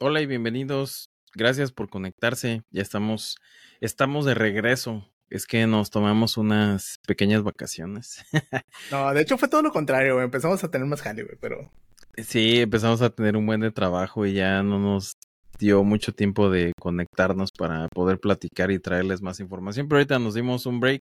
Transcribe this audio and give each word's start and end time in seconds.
Hola 0.00 0.20
y 0.20 0.26
bienvenidos. 0.26 1.10
Gracias 1.34 1.72
por 1.72 1.90
conectarse. 1.90 2.62
Ya 2.70 2.82
estamos, 2.82 3.34
estamos 3.80 4.24
de 4.26 4.34
regreso. 4.34 5.04
Es 5.28 5.44
que 5.44 5.66
nos 5.66 5.90
tomamos 5.90 6.36
unas 6.36 7.00
pequeñas 7.04 7.42
vacaciones. 7.42 8.24
no, 8.92 9.12
de 9.12 9.22
hecho 9.22 9.36
fue 9.38 9.48
todo 9.48 9.60
lo 9.60 9.72
contrario, 9.72 10.22
Empezamos 10.22 10.62
a 10.62 10.70
tener 10.70 10.86
más 10.86 11.02
jale, 11.02 11.24
güey, 11.24 11.36
pero. 11.40 11.72
Sí, 12.16 12.60
empezamos 12.60 13.02
a 13.02 13.10
tener 13.10 13.36
un 13.36 13.44
buen 13.44 13.60
de 13.60 13.72
trabajo 13.72 14.24
y 14.24 14.34
ya 14.34 14.62
no 14.62 14.78
nos 14.78 15.14
dio 15.58 15.82
mucho 15.82 16.12
tiempo 16.12 16.48
de 16.48 16.74
conectarnos 16.80 17.50
para 17.50 17.88
poder 17.88 18.20
platicar 18.20 18.70
y 18.70 18.78
traerles 18.78 19.20
más 19.20 19.40
información. 19.40 19.88
Pero 19.88 19.98
ahorita 19.98 20.20
nos 20.20 20.34
dimos 20.34 20.64
un 20.66 20.78
break 20.78 21.02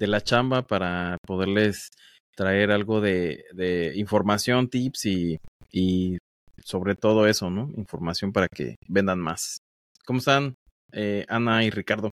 de 0.00 0.06
la 0.08 0.20
chamba 0.20 0.66
para 0.66 1.16
poderles 1.24 1.90
traer 2.34 2.72
algo 2.72 3.00
de, 3.00 3.44
de 3.52 3.92
información, 3.94 4.68
tips 4.68 5.06
y, 5.06 5.38
y 5.70 6.18
sobre 6.66 6.96
todo 6.96 7.28
eso, 7.28 7.48
¿no? 7.48 7.70
Información 7.76 8.32
para 8.32 8.48
que 8.48 8.74
vendan 8.88 9.20
más. 9.20 9.58
¿Cómo 10.04 10.18
están, 10.18 10.56
eh, 10.90 11.24
Ana 11.28 11.62
y 11.62 11.70
Ricardo? 11.70 12.10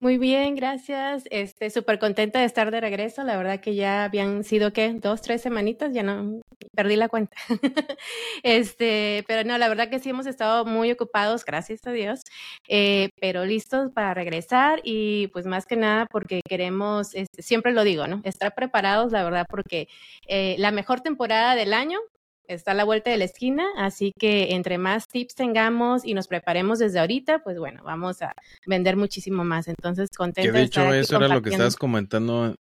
Muy 0.00 0.18
bien, 0.18 0.56
gracias. 0.56 1.22
Este, 1.30 1.70
súper 1.70 2.00
contenta 2.00 2.40
de 2.40 2.46
estar 2.46 2.72
de 2.72 2.80
regreso. 2.80 3.22
La 3.22 3.36
verdad 3.36 3.60
que 3.60 3.76
ya 3.76 4.04
habían 4.04 4.42
sido, 4.42 4.72
¿qué? 4.72 4.92
Dos, 4.92 5.22
tres 5.22 5.40
semanitas, 5.40 5.94
ya 5.94 6.02
no, 6.02 6.42
perdí 6.74 6.96
la 6.96 7.08
cuenta. 7.08 7.36
este, 8.42 9.24
pero 9.28 9.48
no, 9.48 9.56
la 9.56 9.68
verdad 9.68 9.88
que 9.88 10.00
sí 10.00 10.10
hemos 10.10 10.26
estado 10.26 10.64
muy 10.64 10.90
ocupados, 10.90 11.44
gracias 11.44 11.78
a 11.86 11.92
Dios, 11.92 12.22
eh, 12.68 13.10
pero 13.20 13.44
listos 13.44 13.92
para 13.92 14.14
regresar 14.14 14.80
y 14.82 15.28
pues 15.28 15.46
más 15.46 15.64
que 15.64 15.76
nada 15.76 16.06
porque 16.10 16.40
queremos, 16.46 17.14
este, 17.14 17.42
siempre 17.42 17.72
lo 17.72 17.84
digo, 17.84 18.08
¿no? 18.08 18.20
Estar 18.24 18.52
preparados, 18.52 19.12
la 19.12 19.22
verdad, 19.22 19.46
porque 19.48 19.86
eh, 20.26 20.56
la 20.58 20.72
mejor 20.72 21.02
temporada 21.02 21.54
del 21.54 21.72
año 21.72 22.00
está 22.48 22.72
a 22.72 22.74
la 22.74 22.84
vuelta 22.84 23.10
de 23.10 23.16
la 23.16 23.24
esquina, 23.24 23.64
así 23.76 24.12
que 24.18 24.54
entre 24.54 24.78
más 24.78 25.08
tips 25.08 25.34
tengamos 25.34 26.04
y 26.04 26.14
nos 26.14 26.28
preparemos 26.28 26.78
desde 26.78 27.00
ahorita, 27.00 27.42
pues 27.42 27.58
bueno, 27.58 27.82
vamos 27.84 28.22
a 28.22 28.34
vender 28.66 28.96
muchísimo 28.96 29.44
más. 29.44 29.68
Entonces, 29.68 30.10
contento. 30.16 30.52
Que 30.52 30.58
de 30.58 30.64
hecho, 30.64 30.92
eso 30.92 31.16
era 31.16 31.28
lo 31.28 31.42
que 31.42 31.50
estabas 31.50 31.76
comentando. 31.76 32.54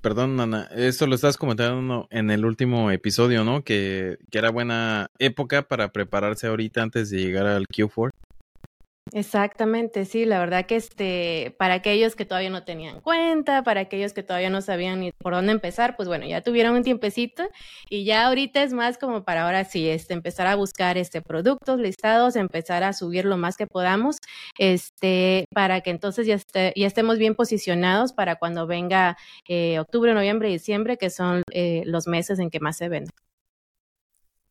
Perdón, 0.00 0.38
Ana, 0.38 0.68
esto 0.76 1.08
lo 1.08 1.16
estás 1.16 1.36
comentando 1.36 2.06
en 2.10 2.30
el 2.30 2.44
último 2.44 2.92
episodio, 2.92 3.42
¿no? 3.42 3.64
Que, 3.64 4.18
que 4.30 4.38
era 4.38 4.50
buena 4.50 5.10
época 5.18 5.62
para 5.62 5.92
prepararse 5.92 6.46
ahorita 6.46 6.82
antes 6.82 7.10
de 7.10 7.18
llegar 7.18 7.46
al 7.46 7.66
Q4. 7.66 8.10
Exactamente, 9.12 10.04
sí, 10.04 10.26
la 10.26 10.38
verdad 10.38 10.66
que 10.66 10.76
este, 10.76 11.54
para 11.58 11.74
aquellos 11.74 12.14
que 12.14 12.26
todavía 12.26 12.50
no 12.50 12.64
tenían 12.64 13.00
cuenta, 13.00 13.62
para 13.62 13.80
aquellos 13.82 14.12
que 14.12 14.22
todavía 14.22 14.50
no 14.50 14.60
sabían 14.60 15.00
ni 15.00 15.12
por 15.12 15.32
dónde 15.32 15.52
empezar, 15.52 15.96
pues 15.96 16.08
bueno, 16.08 16.26
ya 16.26 16.42
tuvieron 16.42 16.74
un 16.74 16.82
tiempecito 16.82 17.44
y 17.88 18.04
ya 18.04 18.26
ahorita 18.26 18.62
es 18.62 18.72
más 18.74 18.98
como 18.98 19.24
para 19.24 19.44
ahora 19.46 19.64
sí, 19.64 19.88
este, 19.88 20.12
empezar 20.12 20.46
a 20.46 20.56
buscar 20.56 20.98
este 20.98 21.22
productos 21.22 21.80
listados, 21.80 22.36
empezar 22.36 22.82
a 22.84 22.92
subir 22.92 23.24
lo 23.24 23.38
más 23.38 23.56
que 23.56 23.66
podamos, 23.66 24.18
este, 24.58 25.46
para 25.54 25.80
que 25.80 25.90
entonces 25.90 26.26
ya, 26.26 26.34
esté, 26.34 26.72
ya 26.76 26.86
estemos 26.86 27.18
bien 27.18 27.34
posicionados 27.34 28.12
para 28.12 28.36
cuando 28.36 28.66
venga 28.66 29.16
eh, 29.48 29.78
octubre, 29.78 30.12
noviembre, 30.12 30.48
diciembre, 30.50 30.98
que 30.98 31.08
son 31.08 31.42
eh, 31.52 31.82
los 31.86 32.06
meses 32.06 32.38
en 32.40 32.50
que 32.50 32.60
más 32.60 32.76
se 32.76 32.88
vende. 32.88 33.10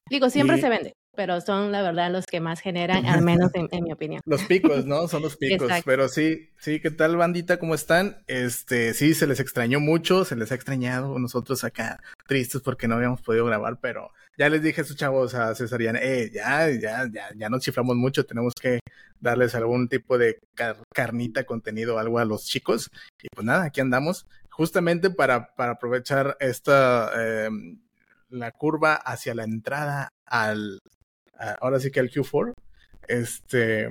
Digo, 0.10 0.30
siempre 0.30 0.58
se 0.58 0.70
vende 0.70 0.94
pero 1.18 1.42
son 1.42 1.72
la 1.72 1.82
verdad 1.82 2.12
los 2.12 2.28
que 2.28 2.40
más 2.40 2.62
generan, 2.62 3.08
al 3.08 3.24
menos 3.24 3.50
en, 3.56 3.84
mi 3.84 3.92
opinión. 3.92 4.22
Los 4.24 4.44
picos, 4.44 4.86
¿no? 4.86 5.08
Son 5.08 5.24
los 5.24 5.36
picos. 5.38 5.70
Pero 5.84 6.08
sí, 6.10 6.52
sí, 6.60 6.80
¿qué 6.80 6.92
tal, 6.92 7.18
bandita? 7.18 7.58
¿Cómo 7.58 7.74
están? 7.74 8.18
Este, 8.28 8.94
sí, 8.94 9.16
se 9.16 9.26
les 9.26 9.40
extrañó 9.40 9.80
mucho, 9.80 10.26
se 10.26 10.36
les 10.36 10.52
ha 10.52 10.56
extrañado. 10.56 11.18
Nosotros 11.18 11.64
acá 11.64 12.00
tristes 12.28 12.62
porque 12.62 12.88
no 12.88 12.96
habíamos 12.96 13.22
podido 13.24 13.46
grabar, 13.46 13.80
pero 13.82 14.12
ya 14.38 14.48
les 14.48 14.62
dije 14.62 14.82
a 14.82 14.84
sus 14.84 14.96
chavos 14.96 15.34
a 15.34 15.56
Cesariana, 15.56 16.00
eh, 16.04 16.30
ya, 16.32 16.70
ya, 16.70 17.10
ya, 17.12 17.30
ya 17.36 17.50
nos 17.50 17.64
chiflamos 17.64 17.96
mucho, 17.96 18.24
tenemos 18.24 18.54
que 18.54 18.80
darles 19.20 19.56
algún 19.56 19.90
tipo 19.90 20.20
de 20.20 20.40
carnita, 20.94 21.46
contenido, 21.46 21.98
algo 21.98 22.20
a 22.20 22.26
los 22.26 22.46
chicos. 22.46 22.92
Y 23.24 23.28
pues 23.34 23.44
nada, 23.44 23.64
aquí 23.64 23.82
andamos, 23.82 24.28
justamente 24.52 25.10
para, 25.10 25.56
para 25.56 25.72
aprovechar 25.72 26.38
esta, 26.40 27.12
eh, 27.18 27.50
la 28.30 28.52
curva 28.52 28.94
hacia 28.94 29.34
la 29.34 29.46
entrada 29.46 30.10
al, 30.28 30.80
ahora 31.60 31.80
sí 31.80 31.92
que 31.92 32.00
al 32.00 32.10
Q4. 32.10 32.54
Este, 33.08 33.90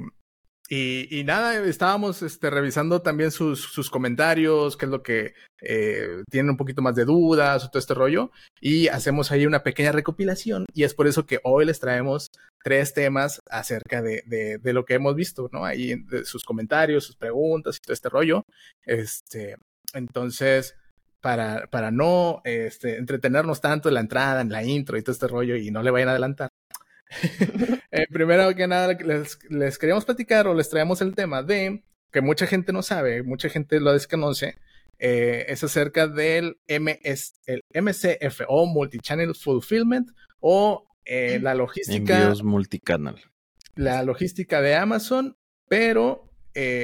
y, 0.69 1.07
y, 1.17 1.25
nada, 1.25 1.65
estábamos 1.65 2.23
este, 2.23 2.51
revisando 2.51 3.01
también 3.01 3.31
sus, 3.31 3.61
sus, 3.61 3.89
comentarios, 3.89 4.77
qué 4.77 4.87
es 4.87 4.91
lo 4.91 5.03
que 5.03 5.34
eh, 5.62 6.25
tienen 6.29 6.51
un 6.51 6.57
poquito 6.57 6.83
más 6.83 6.97
de 6.97 7.05
dudas 7.05 7.65
o 7.65 7.69
todo 7.69 7.79
este 7.79 7.95
rollo. 7.95 8.33
Y 8.61 8.89
hacemos 8.89 9.31
ahí 9.31 9.47
una 9.47 9.62
pequeña 9.62 9.93
recopilación. 9.93 10.67
Y 10.75 10.83
es 10.83 10.95
por 10.95 11.07
eso 11.07 11.27
que 11.27 11.41
hoy 11.45 11.67
les 11.67 11.79
traemos 11.79 12.31
tres 12.65 12.95
temas 12.95 13.41
acerca 13.49 14.03
de, 14.03 14.23
de, 14.27 14.59
de 14.59 14.73
lo 14.73 14.84
que 14.84 14.95
hemos 14.95 15.15
visto, 15.15 15.49
¿no? 15.53 15.65
Ahí 15.65 16.05
sus 16.25 16.45
comentarios, 16.45 17.05
sus 17.05 17.17
preguntas 17.17 17.77
y 17.77 17.81
todo 17.81 17.95
este 17.95 18.09
rollo. 18.09 18.43
Este, 18.84 19.57
entonces, 19.95 20.75
para, 21.21 21.67
para 21.69 21.91
no 21.91 22.41
este, 22.45 22.99
entretenernos 22.99 23.61
tanto 23.61 23.89
en 23.89 23.95
la 23.95 24.01
entrada, 24.01 24.41
en 24.41 24.51
la 24.51 24.63
intro 24.63 24.97
y 24.97 25.03
todo 25.03 25.13
este 25.13 25.28
rollo 25.28 25.57
y 25.57 25.71
no 25.71 25.83
le 25.83 25.91
vayan 25.91 26.09
a 26.09 26.13
adelantar, 26.13 26.51
eh, 27.91 28.06
primero 28.11 28.55
que 28.55 28.67
nada, 28.67 28.93
les, 28.94 29.39
les, 29.49 29.78
queríamos 29.78 30.05
platicar 30.05 30.47
o 30.47 30.55
les 30.55 30.69
traemos 30.69 31.00
el 31.00 31.15
tema 31.15 31.43
de 31.43 31.84
que 32.12 32.21
mucha 32.21 32.47
gente 32.47 32.72
no 32.72 32.83
sabe, 32.83 33.22
mucha 33.22 33.49
gente 33.49 33.81
lo 33.81 33.93
desconoce, 33.93 34.56
eh, 34.99 35.47
es 35.49 35.62
acerca 35.62 36.06
del 36.06 36.59
MS, 36.69 37.34
el 37.47 37.65
MCF 37.75 38.43
o 38.49 38.66
Multichannel 38.66 39.34
Fulfillment 39.34 40.11
o 40.41 40.87
eh, 41.05 41.39
la 41.41 41.55
logística. 41.55 42.19
Envíos 42.19 42.43
multicanal. 42.43 43.16
La 43.75 44.03
logística 44.03 44.61
de 44.61 44.75
Amazon, 44.75 45.37
pero, 45.69 46.33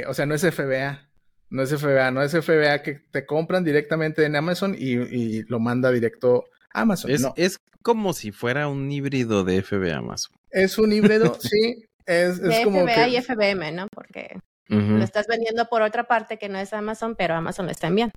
o 0.07 0.15
sea, 0.15 0.27
no 0.27 0.35
es 0.35 0.43
FBA. 0.43 1.09
No 1.49 1.63
es 1.63 1.71
FBA, 1.71 2.11
no 2.11 2.23
es 2.23 2.33
FBA 2.33 2.83
que 2.83 3.01
te 3.11 3.27
compran 3.27 3.63
directamente 3.63 4.25
en 4.25 4.37
Amazon 4.37 4.75
y, 4.75 4.93
y 4.95 5.43
lo 5.45 5.61
manda 5.61 5.91
directo 5.91 6.47
Amazon. 6.73 7.11
Es, 7.11 7.21
no. 7.23 7.33
es 7.37 7.61
como 7.83 8.13
si 8.13 8.33
fuera 8.33 8.69
un 8.69 8.91
híbrido 8.91 9.45
de 9.45 9.63
FBA 9.63 9.97
Amazon. 9.97 10.35
Es 10.51 10.79
un 10.79 10.93
híbrido, 10.93 11.35
sí. 11.41 11.85
Es, 12.07 12.39
es 12.39 12.41
de 12.41 12.65
como 12.65 12.83
FBA 12.83 12.95
que... 12.95 13.09
y 13.09 13.23
FBM, 13.23 13.73
¿no? 13.73 13.87
Porque 13.95 14.37
uh 14.71 14.75
-huh. 14.75 14.99
lo 14.99 15.05
estás 15.05 15.27
vendiendo 15.27 15.67
por 15.67 15.83
otra 15.83 16.05
parte 16.05 16.39
que 16.39 16.49
no 16.49 16.59
es 16.59 16.73
Amazon, 16.73 17.15
pero 17.17 17.35
Amazon 17.35 17.67
lo 17.67 17.73
está 17.73 17.87
enviando. 17.89 18.15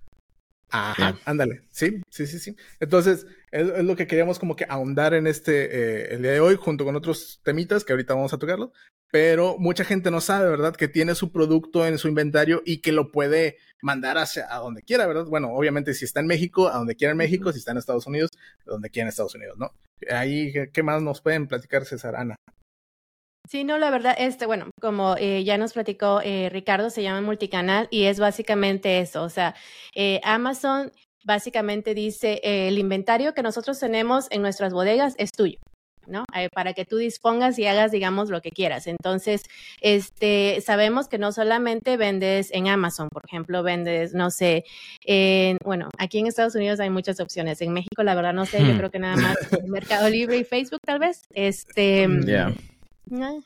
Ajá, 0.76 1.18
ándale, 1.24 1.62
sí, 1.72 2.02
sí, 2.10 2.28
sí, 2.28 2.40
sí. 2.40 2.56
Entonces, 2.82 3.26
es, 3.52 3.70
es, 3.70 3.84
lo 3.86 3.96
que 3.96 4.08
queríamos 4.08 4.40
como 4.40 4.58
que 4.58 4.66
ahondar 4.68 5.14
en 5.14 5.26
este, 5.26 5.66
eh, 5.66 6.16
el 6.16 6.22
día 6.22 6.32
de 6.32 6.42
hoy, 6.42 6.58
junto 6.58 6.84
con 6.84 6.98
otros 6.98 7.40
temitas 7.44 7.86
que 7.86 7.94
ahorita 7.94 8.14
vamos 8.14 8.34
a 8.34 8.38
tocarlo, 8.38 8.74
pero 9.10 9.58
mucha 9.58 9.86
gente 9.86 10.12
no 10.12 10.20
sabe, 10.20 10.50
¿verdad? 10.50 10.76
Que 10.76 10.90
tiene 10.90 11.16
su 11.16 11.32
producto 11.32 11.86
en 11.86 11.98
su 11.98 12.10
inventario 12.10 12.62
y 12.66 12.82
que 12.82 12.92
lo 12.92 13.12
puede 13.12 13.58
mandar 13.82 14.18
hacia 14.18 14.54
a 14.54 14.60
donde 14.60 14.82
quiera, 14.82 15.08
¿verdad? 15.08 15.26
Bueno, 15.28 15.54
obviamente 15.54 15.94
si 15.94 16.04
está 16.04 16.20
en 16.20 16.28
México, 16.28 16.68
a 16.68 16.78
donde 16.78 16.96
quiera 16.96 17.12
en 17.12 17.18
México, 17.18 17.54
si 17.54 17.60
está 17.60 17.72
en 17.72 17.78
Estados 17.78 18.08
Unidos, 18.08 18.32
a 18.68 18.72
donde 18.72 18.90
quiera 18.90 19.06
en 19.06 19.10
Estados 19.10 19.36
Unidos, 19.36 19.58
¿no? 19.58 19.72
Ahí, 20.12 20.52
¿qué 20.74 20.84
más 20.84 21.02
nos 21.02 21.22
pueden 21.22 21.48
platicar, 21.48 21.86
César 21.86 22.18
Ana? 22.18 22.36
Sí, 23.50 23.64
no, 23.64 23.78
la 23.78 23.90
verdad, 23.92 24.16
este, 24.18 24.46
bueno, 24.46 24.70
como 24.82 25.16
eh, 25.18 25.44
ya 25.44 25.58
nos 25.58 25.74
platicó 25.74 26.22
eh, 26.24 26.50
Ricardo, 26.50 26.90
se 26.90 27.04
llama 27.04 27.22
multicanal 27.22 27.88
y 27.92 28.06
es 28.06 28.20
básicamente 28.20 29.00
eso, 29.00 29.24
o 29.24 29.30
sea, 29.30 29.56
eh, 29.94 30.20
Amazon 30.24 30.92
básicamente 31.24 31.94
dice, 31.94 32.40
el 32.44 32.78
inventario 32.78 33.34
que 33.34 33.42
nosotros 33.42 33.80
tenemos 33.80 34.28
en 34.30 34.42
nuestras 34.42 34.74
bodegas 34.74 35.16
es 35.18 35.32
tuyo. 35.32 35.58
¿no? 36.08 36.26
Eh, 36.36 36.50
para 36.54 36.74
que 36.74 36.86
tú 36.86 36.98
dispongas 36.98 37.58
y 37.60 37.66
hagas, 37.66 37.92
digamos, 37.92 38.30
lo 38.30 38.42
que 38.42 38.52
quieras. 38.52 38.88
Entonces, 38.88 39.44
este, 39.82 40.62
sabemos 40.62 41.08
que 41.08 41.18
no 41.18 41.32
solamente 41.32 41.98
vendes 41.98 42.52
en 42.52 42.68
Amazon, 42.68 43.10
por 43.10 43.24
ejemplo, 43.28 43.64
vendes, 43.64 44.14
no 44.14 44.30
sé, 44.32 44.66
en, 45.04 45.58
bueno, 45.64 45.90
aquí 45.98 46.20
en 46.20 46.28
Estados 46.28 46.56
Unidos 46.56 46.80
hay 46.80 46.90
muchas 46.90 47.20
opciones. 47.20 47.62
En 47.62 47.74
México, 47.74 48.04
la 48.04 48.16
verdad, 48.16 48.34
no 48.34 48.46
sé, 48.46 48.66
yo 48.66 48.78
creo 48.78 48.92
que 48.92 49.00
nada 49.00 49.16
más 49.16 49.36
Mercado 49.68 50.10
Libre 50.10 50.38
y 50.38 50.44
Facebook, 50.44 50.82
tal 50.86 51.00
vez. 51.00 51.24
Este. 51.34 52.08
Yeah. 52.26 52.54
¿no? 53.10 53.44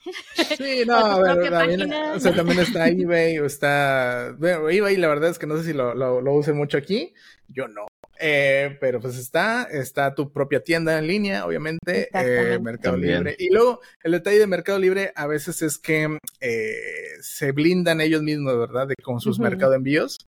Sí, 0.58 0.84
no, 0.86 0.96
a 0.96 1.36
ver, 1.36 1.50
también, 1.50 1.94
o 1.94 2.20
sea, 2.20 2.34
también 2.34 2.60
está 2.60 2.88
eBay 2.88 3.40
o 3.40 3.46
está... 3.46 4.36
Bueno, 4.38 4.70
eBay 4.70 4.98
la 4.98 5.08
verdad 5.08 5.30
es 5.30 5.40
que 5.40 5.48
no 5.48 5.58
sé 5.58 5.64
si 5.64 5.74
lo, 5.74 5.94
lo, 5.94 6.22
lo 6.22 6.34
use 6.34 6.54
mucho 6.54 6.78
aquí, 6.78 7.14
yo 7.48 7.68
no. 7.68 7.88
Eh, 8.22 8.78
pero 8.82 9.00
pues 9.00 9.18
está, 9.18 9.64
está 9.72 10.14
tu 10.14 10.34
propia 10.34 10.62
tienda 10.62 11.00
en 11.00 11.08
línea, 11.08 11.46
obviamente, 11.46 12.10
eh, 12.14 12.60
Mercado 12.60 12.96
También. 12.96 13.20
Libre. 13.20 13.36
Y 13.40 13.50
luego, 13.50 13.80
el 14.04 14.12
detalle 14.12 14.40
de 14.40 14.48
Mercado 14.48 14.78
Libre 14.78 15.14
a 15.16 15.26
veces 15.26 15.62
es 15.62 15.78
que 15.78 16.18
eh, 16.42 16.74
se 17.22 17.54
blindan 17.54 18.02
ellos 18.02 18.22
mismos, 18.22 18.58
¿verdad? 18.58 18.88
De 18.88 18.96
con 19.02 19.22
sus 19.22 19.40
uh 19.40 19.42
-huh. 19.42 19.44
mercado 19.46 19.74
envíos. 19.74 20.28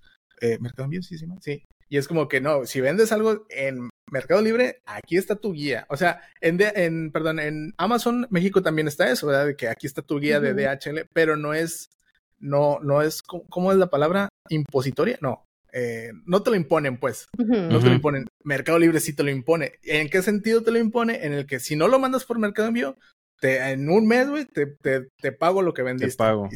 mercado 0.62 0.86
envíos, 0.86 1.06
sí, 1.06 1.18
sí, 1.18 1.26
sí. 1.42 1.64
Y 1.92 1.98
es 1.98 2.08
como 2.08 2.30
que 2.30 2.40
no, 2.40 2.66
si 2.66 2.80
vendes 2.80 3.12
algo 3.12 3.46
en 3.50 3.90
Mercado 4.10 4.42
Libre, 4.42 4.82
aquí 4.86 5.18
está 5.18 5.36
tu 5.36 5.52
guía. 5.52 5.86
O 5.90 5.98
sea, 5.98 6.22
en, 6.40 6.56
de, 6.56 6.72
en 6.74 7.12
perdón, 7.12 7.42
en 7.42 7.74
Amazon 7.78 8.28
México 8.30 8.62
también 8.62 8.88
está 8.88 9.12
eso, 9.12 9.28
¿verdad? 9.28 9.48
De 9.48 9.58
que 9.58 9.68
aquí 9.68 9.88
está 9.88 10.02
tu 10.02 10.18
guía 10.18 10.40
uh 10.40 10.42
-huh. 10.42 10.54
de 10.54 11.02
DHL, 11.04 11.10
pero 11.12 11.36
no 11.36 11.54
es, 11.54 11.90
no, 12.40 12.80
no 12.80 13.02
es, 13.02 13.22
¿cómo 13.22 13.74
es 13.74 13.78
la 13.78 13.90
palabra? 13.90 14.30
Impositoria, 14.48 15.18
no. 15.20 15.44
Eh, 15.74 16.14
no 16.26 16.42
te 16.42 16.52
lo 16.52 16.56
imponen, 16.56 16.98
pues. 16.98 17.28
Uh 17.38 17.44
-huh. 17.44 17.68
No 17.68 17.80
te 17.80 17.88
lo 17.88 17.94
imponen. 17.94 18.26
Mercado 18.46 18.80
Libre 18.80 19.02
sí 19.02 19.14
te 19.14 19.24
lo 19.24 19.30
impone. 19.30 19.74
¿En 19.84 20.10
qué 20.10 20.22
sentido 20.22 20.64
te 20.64 20.72
lo 20.72 20.80
impone? 20.80 21.26
En 21.26 21.34
el 21.34 21.46
que 21.46 21.60
si 21.60 21.76
no 21.76 21.90
lo 21.90 22.00
mandas 22.00 22.24
por 22.24 22.40
Mercado 22.40 22.70
Envío, 22.70 22.98
te, 23.42 23.58
en 23.70 23.90
un 23.90 24.08
mes, 24.08 24.30
güey, 24.30 24.46
te, 24.46 24.66
te, 24.66 25.10
te, 25.22 25.34
pago 25.34 25.62
lo 25.62 25.74
que 25.74 25.84
vendiste. 25.84 26.12
Te 26.12 26.18
pago. 26.18 26.48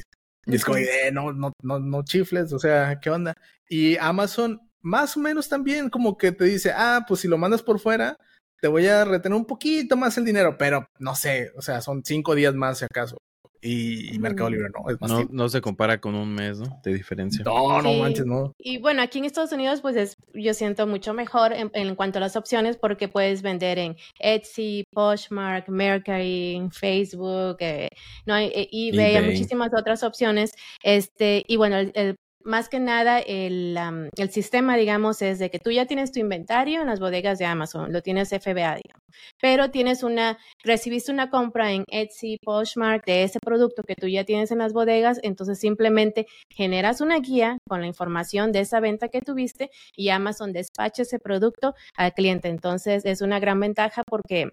Y 0.46 0.56
es 0.56 0.64
como, 0.64 0.78
eh, 0.78 1.12
no, 1.12 1.34
no, 1.34 1.52
no, 1.62 1.80
no 1.80 2.04
chifles, 2.06 2.54
o 2.54 2.60
sea, 2.60 3.02
¿qué 3.02 3.10
onda? 3.10 3.36
Y 3.68 3.98
Amazon, 3.98 4.62
más 4.86 5.18
o 5.18 5.20
menos 5.20 5.50
también, 5.50 5.90
como 5.90 6.18
que 6.18 6.32
te 6.32 6.46
dice, 6.46 6.72
ah, 6.76 7.04
pues 7.08 7.22
si 7.22 7.28
lo 7.28 7.38
mandas 7.38 7.64
por 7.64 7.80
fuera, 7.80 8.18
te 8.62 8.68
voy 8.68 8.88
a 8.88 9.04
retener 9.04 9.36
un 9.36 9.46
poquito 9.46 9.98
más 9.98 10.18
el 10.18 10.26
dinero, 10.26 10.58
pero 10.58 10.88
no 11.00 11.16
sé, 11.16 11.52
o 11.58 11.62
sea, 11.62 11.82
son 11.82 12.04
cinco 12.06 12.36
días 12.36 12.54
más 12.54 12.80
si 12.80 12.86
acaso 12.86 13.18
y, 13.66 14.20
Mercado 14.20 14.50
Libre 14.50 14.70
no. 14.74 14.90
Es 14.90 15.02
no, 15.02 15.28
no, 15.32 15.50
se 15.50 15.60
compara 15.60 16.00
con 16.00 16.16
un 16.16 16.34
mes, 16.34 16.60
¿no? 16.60 16.80
De 16.84 16.94
diferencia. 16.94 17.44
No, 17.44 17.82
no 17.82 17.94
manches, 17.94 18.26
no. 18.26 18.54
Y 18.60 18.78
bueno, 18.78 19.02
aquí 19.02 19.18
en 19.18 19.26
Estados 19.26 19.52
Unidos, 19.52 19.82
pues 19.82 19.96
es, 19.96 20.16
yo 20.34 20.54
siento 20.54 20.86
mucho 20.86 21.14
mejor 21.14 21.52
en, 21.54 21.96
cuanto 21.96 22.20
a 22.20 22.22
las 22.22 22.36
opciones 22.36 22.78
porque 22.78 23.08
puedes 23.08 23.42
vender 23.42 23.80
en 23.80 23.96
Etsy, 24.20 24.84
Poshmark, 24.92 25.68
Mercari, 25.70 26.62
Facebook, 26.72 27.58
eh, 27.60 27.90
no 28.26 28.36
hay 28.36 28.48
eh, 28.48 28.70
eBay, 28.72 29.16
hay 29.16 29.26
muchísimas 29.26 29.72
otras 29.76 30.04
opciones. 30.04 30.54
Este, 30.84 31.44
y 31.48 31.58
bueno, 31.58 31.78
el, 31.78 32.18
más 32.46 32.70
que 32.70 32.80
nada 32.80 33.20
el, 33.20 33.78
el, 34.16 34.30
sistema, 34.30 34.78
digamos, 34.78 35.22
es 35.22 35.40
de 35.40 35.50
que 35.50 35.60
tú 35.60 35.72
ya 35.72 35.86
tienes 35.86 36.12
tu 36.12 36.20
inventario 36.20 36.82
en 36.82 36.88
las 36.88 37.00
bodegas 37.00 37.40
de 37.40 37.46
Amazon, 37.46 37.92
lo 37.92 38.02
tienes 38.02 38.30
FBA, 38.30 38.54
digamos, 38.54 39.04
pero 39.42 39.72
tienes 39.72 40.04
una, 40.04 40.38
recibiste 40.64 41.12
una 41.12 41.30
compra 41.30 41.72
en 41.72 41.84
Etsy, 41.88 42.38
Poshmark 42.44 43.06
de 43.06 43.24
ese 43.24 43.40
producto 43.40 43.84
que 43.84 43.96
tú 43.96 44.08
ya 44.08 44.24
tienes 44.24 44.52
en 44.52 44.60
las 44.60 44.74
bodegas, 44.74 45.20
entonces 45.24 45.60
simplemente 45.60 46.28
generas 46.50 47.02
una 47.02 47.20
guía 47.20 47.58
con 47.68 47.82
la 47.82 47.88
información 47.88 48.52
de 48.52 48.60
esa 48.60 48.80
venta 48.80 49.10
que 49.10 49.22
tuviste 49.22 49.72
y 49.96 50.10
Amazon 50.10 50.54
despacha 50.54 51.02
ese 51.02 51.20
producto 51.20 51.74
al 51.96 52.14
cliente. 52.14 52.48
Entonces 52.50 53.06
es 53.06 53.22
una 53.22 53.40
gran 53.40 53.60
ventaja 53.60 54.04
porque 54.06 54.50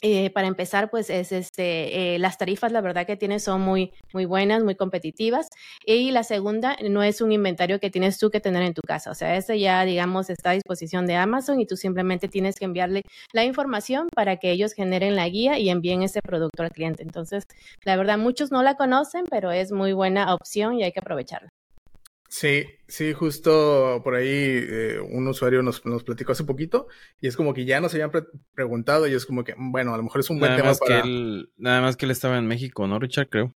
eh, 0.00 0.30
para 0.30 0.46
empezar, 0.46 0.90
pues 0.90 1.10
es 1.10 1.32
este, 1.32 2.14
eh, 2.14 2.18
las 2.20 2.38
tarifas, 2.38 2.70
la 2.70 2.80
verdad 2.80 3.06
que 3.06 3.16
tiene 3.16 3.40
son 3.40 3.62
muy, 3.62 3.92
muy 4.12 4.26
buenas, 4.26 4.62
muy 4.62 4.76
competitivas. 4.76 5.48
Y 5.84 6.12
la 6.12 6.22
segunda, 6.22 6.76
no 6.88 7.02
es 7.02 7.20
un 7.20 7.32
inventario 7.32 7.80
que 7.80 7.90
tienes 7.90 8.18
tú 8.18 8.30
que 8.30 8.40
tener 8.40 8.62
en 8.62 8.74
tu 8.74 8.82
casa. 8.82 9.10
O 9.10 9.14
sea, 9.14 9.36
ese 9.36 9.58
ya, 9.58 9.84
digamos, 9.84 10.30
está 10.30 10.50
a 10.50 10.52
disposición 10.54 11.06
de 11.06 11.16
Amazon 11.16 11.60
y 11.60 11.66
tú 11.66 11.76
simplemente 11.76 12.28
tienes 12.28 12.56
que 12.56 12.64
enviarle 12.66 13.02
la 13.32 13.44
información 13.44 14.08
para 14.14 14.36
que 14.36 14.52
ellos 14.52 14.72
generen 14.72 15.16
la 15.16 15.28
guía 15.28 15.58
y 15.58 15.68
envíen 15.68 16.02
ese 16.02 16.20
producto 16.22 16.62
al 16.62 16.70
cliente. 16.70 17.02
Entonces, 17.02 17.44
la 17.84 17.96
verdad, 17.96 18.18
muchos 18.18 18.52
no 18.52 18.62
la 18.62 18.76
conocen, 18.76 19.24
pero 19.28 19.50
es 19.50 19.72
muy 19.72 19.92
buena 19.92 20.32
opción 20.34 20.74
y 20.74 20.84
hay 20.84 20.92
que 20.92 21.00
aprovecharla. 21.00 21.57
Sí, 22.28 22.66
sí, 22.86 23.14
justo 23.14 24.02
por 24.04 24.14
ahí 24.14 24.28
eh, 24.28 25.00
un 25.00 25.26
usuario 25.26 25.62
nos, 25.62 25.84
nos, 25.86 26.04
platicó 26.04 26.32
hace 26.32 26.44
poquito 26.44 26.86
y 27.22 27.26
es 27.26 27.36
como 27.36 27.54
que 27.54 27.64
ya 27.64 27.80
nos 27.80 27.94
habían 27.94 28.10
preguntado 28.54 29.06
y 29.08 29.14
es 29.14 29.24
como 29.24 29.44
que, 29.44 29.54
bueno, 29.56 29.94
a 29.94 29.96
lo 29.96 30.02
mejor 30.02 30.20
es 30.20 30.28
un 30.28 30.38
buen 30.38 30.54
tema 30.54 30.74
para... 30.74 31.02
Que 31.02 31.08
él, 31.08 31.50
nada 31.56 31.80
más 31.80 31.96
que 31.96 32.04
él 32.04 32.10
estaba 32.10 32.36
en 32.36 32.46
México, 32.46 32.86
¿no, 32.86 32.98
Richard? 32.98 33.30
Creo. 33.30 33.54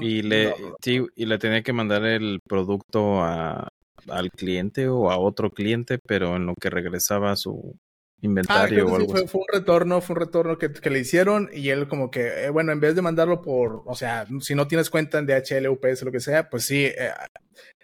y 0.00 0.22
le, 0.22 0.54
sí, 0.80 1.04
y 1.16 1.26
le 1.26 1.38
tenía 1.38 1.62
que 1.62 1.72
mandar 1.72 2.04
el 2.04 2.38
producto 2.46 3.20
a, 3.20 3.68
al 4.08 4.30
cliente 4.30 4.88
o 4.88 5.10
a 5.10 5.18
otro 5.18 5.50
cliente, 5.50 5.98
pero 5.98 6.36
en 6.36 6.46
lo 6.46 6.54
que 6.54 6.70
regresaba 6.70 7.32
a 7.32 7.36
su, 7.36 7.76
Ah, 8.18 8.26
inventario 8.26 8.86
o 8.86 8.96
algo 8.96 9.12
fue, 9.12 9.28
fue, 9.28 9.40
un 9.42 9.46
retorno, 9.52 10.00
fue 10.00 10.14
un 10.14 10.20
retorno 10.20 10.58
que, 10.58 10.72
que 10.72 10.90
le 10.90 10.98
hicieron 10.98 11.50
y 11.52 11.68
él 11.68 11.86
como 11.86 12.10
que, 12.10 12.46
eh, 12.46 12.50
bueno, 12.50 12.72
en 12.72 12.80
vez 12.80 12.96
de 12.96 13.02
mandarlo 13.02 13.40
por, 13.42 13.82
o 13.86 13.94
sea, 13.94 14.26
si 14.40 14.56
no 14.56 14.66
tienes 14.66 14.90
cuenta 14.90 15.18
en 15.18 15.26
DHL, 15.26 15.68
UPS, 15.68 16.02
lo 16.02 16.10
que 16.10 16.18
sea, 16.18 16.50
pues 16.50 16.64
sí, 16.64 16.86
eh, 16.86 17.12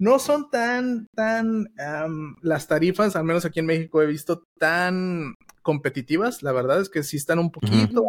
no 0.00 0.18
son 0.18 0.50
tan, 0.50 1.06
tan, 1.14 1.68
las 2.42 2.66
tarifas, 2.66 3.14
al 3.14 3.22
menos 3.22 3.44
aquí 3.44 3.60
en 3.60 3.66
México 3.66 4.02
he 4.02 4.06
visto 4.06 4.42
tan 4.58 5.36
competitivas, 5.62 6.42
la 6.42 6.50
verdad 6.50 6.80
es 6.80 6.88
que 6.88 7.04
sí 7.04 7.16
están 7.16 7.38
un 7.38 7.52
poquito, 7.52 8.04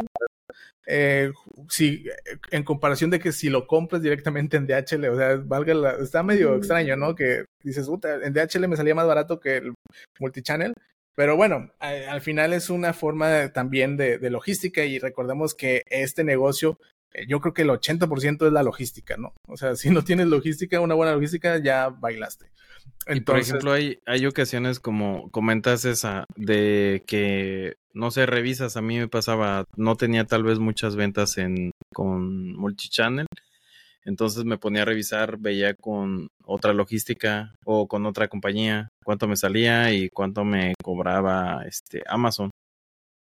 eh, 0.87 1.31
si, 1.69 2.05
en 2.49 2.63
comparación 2.63 3.11
de 3.11 3.19
que 3.19 3.33
si 3.33 3.49
lo 3.49 3.67
compras 3.67 4.01
directamente 4.01 4.57
en 4.57 4.65
DHL, 4.65 5.05
o 5.09 5.15
sea, 5.15 5.35
valga 5.45 5.75
la, 5.75 5.91
está 5.97 6.23
medio 6.23 6.55
extraño, 6.55 6.95
¿no? 6.95 7.13
Que 7.13 7.45
dices, 7.63 7.87
en 7.87 8.33
DHL 8.33 8.67
me 8.67 8.77
salía 8.77 8.95
más 8.95 9.07
barato 9.07 9.39
que 9.39 9.57
el 9.57 9.73
multichannel, 10.19 10.73
pero 11.15 11.37
bueno, 11.37 11.71
al 11.79 12.21
final 12.21 12.51
es 12.51 12.69
una 12.69 12.93
forma 12.93 13.49
también 13.53 13.95
de, 13.95 14.19
logística 14.29 14.83
y 14.83 14.99
recordemos 14.99 15.55
que 15.55 15.83
este 15.89 16.23
negocio, 16.25 16.77
eh, 17.13 17.25
yo 17.27 17.39
creo 17.39 17.53
que 17.53 17.61
el 17.61 17.69
80% 17.69 18.45
es 18.45 18.51
la 18.51 18.63
logística, 18.63 19.15
¿no? 19.17 19.33
O 19.47 19.55
sea, 19.55 19.75
si 19.75 19.89
no 19.89 20.03
tienes 20.03 20.27
logística, 20.27 20.79
una 20.81 20.95
buena 20.95 21.13
logística, 21.13 21.57
ya 21.57 21.89
bailaste. 21.89 22.51
Entonces, 23.07 23.17
y 23.17 23.21
por 23.21 23.39
ejemplo, 23.39 23.71
hay, 23.71 23.99
hay 24.05 24.25
ocasiones 24.25 24.79
como 24.79 25.29
comentas 25.31 25.85
esa 25.85 26.25
de 26.35 27.03
que, 27.07 27.77
no 27.93 28.11
sé, 28.11 28.25
revisas, 28.25 28.77
a 28.77 28.81
mí 28.81 28.97
me 28.97 29.07
pasaba, 29.07 29.65
no 29.75 29.95
tenía 29.95 30.25
tal 30.25 30.43
vez 30.43 30.59
muchas 30.59 30.95
ventas 30.95 31.37
en 31.37 31.71
con 31.93 32.53
multichannel 32.55 33.27
entonces 34.05 34.45
me 34.45 34.57
ponía 34.57 34.83
a 34.83 34.85
revisar, 34.85 35.37
veía 35.37 35.73
con 35.73 36.27
otra 36.43 36.73
logística 36.73 37.55
o 37.65 37.87
con 37.87 38.05
otra 38.05 38.27
compañía 38.27 38.89
cuánto 39.03 39.27
me 39.27 39.35
salía 39.35 39.91
y 39.91 40.09
cuánto 40.09 40.45
me 40.45 40.73
cobraba 40.81 41.63
este 41.65 42.03
Amazon. 42.07 42.51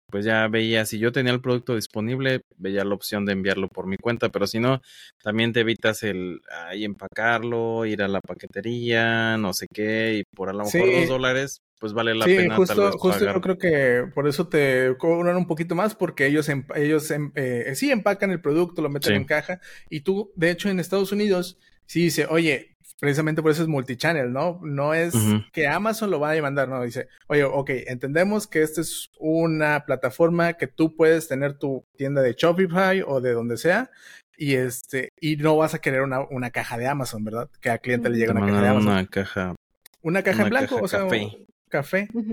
Pues 0.09 0.25
ya 0.25 0.47
veía, 0.47 0.85
si 0.85 1.01
yo 1.01 1.11
tenía 1.11 1.33
el 1.33 1.41
producto 1.41 1.75
disponible, 1.75 2.43
veía 2.57 2.85
la 2.85 2.95
opción 2.95 3.25
de 3.25 3.33
enviarlo 3.33 3.67
por 3.67 3.89
mi 3.89 3.97
cuenta, 3.97 4.29
pero 4.29 4.47
si 4.47 4.61
no, 4.61 4.81
también 5.21 5.53
te 5.53 5.61
evitas 5.61 6.05
el 6.05 6.41
ahí 6.69 6.85
empacarlo, 6.85 7.85
ir 7.87 8.03
a 8.03 8.09
la 8.09 8.21
paquetería, 8.21 9.37
no 9.37 9.53
sé 9.53 9.67
qué, 9.73 10.19
y 10.19 10.37
por 10.37 10.49
a 10.49 10.53
lo 10.53 10.65
mejor 10.65 10.93
dos 10.93 11.09
dólares, 11.09 11.61
pues 11.79 11.93
vale 11.93 12.15
la 12.15 12.25
pena. 12.25 12.57
Justo, 12.57 12.75
tal 12.75 12.85
vez 12.87 12.95
justo 12.97 13.25
yo 13.25 13.41
creo 13.41 13.59
que 13.59 14.11
por 14.15 14.27
eso 14.27 14.49
te 14.49 14.95
cobran 14.99 15.37
un 15.37 15.47
poquito 15.47 15.75
más, 15.75 15.95
porque 15.95 16.27
ellos, 16.27 16.49
em, 16.49 16.65
ellos 16.75 17.11
em, 17.11 17.33
eh, 17.35 17.73
sí 17.75 17.91
empacan 17.91 18.31
el 18.31 18.41
producto, 18.41 18.83
lo 18.83 18.89
meten 18.89 19.15
en 19.15 19.25
caja, 19.25 19.61
y 19.91 20.01
tú, 20.01 20.33
de 20.37 20.51
hecho, 20.51 20.69
en 20.69 20.81
Estados 20.81 21.13
Unidos, 21.13 21.59
sí 21.85 22.05
dice, 22.05 22.27
oye, 22.31 22.77
precisamente 22.99 23.43
por 23.43 23.51
eso 23.51 23.63
es 23.63 23.69
multichannel, 23.69 24.33
¿no? 24.33 24.59
No 24.63 24.95
es 24.95 25.15
que 25.53 25.67
Amazon 25.67 26.11
lo 26.11 26.19
vaya 26.19 26.41
a 26.41 26.43
mandar, 26.43 26.69
no, 26.69 26.83
dice, 26.83 27.09
oye, 27.27 27.45
ok, 27.45 27.71
entendemos 27.87 28.47
que 28.47 28.63
esta 28.63 28.81
es 28.81 29.11
una 29.19 29.85
plataforma 29.85 30.55
que 30.55 30.67
tú 30.67 30.97
puedes 30.97 31.29
tener 31.29 31.59
tu 31.59 31.85
tienda 31.97 32.23
de 32.23 32.35
Shopify 32.37 33.03
o 33.07 33.21
de 33.21 33.33
donde 33.33 33.59
sea, 33.59 33.91
y 34.39 34.55
este, 34.55 35.13
y 35.21 35.37
no 35.37 35.57
vas 35.57 35.75
a 35.75 35.79
querer 35.79 36.03
una, 36.03 36.21
una 36.31 36.51
caja 36.51 36.79
de 36.79 36.87
Amazon, 36.87 37.25
¿verdad? 37.25 37.51
Que 37.61 37.71
al 37.71 37.81
cliente 37.81 38.09
le 38.09 38.19
llega 38.19 38.33
una 38.33 38.47
caja 38.47 38.63
de 38.63 38.69
Amazon. 38.69 38.89
Una 38.93 39.07
caja. 39.07 39.55
Una 40.03 40.23
caja 40.23 40.43
en 40.43 40.49
blanco, 40.49 40.79
o 40.81 40.89
sea, 40.89 41.01
café. 41.01 41.47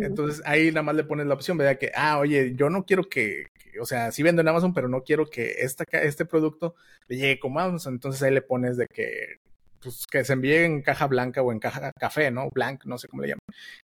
Entonces 0.01 0.41
ahí 0.45 0.69
nada 0.69 0.83
más 0.83 0.95
le 0.95 1.03
pones 1.03 1.25
la 1.25 1.33
opción, 1.33 1.57
¿verdad? 1.57 1.77
Que, 1.77 1.91
ah, 1.95 2.19
oye, 2.19 2.53
yo 2.55 2.69
no 2.69 2.85
quiero 2.85 3.03
que, 3.03 3.47
o 3.79 3.85
sea, 3.85 4.11
sí 4.11 4.23
vendo 4.23 4.41
en 4.41 4.47
Amazon, 4.47 4.73
pero 4.73 4.87
no 4.87 5.03
quiero 5.03 5.25
que 5.25 5.55
esta, 5.59 5.83
este 5.91 6.25
producto 6.25 6.75
le 7.07 7.17
llegue 7.17 7.39
como 7.39 7.59
Amazon. 7.59 7.93
Entonces 7.93 8.21
ahí 8.23 8.33
le 8.33 8.41
pones 8.41 8.77
de 8.77 8.87
que, 8.87 9.39
pues, 9.81 10.05
que 10.09 10.23
se 10.23 10.33
envíe 10.33 10.55
en 10.55 10.81
caja 10.81 11.07
blanca 11.07 11.41
o 11.41 11.51
en 11.51 11.59
caja 11.59 11.91
café, 11.99 12.31
¿no? 12.31 12.49
Blank, 12.53 12.85
no 12.85 12.97
sé 12.97 13.07
cómo 13.07 13.23
le 13.23 13.29
llaman. 13.29 13.41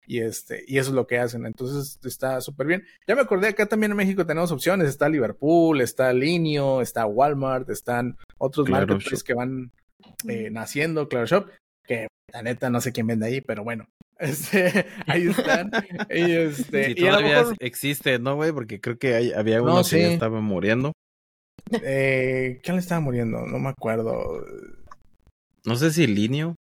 Y 0.07 0.21
este, 0.21 0.65
y 0.67 0.79
eso 0.79 0.91
es 0.91 0.95
lo 0.95 1.07
que 1.07 1.19
hacen. 1.19 1.47
Entonces 1.47 1.99
está 2.05 2.41
súper 2.41 2.67
bien. 2.67 2.85
Ya 3.07 3.15
me 3.15 3.23
acordé, 3.23 3.49
acá 3.49 3.67
también 3.67 3.93
en 3.93 3.97
México 3.97 4.27
tenemos 4.27 4.53
opciones. 4.53 4.89
Está 4.89 5.09
Liverpool, 5.09 5.81
está 5.81 6.13
Linio, 6.13 6.81
está 6.81 7.07
Walmart, 7.07 7.69
están 7.71 8.17
otros 8.39 8.69
marketplaces 8.69 9.25
que 9.25 9.35
van 9.35 9.73
eh, 10.29 10.51
naciendo, 10.51 11.09
Claro 11.09 11.27
Shop, 11.27 11.49
que 11.85 12.07
la 12.33 12.43
neta 12.43 12.71
no 12.71 12.81
sé 12.81 12.93
quién 12.93 13.07
vende 13.07 13.27
ahí, 13.27 13.41
pero 13.41 13.65
bueno, 13.65 13.89
este, 14.19 14.87
ahí 15.07 15.29
están. 15.29 15.71
y 16.11 16.33
este, 16.33 16.95
todavía 16.95 17.45
existe, 17.61 18.19
¿no, 18.19 18.37
güey? 18.37 18.53
Porque 18.53 18.81
creo 18.81 18.99
que 18.99 19.15
hay, 19.15 19.33
había 19.33 19.63
uno 19.63 19.83
que 19.83 20.01
ya 20.01 20.09
estaba 20.09 20.41
muriendo. 20.41 20.93
Eh, 21.83 22.61
¿Quién 22.63 22.77
le 22.77 22.81
estaba 22.81 23.01
muriendo? 23.01 23.47
No 23.47 23.59
me 23.59 23.69
acuerdo. 23.69 24.45
No 25.65 25.77
sé 25.77 25.91
si 25.91 26.07
Linio. 26.07 26.55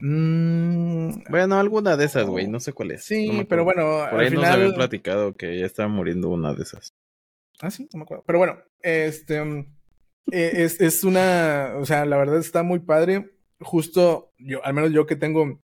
Mm, 0.00 1.24
bueno, 1.28 1.56
alguna 1.58 1.96
de 1.96 2.06
esas, 2.06 2.26
güey. 2.26 2.48
No 2.48 2.58
sé 2.58 2.72
cuál 2.72 2.92
es. 2.92 3.04
Sí, 3.04 3.46
pero 3.48 3.64
bueno. 3.64 4.06
Por 4.10 4.20
ahí 4.20 4.30
nos 4.30 4.44
habían 4.44 4.74
platicado 4.74 5.34
que 5.34 5.58
ya 5.58 5.66
estaba 5.66 5.88
muriendo 5.88 6.28
una 6.30 6.54
de 6.54 6.62
esas. 6.62 6.94
Ah, 7.60 7.70
sí, 7.70 7.88
no 7.92 7.98
me 7.98 8.02
acuerdo. 8.04 8.24
Pero 8.26 8.38
bueno, 8.38 8.58
este. 8.80 9.42
Mm, 9.44 9.66
eh, 10.32 10.52
es, 10.54 10.80
es 10.80 11.04
una. 11.04 11.74
O 11.76 11.84
sea, 11.84 12.06
la 12.06 12.16
verdad 12.16 12.38
está 12.38 12.62
muy 12.62 12.78
padre. 12.80 13.30
Justo, 13.60 14.32
yo, 14.38 14.64
al 14.64 14.74
menos 14.74 14.92
yo 14.92 15.06
que 15.06 15.16
tengo 15.16 15.60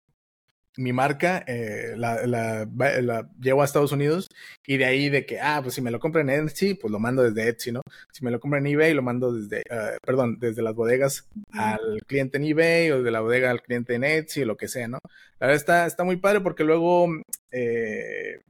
mi 0.77 0.93
marca 0.93 1.43
eh, 1.47 1.95
la, 1.97 2.27
la, 2.27 2.69
la, 3.01 3.31
llevo 3.41 3.63
a 3.63 3.65
Estados 3.65 3.93
Unidos 3.93 4.29
y 4.67 4.77
de 4.77 4.85
ahí 4.85 5.09
de 5.09 5.25
que, 5.25 5.41
ah, 5.41 5.61
pues 5.63 5.75
si 5.75 5.81
me 5.81 5.91
lo 5.91 5.99
compran 5.99 6.29
en 6.29 6.47
Etsy, 6.49 6.75
pues 6.75 6.91
lo 6.93 6.99
mando 6.99 7.23
desde 7.23 7.49
Etsy, 7.49 7.73
¿no? 7.73 7.81
Si 8.13 8.25
me 8.25 8.31
lo 8.31 8.41
compran 8.41 8.67
en 8.67 8.75
eBay, 8.75 8.95
lo 8.95 9.03
mando 9.03 9.33
desde, 9.33 9.63
uh, 9.71 9.97
perdón, 10.05 10.39
desde 10.39 10.63
las 10.63 10.75
bodegas 10.75 11.29
al 11.53 12.01
cliente 12.07 12.37
en 12.37 12.45
eBay 12.45 12.91
o 12.91 13.03
de 13.03 13.11
la 13.11 13.21
bodega 13.21 13.51
al 13.51 13.63
cliente 13.63 13.95
en 13.95 14.05
Etsy 14.05 14.43
o 14.43 14.47
lo 14.47 14.57
que 14.57 14.69
sea, 14.69 14.89
¿no? 14.89 14.99
La 15.41 15.47
verdad 15.47 15.57
está, 15.57 15.87
está 15.87 16.05
muy 16.05 16.17
padre 16.17 16.41
porque 16.41 16.65
luego, 16.65 17.09
eh, 17.51 18.41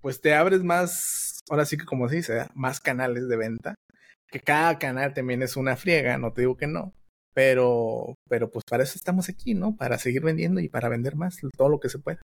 pues 0.00 0.20
te 0.20 0.34
abres 0.34 0.62
más, 0.64 1.40
ahora 1.50 1.64
sí 1.64 1.76
que 1.76 1.84
como 1.84 2.08
se 2.08 2.16
dice, 2.16 2.46
más 2.54 2.80
canales 2.80 3.28
de 3.28 3.36
venta, 3.36 3.74
que 4.28 4.40
cada 4.40 4.78
canal 4.78 5.14
también 5.14 5.42
es 5.42 5.56
una 5.56 5.76
friega, 5.76 6.18
no 6.18 6.32
te 6.32 6.42
digo 6.42 6.56
que 6.56 6.66
no, 6.66 6.92
pero, 7.32 8.15
pero 8.28 8.50
pues 8.50 8.64
para 8.68 8.82
eso 8.82 8.94
estamos 8.96 9.28
aquí, 9.28 9.54
¿no? 9.54 9.76
Para 9.76 9.98
seguir 9.98 10.22
vendiendo 10.22 10.60
y 10.60 10.68
para 10.68 10.88
vender 10.88 11.16
más, 11.16 11.38
todo 11.56 11.68
lo 11.68 11.80
que 11.80 11.88
se 11.88 11.98
pueda. 11.98 12.20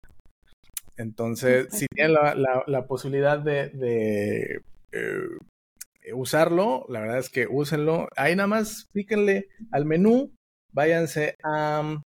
Entonces, 0.97 1.67
si 1.71 1.87
tienen 1.87 2.13
la, 2.13 2.63
la, 2.67 2.85
posibilidad 2.85 3.39
de, 3.39 3.69
de 3.69 4.61
eh, 4.91 6.13
usarlo, 6.13 6.85
la 6.89 7.01
verdad 7.01 7.19
es 7.19 7.29
que 7.29 7.47
úsenlo. 7.47 8.07
Ahí 8.15 8.35
nada 8.35 8.47
más 8.47 8.87
píquenle 8.91 9.47
al 9.71 9.85
menú, 9.85 10.31
váyanse 10.71 11.37
a... 11.43 11.99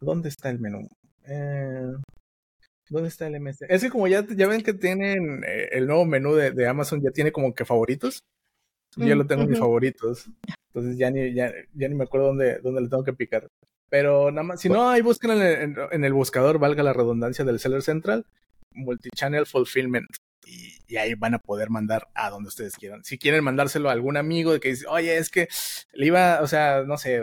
¿Dónde 0.00 0.28
está 0.28 0.50
el 0.50 0.60
menú? 0.60 0.88
Eh, 1.26 1.92
¿Dónde 2.90 3.08
está 3.08 3.26
el 3.26 3.40
MS? 3.40 3.62
Es 3.68 3.82
que 3.82 3.90
como 3.90 4.06
ya, 4.08 4.26
ya 4.36 4.46
ven 4.46 4.62
que 4.62 4.74
tienen 4.74 5.42
eh, 5.44 5.68
el 5.72 5.86
nuevo 5.86 6.04
menú 6.04 6.34
de, 6.34 6.68
Amazon, 6.68 7.00
ya 7.00 7.10
tiene 7.10 7.32
como 7.32 7.54
que 7.54 7.64
favoritos. 7.64 8.20
Yo 8.96 9.06
ya 9.06 9.14
lo 9.14 9.26
tengo 9.26 9.42
en 9.42 9.50
mis 9.50 9.58
favoritos. 9.58 10.30
Entonces 10.74 10.98
ya 10.98 11.10
ni, 11.10 11.32
ya, 11.32 11.52
ya 11.74 11.88
ni 11.88 11.94
me 11.94 12.04
acuerdo 12.04 12.28
dónde, 12.28 12.58
dónde 12.58 12.82
le 12.82 12.88
tengo 12.88 13.04
que 13.04 13.12
picar. 13.12 13.48
Pero 13.88 14.32
nada 14.32 14.42
más, 14.42 14.60
si 14.60 14.68
no, 14.68 14.90
ahí 14.90 15.02
busquen 15.02 15.30
en, 15.30 15.76
en, 15.92 16.04
el 16.04 16.12
buscador, 16.12 16.58
valga 16.58 16.82
la 16.82 16.92
redundancia 16.92 17.44
del 17.44 17.60
Seller 17.60 17.82
Central, 17.82 18.26
Multichannel 18.72 19.46
Fulfillment. 19.46 20.08
Y, 20.46 20.78
y, 20.88 20.96
ahí 20.96 21.14
van 21.14 21.34
a 21.34 21.38
poder 21.38 21.70
mandar 21.70 22.08
a 22.14 22.28
donde 22.28 22.48
ustedes 22.48 22.76
quieran. 22.76 23.04
Si 23.04 23.18
quieren 23.18 23.44
mandárselo 23.44 23.88
a 23.88 23.92
algún 23.92 24.16
amigo 24.16 24.58
que 24.58 24.70
dice, 24.70 24.86
oye, 24.88 25.16
es 25.16 25.30
que 25.30 25.48
le 25.92 26.06
iba, 26.06 26.40
o 26.42 26.46
sea, 26.48 26.82
no 26.82 26.98
sé, 26.98 27.22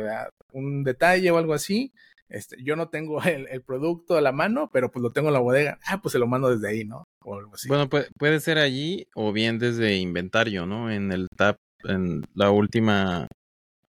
un 0.54 0.84
detalle 0.84 1.30
o 1.30 1.38
algo 1.38 1.54
así, 1.54 1.94
este, 2.32 2.56
yo 2.64 2.76
no 2.76 2.88
tengo 2.88 3.22
el, 3.24 3.62
producto 3.62 4.18
a 4.18 4.22
la 4.22 4.32
mano, 4.32 4.70
pero 4.72 4.92
pues 4.92 5.04
lo 5.04 5.12
tengo 5.12 5.28
en 5.28 5.34
la 5.34 5.40
bodega. 5.40 5.80
Ah, 5.86 6.02
pues 6.02 6.14
se 6.14 6.20
lo 6.20 6.28
mando 6.28 6.50
desde 6.50 6.70
ahí, 6.70 6.86
¿no? 6.86 7.04
O 7.24 7.38
algo 7.38 7.54
así. 7.54 7.68
Bueno, 7.68 7.90
puede, 7.90 8.08
puede 8.18 8.40
ser 8.40 8.58
allí 8.58 9.08
o 9.14 9.34
bien 9.34 9.60
desde 9.60 9.98
inventario, 9.98 10.66
¿no? 10.66 10.90
En 10.90 11.12
el 11.12 11.28
tab, 11.36 11.58
en 11.84 12.24
la 12.34 12.50
última 12.52 13.28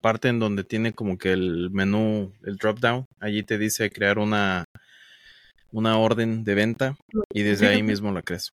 parte 0.03 0.27
en 0.27 0.37
donde 0.37 0.65
tiene 0.65 0.91
como 0.91 1.17
que 1.17 1.31
el 1.31 1.71
menú, 1.71 2.33
el 2.43 2.57
drop 2.57 2.79
down, 2.79 3.05
allí 3.21 3.41
te 3.41 3.57
dice 3.57 3.89
crear 3.89 4.19
una, 4.19 4.65
una 5.71 5.97
orden 5.97 6.43
de 6.43 6.55
venta 6.55 6.97
y 7.31 7.43
desde 7.43 7.69
ahí 7.69 7.81
mismo 7.83 8.11
la 8.11 8.21
crees. 8.21 8.49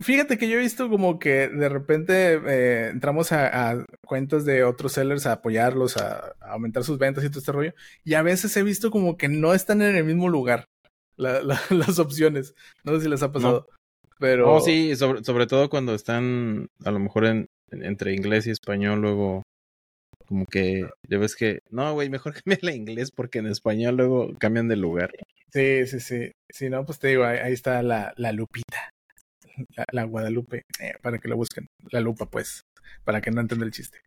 Fíjate 0.00 0.36
que 0.36 0.48
yo 0.48 0.58
he 0.58 0.60
visto 0.60 0.90
como 0.90 1.18
que 1.18 1.48
de 1.48 1.68
repente 1.70 2.34
eh, 2.34 2.88
entramos 2.90 3.32
a, 3.32 3.84
cuentas 4.06 4.44
de 4.44 4.64
otros 4.64 4.92
sellers 4.92 5.26
a 5.26 5.32
apoyarlos, 5.32 5.96
a, 5.96 6.34
aumentar 6.40 6.84
sus 6.84 6.98
ventas 6.98 7.24
y 7.24 7.30
todo 7.30 7.38
este 7.38 7.52
rollo. 7.52 7.74
Y 8.04 8.14
a 8.14 8.22
veces 8.22 8.54
he 8.56 8.62
visto 8.62 8.90
como 8.90 9.16
que 9.16 9.28
no 9.28 9.54
están 9.54 9.80
en 9.80 9.96
el 9.96 10.04
mismo 10.04 10.28
lugar 10.28 10.66
las 11.16 11.98
opciones. 11.98 12.54
No 12.84 12.94
sé 12.96 13.02
si 13.02 13.08
les 13.08 13.22
ha 13.22 13.32
pasado. 13.32 13.66
Pero. 14.18 14.54
Oh, 14.54 14.60
sí, 14.60 14.94
sobre, 14.96 15.24
sobre 15.24 15.46
todo 15.46 15.70
cuando 15.70 15.94
están 15.94 16.68
a 16.84 16.90
lo 16.90 16.98
mejor 16.98 17.24
en, 17.24 17.46
entre 17.70 18.14
inglés 18.14 18.46
y 18.46 18.50
español, 18.50 19.00
luego 19.00 19.42
como 20.30 20.46
que 20.46 20.88
ya 21.08 21.18
ves 21.18 21.34
que, 21.34 21.58
no, 21.70 21.92
güey, 21.92 22.08
mejor 22.08 22.34
la 22.62 22.72
inglés 22.72 23.10
porque 23.10 23.40
en 23.40 23.48
español 23.48 23.96
luego 23.96 24.32
cambian 24.38 24.68
de 24.68 24.76
lugar. 24.76 25.10
Sí, 25.52 25.84
sí, 25.88 25.98
sí. 25.98 26.30
Si 26.48 26.70
no, 26.70 26.86
pues 26.86 27.00
te 27.00 27.08
digo, 27.08 27.24
ahí, 27.24 27.52
está 27.52 27.82
la, 27.82 28.14
la 28.16 28.30
lupita 28.30 28.92
la, 29.90 30.04
Guadalupe, 30.04 30.62
eh, 30.78 30.92
para 31.02 31.18
que 31.18 31.26
lo 31.26 31.36
busquen. 31.36 31.68
La 31.90 32.00
lupa, 32.00 32.26
pues, 32.26 32.64
para 33.02 33.20
que 33.20 33.32
no 33.32 33.40
entienda 33.40 33.66
el 33.66 33.72
chiste. 33.72 33.98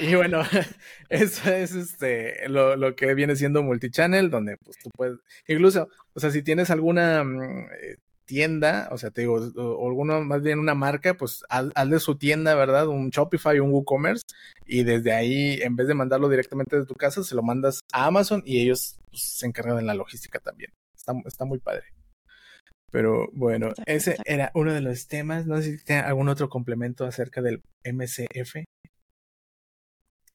Y 0.00 0.14
bueno, 0.14 0.42
eso 1.08 1.52
es 1.52 1.74
este 1.74 2.48
lo, 2.48 2.76
lo, 2.76 2.94
que 2.94 3.12
viene 3.14 3.34
siendo 3.34 3.64
multichannel, 3.64 4.30
donde 4.30 4.58
pues 4.58 4.78
tú 4.78 4.88
puedes, 4.96 5.18
incluso, 5.48 5.88
o 6.14 6.20
sea, 6.20 6.30
si 6.30 6.42
tienes 6.42 6.70
alguna 6.70 7.24
mm, 7.24 7.66
eh, 7.82 7.96
tienda, 8.32 8.88
o 8.90 8.96
sea, 8.96 9.10
te 9.10 9.20
digo, 9.20 9.34
o, 9.56 9.86
alguno, 9.86 10.22
más 10.22 10.40
bien 10.40 10.58
una 10.58 10.74
marca, 10.74 11.12
pues 11.18 11.44
hazle 11.50 12.00
su 12.00 12.16
tienda, 12.16 12.54
¿verdad? 12.54 12.88
Un 12.88 13.10
Shopify, 13.10 13.60
un 13.60 13.70
WooCommerce, 13.72 14.24
y 14.64 14.84
desde 14.84 15.12
ahí, 15.12 15.60
en 15.60 15.76
vez 15.76 15.86
de 15.86 15.92
mandarlo 15.92 16.30
directamente 16.30 16.78
de 16.78 16.86
tu 16.86 16.94
casa, 16.94 17.22
se 17.22 17.34
lo 17.34 17.42
mandas 17.42 17.80
a 17.92 18.06
Amazon 18.06 18.42
y 18.46 18.62
ellos 18.62 18.96
pues, 19.10 19.22
se 19.22 19.46
encargan 19.46 19.76
de 19.76 19.82
la 19.82 19.92
logística 19.92 20.38
también. 20.38 20.70
Está, 20.96 21.12
está 21.26 21.44
muy 21.44 21.58
padre. 21.58 21.84
Pero 22.90 23.28
bueno, 23.34 23.68
ese 23.84 24.16
era 24.24 24.50
uno 24.54 24.72
de 24.72 24.80
los 24.80 25.08
temas. 25.08 25.46
No 25.46 25.58
sé 25.58 25.76
si 25.76 25.84
tiene 25.84 26.00
algún 26.00 26.30
otro 26.30 26.48
complemento 26.48 27.04
acerca 27.04 27.42
del 27.42 27.62
MCF. 27.84 28.64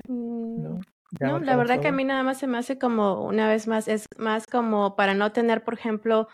Mm, 0.08 0.62
no, 0.62 0.80
no 1.20 1.39
la 1.39 1.56
verdad 1.56 1.80
que 1.82 1.88
a 1.88 1.92
mí 1.92 2.04
nada 2.04 2.22
más 2.22 2.38
se 2.38 2.46
me 2.46 2.60
hace 2.60 2.77
como, 2.77 3.25
una 3.25 3.48
vez 3.48 3.68
más, 3.68 3.88
es 3.88 4.06
más 4.18 4.46
como 4.46 4.96
para 4.96 5.16
no 5.16 5.32
tener, 5.32 5.63
por 5.63 5.74
ejemplo, 5.74 6.27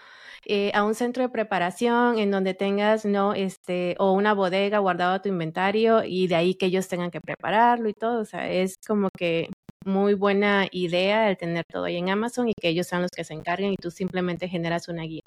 eh, 0.46 0.72
a 0.74 0.84
un 0.84 0.96
centro 0.96 1.24
de 1.24 1.30
preparación 1.30 2.20
en 2.20 2.32
donde 2.32 2.54
tengas, 2.54 3.06
no, 3.06 3.34
este, 3.34 3.96
o 4.00 4.12
una 4.14 4.34
bodega 4.34 4.80
guardado 4.80 5.22
tu 5.22 5.30
inventario 5.30 6.04
y 6.04 6.28
de 6.28 6.36
ahí 6.36 6.56
que 6.56 6.68
ellos 6.68 6.88
tengan 6.88 7.12
que 7.12 7.22
prepararlo 7.22 7.90
y 7.90 7.94
todo. 7.94 8.22
O 8.22 8.26
sea, 8.26 8.50
es 8.52 8.78
como 8.86 9.10
que 9.18 9.50
muy 9.86 10.14
buena 10.14 10.68
idea 10.72 11.30
el 11.30 11.38
tener 11.38 11.66
todo 11.66 11.86
ahí 11.86 11.98
en 11.98 12.10
Amazon 12.10 12.50
y 12.50 12.54
que 12.54 12.70
ellos 12.70 12.88
sean 12.88 13.02
los 13.02 13.12
que 13.12 13.24
se 13.24 13.34
encarguen 13.34 13.74
y 13.74 13.78
tú 13.78 13.92
simplemente 13.92 14.48
generas 14.48 14.88
una 14.88 15.04
guía. 15.04 15.22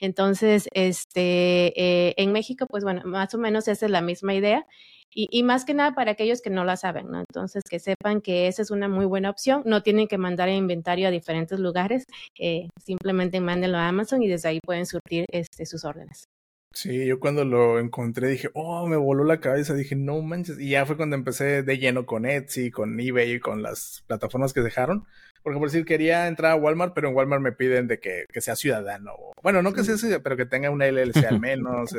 Entonces, 0.00 0.68
este, 0.72 1.72
eh, 1.80 2.14
en 2.16 2.32
México, 2.32 2.66
pues 2.68 2.84
bueno, 2.84 3.02
más 3.04 3.34
o 3.34 3.38
menos 3.38 3.68
esa 3.68 3.86
es 3.86 3.92
la 3.92 4.02
misma 4.02 4.34
idea. 4.34 4.66
Y, 5.18 5.42
más 5.44 5.64
que 5.64 5.72
nada 5.72 5.94
para 5.94 6.10
aquellos 6.10 6.42
que 6.42 6.50
no 6.50 6.64
la 6.64 6.76
saben, 6.76 7.10
¿no? 7.10 7.20
Entonces, 7.20 7.62
que 7.68 7.78
sepan 7.78 8.20
que 8.20 8.48
esa 8.48 8.60
es 8.60 8.70
una 8.70 8.86
muy 8.86 9.06
buena 9.06 9.30
opción. 9.30 9.62
No 9.64 9.82
tienen 9.82 10.08
que 10.08 10.18
mandar 10.18 10.50
el 10.50 10.56
inventario 10.56 11.08
a 11.08 11.10
diferentes 11.10 11.58
lugares, 11.58 12.04
eh, 12.38 12.68
simplemente 12.84 13.40
mándenlo 13.40 13.78
a 13.78 13.88
Amazon 13.88 14.22
y 14.22 14.28
desde 14.28 14.50
ahí 14.50 14.60
pueden 14.62 14.84
surtir 14.84 15.24
este, 15.32 15.64
sus 15.64 15.86
órdenes. 15.86 16.24
Sí, 16.74 17.06
yo 17.06 17.18
cuando 17.18 17.46
lo 17.46 17.78
encontré 17.78 18.28
dije, 18.28 18.50
oh, 18.52 18.86
me 18.86 18.96
voló 18.98 19.24
la 19.24 19.40
cabeza, 19.40 19.72
dije, 19.72 19.96
no 19.96 20.20
manches. 20.20 20.60
Y 20.60 20.70
ya 20.70 20.84
fue 20.84 20.98
cuando 20.98 21.16
empecé 21.16 21.62
de 21.62 21.78
lleno 21.78 22.04
con 22.04 22.26
Etsy, 22.26 22.70
con 22.70 23.00
eBay, 23.00 23.32
y 23.32 23.40
con 23.40 23.62
las 23.62 24.04
plataformas 24.06 24.52
que 24.52 24.60
dejaron. 24.60 25.06
Porque 25.46 25.60
por 25.60 25.68
decir, 25.70 25.84
quería 25.84 26.26
entrar 26.26 26.50
a 26.50 26.56
Walmart, 26.56 26.92
pero 26.92 27.08
en 27.08 27.14
Walmart 27.14 27.40
me 27.40 27.52
piden 27.52 27.86
de 27.86 28.00
que, 28.00 28.24
que 28.32 28.40
sea 28.40 28.56
ciudadano. 28.56 29.12
Bueno, 29.44 29.62
no 29.62 29.72
que 29.72 29.84
sea 29.84 29.96
ciudadano, 29.96 30.24
pero 30.24 30.36
que 30.36 30.44
tenga 30.44 30.70
una 30.70 30.88
LLC 30.88 31.24
al 31.24 31.38
menos. 31.38 31.96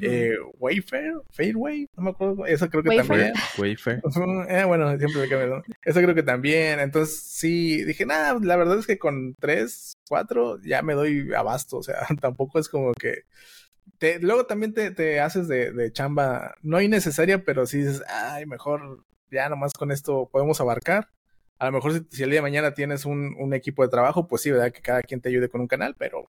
eh, 0.00 0.36
Wayfair, 0.60 1.14
Fairway, 1.32 1.88
no 1.96 2.04
me 2.04 2.10
acuerdo. 2.10 2.46
Eso 2.46 2.70
creo 2.70 2.84
que 2.84 2.96
también. 2.96 3.32
Wayfair. 3.58 4.00
eh, 4.48 4.62
bueno, 4.62 4.96
siempre 4.96 5.22
me 5.22 5.28
quedo. 5.28 5.64
Eso 5.82 6.00
creo 6.02 6.14
que 6.14 6.22
también. 6.22 6.78
Entonces, 6.78 7.20
sí, 7.20 7.82
dije, 7.82 8.06
nada, 8.06 8.38
la 8.40 8.54
verdad 8.54 8.78
es 8.78 8.86
que 8.86 8.96
con 8.96 9.34
tres, 9.40 9.96
cuatro, 10.08 10.60
ya 10.62 10.82
me 10.82 10.94
doy 10.94 11.34
abasto. 11.34 11.78
O 11.78 11.82
sea, 11.82 11.96
tampoco 12.20 12.60
es 12.60 12.68
como 12.68 12.92
que 12.92 13.24
luego 14.20 14.46
también 14.46 14.72
te, 14.72 15.18
haces 15.18 15.48
de, 15.48 15.90
chamba, 15.92 16.54
no 16.62 16.80
innecesaria, 16.80 17.44
pero 17.44 17.66
si 17.66 17.78
dices, 17.78 18.04
ay, 18.06 18.46
mejor 18.46 19.04
ya 19.32 19.48
nomás 19.48 19.72
con 19.72 19.90
esto 19.90 20.28
podemos 20.30 20.60
abarcar. 20.60 21.08
A 21.64 21.68
lo 21.68 21.72
mejor 21.72 22.04
si, 22.10 22.22
el 22.22 22.30
día 22.30 22.38
de 22.38 22.42
mañana 22.42 22.74
tienes 22.74 23.06
un, 23.06 23.54
equipo 23.54 23.82
de 23.82 23.88
trabajo, 23.88 24.28
pues 24.28 24.42
sí, 24.42 24.50
¿verdad? 24.50 24.70
Que 24.70 24.82
cada 24.82 25.02
quien 25.02 25.22
te 25.22 25.30
ayude 25.30 25.48
con 25.48 25.62
un 25.62 25.66
canal, 25.66 25.94
pero 25.98 26.28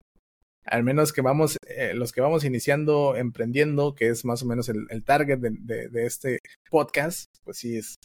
al 0.64 0.84
menos 0.84 1.12
que 1.12 1.22
vamos, 1.22 1.58
eh, 1.68 1.94
los 1.94 2.14
que 2.14 2.22
vamos 2.22 2.46
iniciando, 2.46 3.18
emprendiendo, 3.18 3.96
que 3.96 4.08
es 4.08 4.24
más 4.24 4.44
o 4.44 4.46
menos 4.46 4.70
el, 4.70 5.04
target 5.04 5.40
de, 5.40 6.06
este 6.06 6.40
podcast, 6.70 7.26
pues 7.44 7.58
sí 7.58 7.78
es 7.78 7.96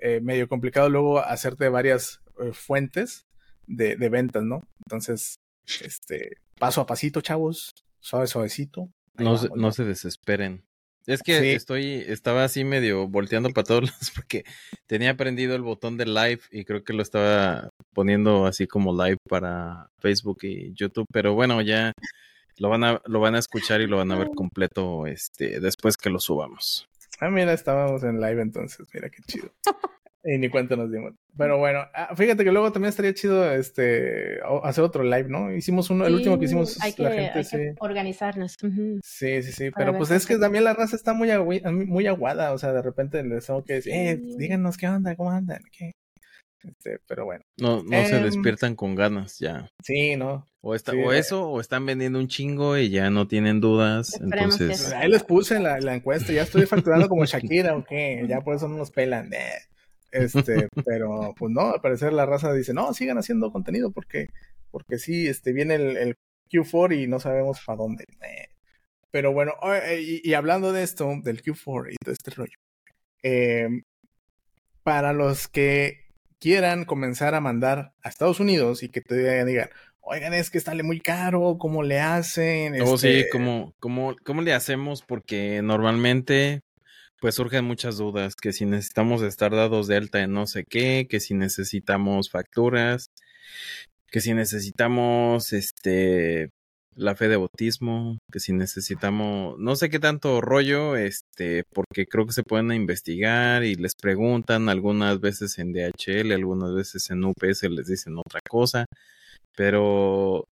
eh, 0.00 0.20
medio 0.20 0.48
complicado 0.48 0.88
luego 0.88 1.20
hacerte 1.20 1.68
varias 1.68 2.20
eh, 2.40 2.52
fuentes 2.52 3.26
de, 3.68 3.94
ventas, 4.08 4.42
¿no? 4.42 4.62
Entonces, 4.84 5.36
este, 5.80 6.38
paso 6.58 6.80
a 6.80 6.86
pasito, 6.86 7.20
chavos, 7.20 7.70
suave, 8.00 8.26
suavecito, 8.26 8.90
no, 9.16 9.36
no 9.54 9.70
se 9.70 9.84
desesperen. 9.84 10.64
Es 11.06 11.22
que 11.22 11.54
estoy, 11.54 12.04
estaba 12.06 12.44
así 12.44 12.64
medio 12.64 13.08
volteando 13.08 13.50
para 13.50 13.64
todos 13.64 13.82
lados 13.90 14.12
porque 14.14 14.44
tenía 14.86 15.16
prendido 15.16 15.54
el 15.54 15.62
botón 15.62 15.96
de 15.96 16.06
live 16.06 16.40
y 16.50 16.64
creo 16.64 16.84
que 16.84 16.92
lo 16.92 17.02
estaba 17.02 17.70
poniendo 17.92 18.46
así 18.46 18.66
como 18.66 18.92
live 18.92 19.18
para 19.28 19.90
Facebook 19.98 20.38
y 20.42 20.72
YouTube, 20.74 21.06
pero 21.12 21.34
bueno, 21.34 21.60
ya 21.62 21.92
lo 22.58 22.68
van 22.68 22.84
a, 22.84 23.02
lo 23.06 23.20
van 23.20 23.34
a 23.34 23.38
escuchar 23.38 23.80
y 23.80 23.86
lo 23.86 23.96
van 23.96 24.12
a 24.12 24.18
ver 24.18 24.28
completo 24.34 25.06
este 25.06 25.60
después 25.60 25.96
que 25.96 26.10
lo 26.10 26.20
subamos. 26.20 26.88
Ah, 27.18 27.30
mira, 27.30 27.52
estábamos 27.52 28.02
en 28.02 28.20
live 28.20 28.40
entonces, 28.42 28.86
mira 28.92 29.10
qué 29.10 29.22
chido. 29.26 29.50
Y 30.22 30.36
ni 30.36 30.50
cuenta 30.50 30.76
nos 30.76 30.92
dimos. 30.92 31.14
Pero 31.36 31.58
bueno, 31.58 31.80
ah, 31.94 32.14
fíjate 32.14 32.44
que 32.44 32.52
luego 32.52 32.70
también 32.72 32.90
estaría 32.90 33.14
chido 33.14 33.50
este 33.52 34.38
hacer 34.62 34.84
otro 34.84 35.02
live, 35.02 35.28
¿no? 35.28 35.54
Hicimos 35.54 35.88
uno, 35.88 36.06
el 36.06 36.14
último 36.14 36.38
que 36.38 36.44
hicimos 36.44 36.78
hay 36.82 36.92
que, 36.92 37.02
la 37.02 37.12
gente, 37.12 37.44
sí. 37.44 37.56
organizarnos. 37.78 38.56
Sí, 39.02 39.42
sí, 39.42 39.52
sí. 39.52 39.70
Pero 39.74 39.96
pues 39.96 40.10
es 40.10 40.26
que 40.26 40.36
también 40.36 40.64
la 40.64 40.74
raza 40.74 40.96
está 40.96 41.14
muy, 41.14 41.30
muy 41.64 42.06
aguada. 42.06 42.52
O 42.52 42.58
sea, 42.58 42.72
de 42.72 42.82
repente 42.82 43.22
les 43.24 43.46
tengo 43.46 43.64
que 43.64 43.74
decir, 43.74 43.92
eh, 43.94 44.20
díganos 44.36 44.76
qué 44.76 44.88
onda, 44.88 45.16
cómo 45.16 45.30
andan, 45.30 45.62
qué. 45.72 45.92
Este, 46.62 46.98
pero 47.06 47.24
bueno. 47.24 47.44
No, 47.56 47.82
no 47.82 48.04
se 48.04 48.16
em, 48.18 48.22
despiertan 48.22 48.74
con 48.76 48.94
ganas 48.94 49.38
ya. 49.38 49.70
Sí, 49.82 50.16
¿no? 50.16 50.46
O, 50.60 50.74
está, 50.74 50.92
o 50.92 51.12
eso, 51.12 51.48
o 51.48 51.60
están 51.60 51.86
vendiendo 51.86 52.18
un 52.18 52.28
chingo 52.28 52.76
y 52.76 52.90
ya 52.90 53.08
no 53.08 53.26
tienen 53.26 53.60
dudas. 53.60 54.20
entonces. 54.20 54.92
Ahí 54.92 55.08
les 55.08 55.22
puse 55.22 55.58
la, 55.58 55.80
la 55.80 55.94
encuesta, 55.94 56.32
ya 56.32 56.42
estoy 56.42 56.66
facturando 56.66 57.08
como 57.08 57.24
Shakira, 57.26 57.74
¿o 57.76 57.84
qué? 57.84 58.24
Ya 58.28 58.42
por 58.42 58.56
eso 58.56 58.68
no 58.68 58.76
nos 58.76 58.90
pelan. 58.90 59.32
Eh. 59.32 59.69
Este, 60.12 60.68
pero 60.84 61.34
pues 61.36 61.52
no, 61.52 61.72
al 61.72 61.80
parecer 61.80 62.12
la 62.12 62.26
raza 62.26 62.52
dice, 62.52 62.74
no, 62.74 62.92
sigan 62.94 63.18
haciendo 63.18 63.52
contenido 63.52 63.90
porque, 63.90 64.28
porque 64.70 64.98
sí, 64.98 65.28
este, 65.28 65.52
viene 65.52 65.74
el, 65.74 66.16
Q4 66.50 67.04
y 67.04 67.06
no 67.06 67.20
sabemos 67.20 67.60
para 67.64 67.76
dónde. 67.76 68.04
Eh, 68.22 68.48
pero 69.12 69.32
bueno, 69.32 69.52
y, 70.00 70.28
y, 70.28 70.34
hablando 70.34 70.72
de 70.72 70.82
esto, 70.82 71.08
del 71.22 71.42
Q4 71.42 71.92
y 71.92 71.96
de 72.04 72.12
este 72.12 72.32
rollo, 72.32 72.56
em, 73.22 73.82
para 74.82 75.12
los 75.12 75.46
que 75.46 76.08
quieran 76.40 76.84
comenzar 76.84 77.36
a 77.36 77.40
mandar 77.40 77.92
a 78.02 78.08
Estados 78.08 78.40
Unidos 78.40 78.82
y 78.82 78.88
que 78.88 79.00
te 79.00 79.44
digan, 79.44 79.70
oigan, 80.00 80.34
es 80.34 80.50
que 80.50 80.58
sale 80.58 80.82
muy 80.82 81.00
caro, 81.00 81.56
¿cómo 81.58 81.82
le 81.82 82.00
hacen? 82.00 82.80
Oh, 82.82 82.98
sí, 82.98 83.26
¿cómo, 83.30 83.74
cómo, 83.78 84.16
¿cómo 84.24 84.42
le 84.42 84.54
hacemos? 84.54 85.02
Porque 85.02 85.62
normalmente 85.62 86.62
pues 87.20 87.34
surgen 87.36 87.64
muchas 87.64 87.98
dudas, 87.98 88.34
que 88.36 88.52
si 88.52 88.66
necesitamos 88.66 89.22
estar 89.22 89.52
dados 89.52 89.86
de 89.86 89.96
alta 89.96 90.22
en 90.22 90.32
no 90.32 90.46
sé 90.46 90.64
qué, 90.68 91.06
que 91.08 91.20
si 91.20 91.34
necesitamos 91.34 92.30
facturas, 92.30 93.10
que 94.10 94.20
si 94.20 94.34
necesitamos 94.34 95.52
este 95.52 96.50
la 96.96 97.14
fe 97.14 97.28
de 97.28 97.36
bautismo, 97.36 98.18
que 98.32 98.40
si 98.40 98.52
necesitamos, 98.52 99.58
no 99.58 99.76
sé 99.76 99.90
qué 99.90 99.98
tanto 99.98 100.40
rollo, 100.40 100.96
este, 100.96 101.64
porque 101.72 102.06
creo 102.06 102.26
que 102.26 102.32
se 102.32 102.42
pueden 102.42 102.72
investigar 102.72 103.64
y 103.64 103.74
les 103.76 103.94
preguntan 103.94 104.68
algunas 104.68 105.20
veces 105.20 105.58
en 105.58 105.72
DHL, 105.72 106.32
algunas 106.32 106.74
veces 106.74 107.10
en 107.10 107.24
UPS 107.24 107.62
les 107.70 107.86
dicen 107.86 108.18
otra 108.18 108.40
cosa, 108.48 108.86
pero 109.56 110.46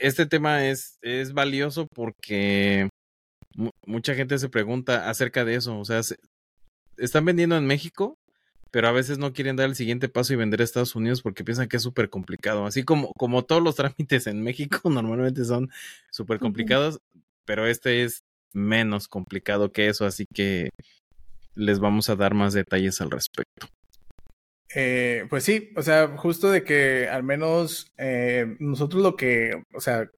este 0.00 0.26
tema 0.26 0.66
es, 0.68 0.98
es 1.02 1.32
valioso 1.32 1.86
porque 1.94 2.88
mucha 3.86 4.14
gente 4.14 4.38
se 4.38 4.48
pregunta 4.48 5.08
acerca 5.08 5.44
de 5.44 5.56
eso, 5.56 5.78
o 5.78 5.84
sea, 5.84 6.00
¿están 6.96 7.24
vendiendo 7.24 7.56
en 7.56 7.66
México? 7.66 8.18
pero 8.70 8.88
a 8.88 8.92
veces 8.92 9.18
no 9.18 9.32
quieren 9.32 9.56
dar 9.56 9.68
el 9.68 9.74
siguiente 9.74 10.08
paso 10.08 10.32
y 10.32 10.36
vender 10.36 10.60
a 10.60 10.64
Estados 10.64 10.94
Unidos 10.94 11.22
porque 11.22 11.44
piensan 11.44 11.68
que 11.68 11.76
es 11.76 11.82
súper 11.82 12.08
complicado. 12.08 12.66
Así 12.66 12.84
como, 12.84 13.12
como 13.14 13.44
todos 13.44 13.62
los 13.62 13.76
trámites 13.76 14.26
en 14.26 14.42
México 14.42 14.80
normalmente 14.90 15.44
son 15.44 15.70
súper 16.10 16.38
complicados, 16.38 17.00
pero 17.44 17.66
este 17.66 18.04
es 18.04 18.22
menos 18.52 19.08
complicado 19.08 19.70
que 19.72 19.88
eso, 19.88 20.06
así 20.06 20.26
que 20.32 20.70
les 21.54 21.78
vamos 21.78 22.08
a 22.10 22.16
dar 22.16 22.34
más 22.34 22.52
detalles 22.52 23.00
al 23.00 23.10
respecto. 23.10 23.68
Eh, 24.74 25.26
pues 25.28 25.44
sí, 25.44 25.72
o 25.76 25.82
sea, 25.82 26.16
justo 26.16 26.50
de 26.50 26.62
que 26.62 27.08
al 27.08 27.24
menos 27.24 27.92
eh, 27.98 28.56
nosotros 28.60 29.02
lo 29.02 29.16
que, 29.16 29.64
o 29.74 29.80
sea, 29.80 30.08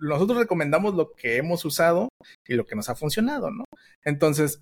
nosotros 0.00 0.38
recomendamos 0.38 0.94
lo 0.94 1.12
que 1.12 1.36
hemos 1.36 1.64
usado 1.64 2.08
y 2.46 2.54
lo 2.54 2.66
que 2.66 2.76
nos 2.76 2.88
ha 2.88 2.94
funcionado, 2.94 3.50
¿no? 3.50 3.64
Entonces, 4.04 4.60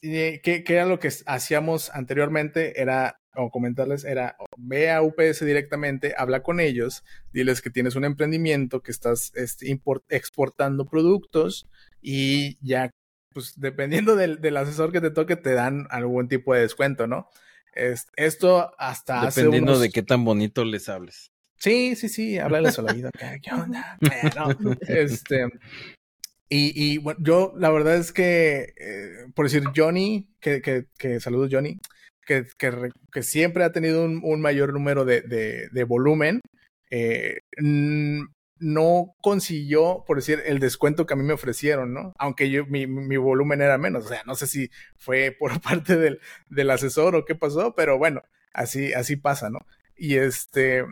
¿qué, 0.00 0.64
era 0.66 0.86
lo 0.86 0.98
que 0.98 1.10
hacíamos 1.26 1.90
anteriormente? 1.90 2.80
Era, 2.80 3.16
o 3.34 3.50
comentarles, 3.50 4.04
era 4.04 4.36
ve 4.56 4.90
a 4.90 5.02
UPS 5.02 5.44
directamente, 5.44 6.14
habla 6.16 6.42
con 6.42 6.60
ellos, 6.60 7.04
diles 7.32 7.62
que 7.62 7.70
tienes 7.70 7.96
un 7.96 8.04
emprendimiento, 8.04 8.82
que 8.82 8.92
estás 8.92 9.32
este, 9.34 9.80
exportando 10.08 10.86
productos 10.86 11.66
y 12.00 12.58
ya, 12.66 12.90
pues 13.32 13.54
dependiendo 13.56 14.16
del, 14.16 14.40
del, 14.40 14.56
asesor 14.56 14.92
que 14.92 15.00
te 15.00 15.10
toque, 15.10 15.36
te 15.36 15.54
dan 15.54 15.86
algún 15.90 16.28
tipo 16.28 16.54
de 16.54 16.60
descuento, 16.60 17.06
¿no? 17.06 17.28
esto 18.16 18.72
hasta 18.78 19.26
Dependiendo 19.26 19.78
de 19.78 19.90
qué 19.90 20.02
tan 20.02 20.24
bonito 20.24 20.64
les 20.64 20.88
hables. 20.88 21.32
Sí, 21.58 21.96
sí, 21.96 22.08
sí, 22.08 22.38
háblales 22.38 22.78
al 22.78 22.90
oído. 22.90 23.10
¿Qué 23.42 23.50
onda? 23.52 23.98
este, 24.88 25.48
y, 26.48 26.98
bueno, 26.98 27.18
yo 27.22 27.52
la 27.56 27.70
verdad 27.70 27.96
es 27.96 28.12
que, 28.12 28.74
eh, 28.76 29.26
por 29.34 29.46
decir 29.46 29.64
Johnny, 29.74 30.28
que, 30.40 30.62
que, 30.62 30.86
que 30.98 31.18
saludos 31.18 31.48
Johnny, 31.50 31.80
que, 32.24 32.46
que, 32.56 32.90
que, 33.10 33.22
siempre 33.22 33.64
ha 33.64 33.72
tenido 33.72 34.04
un, 34.04 34.20
un 34.22 34.40
mayor 34.40 34.72
número 34.72 35.04
de, 35.04 35.22
de, 35.22 35.68
de 35.70 35.84
volumen, 35.84 36.40
eh, 36.90 37.40
no 38.60 39.14
consiguió, 39.20 40.04
por 40.06 40.16
decir, 40.18 40.42
el 40.46 40.60
descuento 40.60 41.06
que 41.06 41.14
a 41.14 41.16
mí 41.16 41.24
me 41.24 41.32
ofrecieron, 41.32 41.92
¿no? 41.92 42.12
Aunque 42.18 42.50
yo, 42.50 42.66
mi, 42.66 42.86
mi 42.86 43.16
volumen 43.16 43.60
era 43.60 43.76
menos, 43.78 44.06
o 44.06 44.08
sea, 44.08 44.22
no 44.24 44.36
sé 44.36 44.46
si 44.46 44.70
fue 44.96 45.36
por 45.36 45.60
parte 45.60 45.96
del, 45.96 46.20
del 46.48 46.70
asesor 46.70 47.16
o 47.16 47.24
qué 47.24 47.34
pasó, 47.34 47.74
pero 47.74 47.98
bueno, 47.98 48.22
así, 48.52 48.92
así 48.92 49.16
pasa, 49.16 49.50
¿no? 49.50 49.58
Y 49.96 50.16
este, 50.16 50.84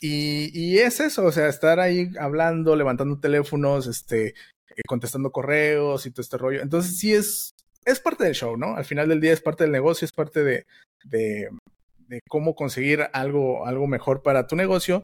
y, 0.00 0.50
y, 0.58 0.78
es 0.78 1.00
eso, 1.00 1.24
o 1.26 1.32
sea, 1.32 1.48
estar 1.48 1.78
ahí 1.78 2.10
hablando, 2.18 2.74
levantando 2.74 3.20
teléfonos, 3.20 3.86
este, 3.86 4.28
eh, 4.28 4.82
contestando 4.86 5.30
correos 5.30 6.06
y 6.06 6.10
todo 6.10 6.22
este 6.22 6.38
rollo. 6.38 6.62
Entonces 6.62 6.98
sí 6.98 7.12
es, 7.12 7.54
es 7.84 8.00
parte 8.00 8.24
del 8.24 8.34
show, 8.34 8.56
¿no? 8.56 8.76
Al 8.76 8.84
final 8.84 9.08
del 9.08 9.20
día 9.20 9.32
es 9.32 9.40
parte 9.40 9.64
del 9.64 9.72
negocio, 9.72 10.04
es 10.04 10.12
parte 10.12 10.42
de, 10.42 10.66
de, 11.04 11.48
de 12.08 12.20
cómo 12.28 12.54
conseguir 12.54 13.08
algo, 13.12 13.66
algo 13.66 13.86
mejor 13.86 14.22
para 14.22 14.46
tu 14.46 14.56
negocio. 14.56 15.02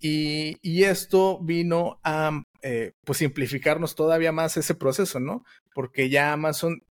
Y, 0.00 0.56
y 0.62 0.84
esto 0.84 1.40
vino 1.42 1.98
a 2.04 2.42
eh, 2.62 2.92
pues 3.04 3.18
simplificarnos 3.18 3.94
todavía 3.94 4.32
más 4.32 4.56
ese 4.56 4.74
proceso, 4.74 5.20
¿no? 5.20 5.44
Porque 5.74 6.08
ya 6.08 6.32
Amazon 6.32 6.82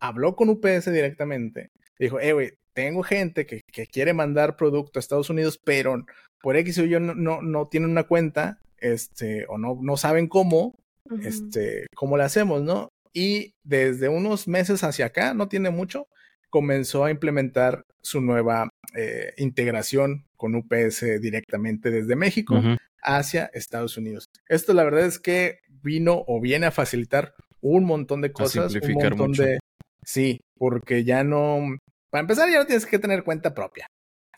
habló 0.00 0.36
con 0.36 0.48
UPS 0.48 0.92
directamente. 0.92 1.70
Dijo, 1.98 2.20
eh, 2.20 2.32
güey, 2.32 2.52
tengo 2.74 3.02
gente 3.02 3.46
que, 3.46 3.62
que, 3.72 3.86
quiere 3.86 4.12
mandar 4.12 4.56
producto 4.56 4.98
a 4.98 5.00
Estados 5.00 5.30
Unidos, 5.30 5.58
pero 5.62 6.04
por 6.42 6.56
X 6.56 6.78
o 6.78 6.84
Y 6.84 7.00
no, 7.00 7.14
no, 7.14 7.42
no 7.42 7.66
tienen 7.66 7.90
una 7.90 8.04
cuenta, 8.04 8.58
este, 8.78 9.46
o 9.48 9.58
no, 9.58 9.78
no 9.80 9.96
saben 9.96 10.26
cómo, 10.28 10.74
este, 11.22 11.86
cómo 11.94 12.16
le 12.16 12.24
hacemos, 12.24 12.62
¿no? 12.62 12.88
Y 13.12 13.54
desde 13.64 14.08
unos 14.08 14.46
meses 14.46 14.84
hacia 14.84 15.06
acá, 15.06 15.34
no 15.34 15.48
tiene 15.48 15.70
mucho, 15.70 16.06
comenzó 16.48 17.04
a 17.04 17.10
implementar 17.10 17.84
su 18.02 18.20
nueva 18.20 18.68
eh, 18.94 19.34
integración 19.36 20.26
con 20.36 20.54
UPS 20.54 21.20
directamente 21.20 21.90
desde 21.90 22.16
México 22.16 22.60
hacia 23.02 23.50
Estados 23.52 23.96
Unidos. 23.96 24.26
Esto 24.48 24.72
la 24.72 24.84
verdad 24.84 25.06
es 25.06 25.18
que 25.18 25.58
vino 25.82 26.24
o 26.26 26.40
viene 26.40 26.66
a 26.66 26.70
facilitar 26.70 27.34
un 27.60 27.84
montón 27.84 28.20
de 28.20 28.32
cosas, 28.32 28.74
un 28.74 28.94
montón 28.94 29.32
de 29.32 29.58
sí, 30.02 30.40
porque 30.56 31.04
ya 31.04 31.24
no 31.24 31.76
para 32.10 32.22
empezar 32.22 32.50
ya 32.50 32.58
no 32.58 32.66
tienes 32.66 32.86
que 32.86 32.98
tener 32.98 33.24
cuenta 33.24 33.54
propia, 33.54 33.86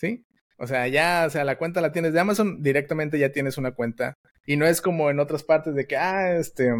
¿sí? 0.00 0.24
O 0.58 0.66
sea, 0.66 0.86
ya, 0.88 1.24
o 1.26 1.30
sea, 1.30 1.44
la 1.44 1.58
cuenta 1.58 1.80
la 1.80 1.92
tienes 1.92 2.12
de 2.12 2.20
Amazon, 2.20 2.62
directamente 2.62 3.18
ya 3.18 3.32
tienes 3.32 3.58
una 3.58 3.72
cuenta. 3.72 4.14
Y 4.46 4.56
no 4.56 4.66
es 4.66 4.80
como 4.80 5.10
en 5.10 5.18
otras 5.18 5.42
partes 5.42 5.74
de 5.74 5.86
que, 5.86 5.96
ah, 5.96 6.36
este, 6.36 6.70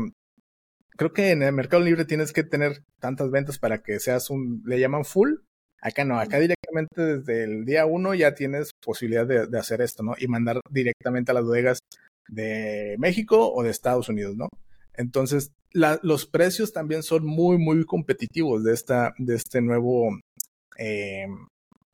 creo 0.97 1.13
que 1.13 1.31
en 1.31 1.43
el 1.43 1.53
Mercado 1.53 1.83
Libre 1.83 2.05
tienes 2.05 2.33
que 2.33 2.45
tener 2.45 2.85
tantas 3.01 3.31
ventas 3.31 3.59
para 3.59 3.83
que 3.83 3.99
seas 3.99 4.31
un, 4.31 4.63
le 4.67 4.79
llaman 4.79 5.05
full. 5.05 5.35
Acá 5.81 6.05
no, 6.05 6.19
acá 6.19 6.39
directamente 6.39 7.03
desde 7.03 7.43
el 7.43 7.65
día 7.65 7.87
uno 7.87 8.15
ya 8.15 8.35
tienes 8.35 8.71
posibilidad 8.85 9.27
de, 9.27 9.59
hacer 9.59 9.81
esto, 9.81 10.05
¿no? 10.05 10.15
Y 10.17 10.29
mandar 10.29 10.61
directamente 10.71 11.33
a 11.33 11.35
las 11.35 11.45
bodegas 11.45 11.81
de 12.29 12.95
México 12.99 13.53
o 13.53 13.65
de 13.65 13.71
Estados 13.71 14.09
Unidos, 14.09 14.37
¿no? 14.37 14.49
Entonces, 14.95 15.51
los 15.73 16.27
precios 16.27 16.73
también 16.73 17.03
son 17.03 17.27
muy, 17.27 17.59
muy 17.59 17.85
competitivos 17.85 18.63
de 18.63 18.75
esta, 18.75 19.13
de 19.19 19.35
este 19.35 19.61
nuevo 19.61 20.21
eh, 20.79 21.27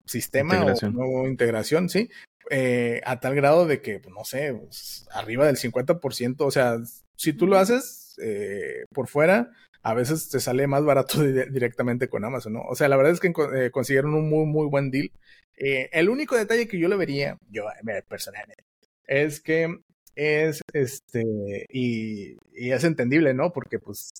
sistema 0.05 0.55
integración. 0.55 0.97
o 0.97 0.99
nueva 0.99 1.29
integración, 1.29 1.89
¿sí? 1.89 2.11
Eh, 2.51 3.03
a 3.05 3.21
tal 3.21 3.35
grado 3.35 3.67
de 3.67 3.83
que, 3.83 4.01
pues, 4.01 4.15
no 4.15 4.25
sé, 4.25 4.55
pues, 4.55 5.07
arriba 5.13 5.47
del 5.47 5.57
50%, 5.57 6.47
o 6.47 6.51
sea, 6.51 6.79
si 7.17 7.33
tú 7.33 7.47
lo 7.47 7.59
haces 7.59 8.17
eh, 8.23 8.85
por 8.93 9.09
fuera, 9.09 9.51
a 9.83 9.95
veces 9.95 10.31
te 10.31 10.41
sale 10.41 10.67
más 10.67 10.85
barato 10.85 11.23
directamente 11.51 12.09
con 12.09 12.25
Amazon, 12.25 12.55
¿no? 12.55 12.63
O 12.63 12.75
sea, 12.75 12.89
la 12.89 12.97
verdad 12.97 13.13
es 13.13 13.21
que 13.21 13.33
eh, 13.55 13.71
consiguieron 13.71 14.15
un 14.15 14.29
muy, 14.31 14.47
muy 14.47 14.67
buen 14.69 14.91
deal. 14.91 15.11
el 15.57 16.09
único 16.09 16.37
detalle 16.37 16.69
que 16.69 16.79
yo 16.79 16.89
le 16.89 16.97
vería, 16.97 17.37
yo 17.51 17.65
personalmente, 18.09 18.65
es 19.05 19.41
que 19.41 19.79
es, 20.15 20.63
este, 20.73 21.67
y, 21.71 22.37
y 22.53 22.73
es 22.73 22.85
entendible, 22.85 23.35
¿no? 23.35 23.53
Porque, 23.53 23.79
pues, 23.79 24.11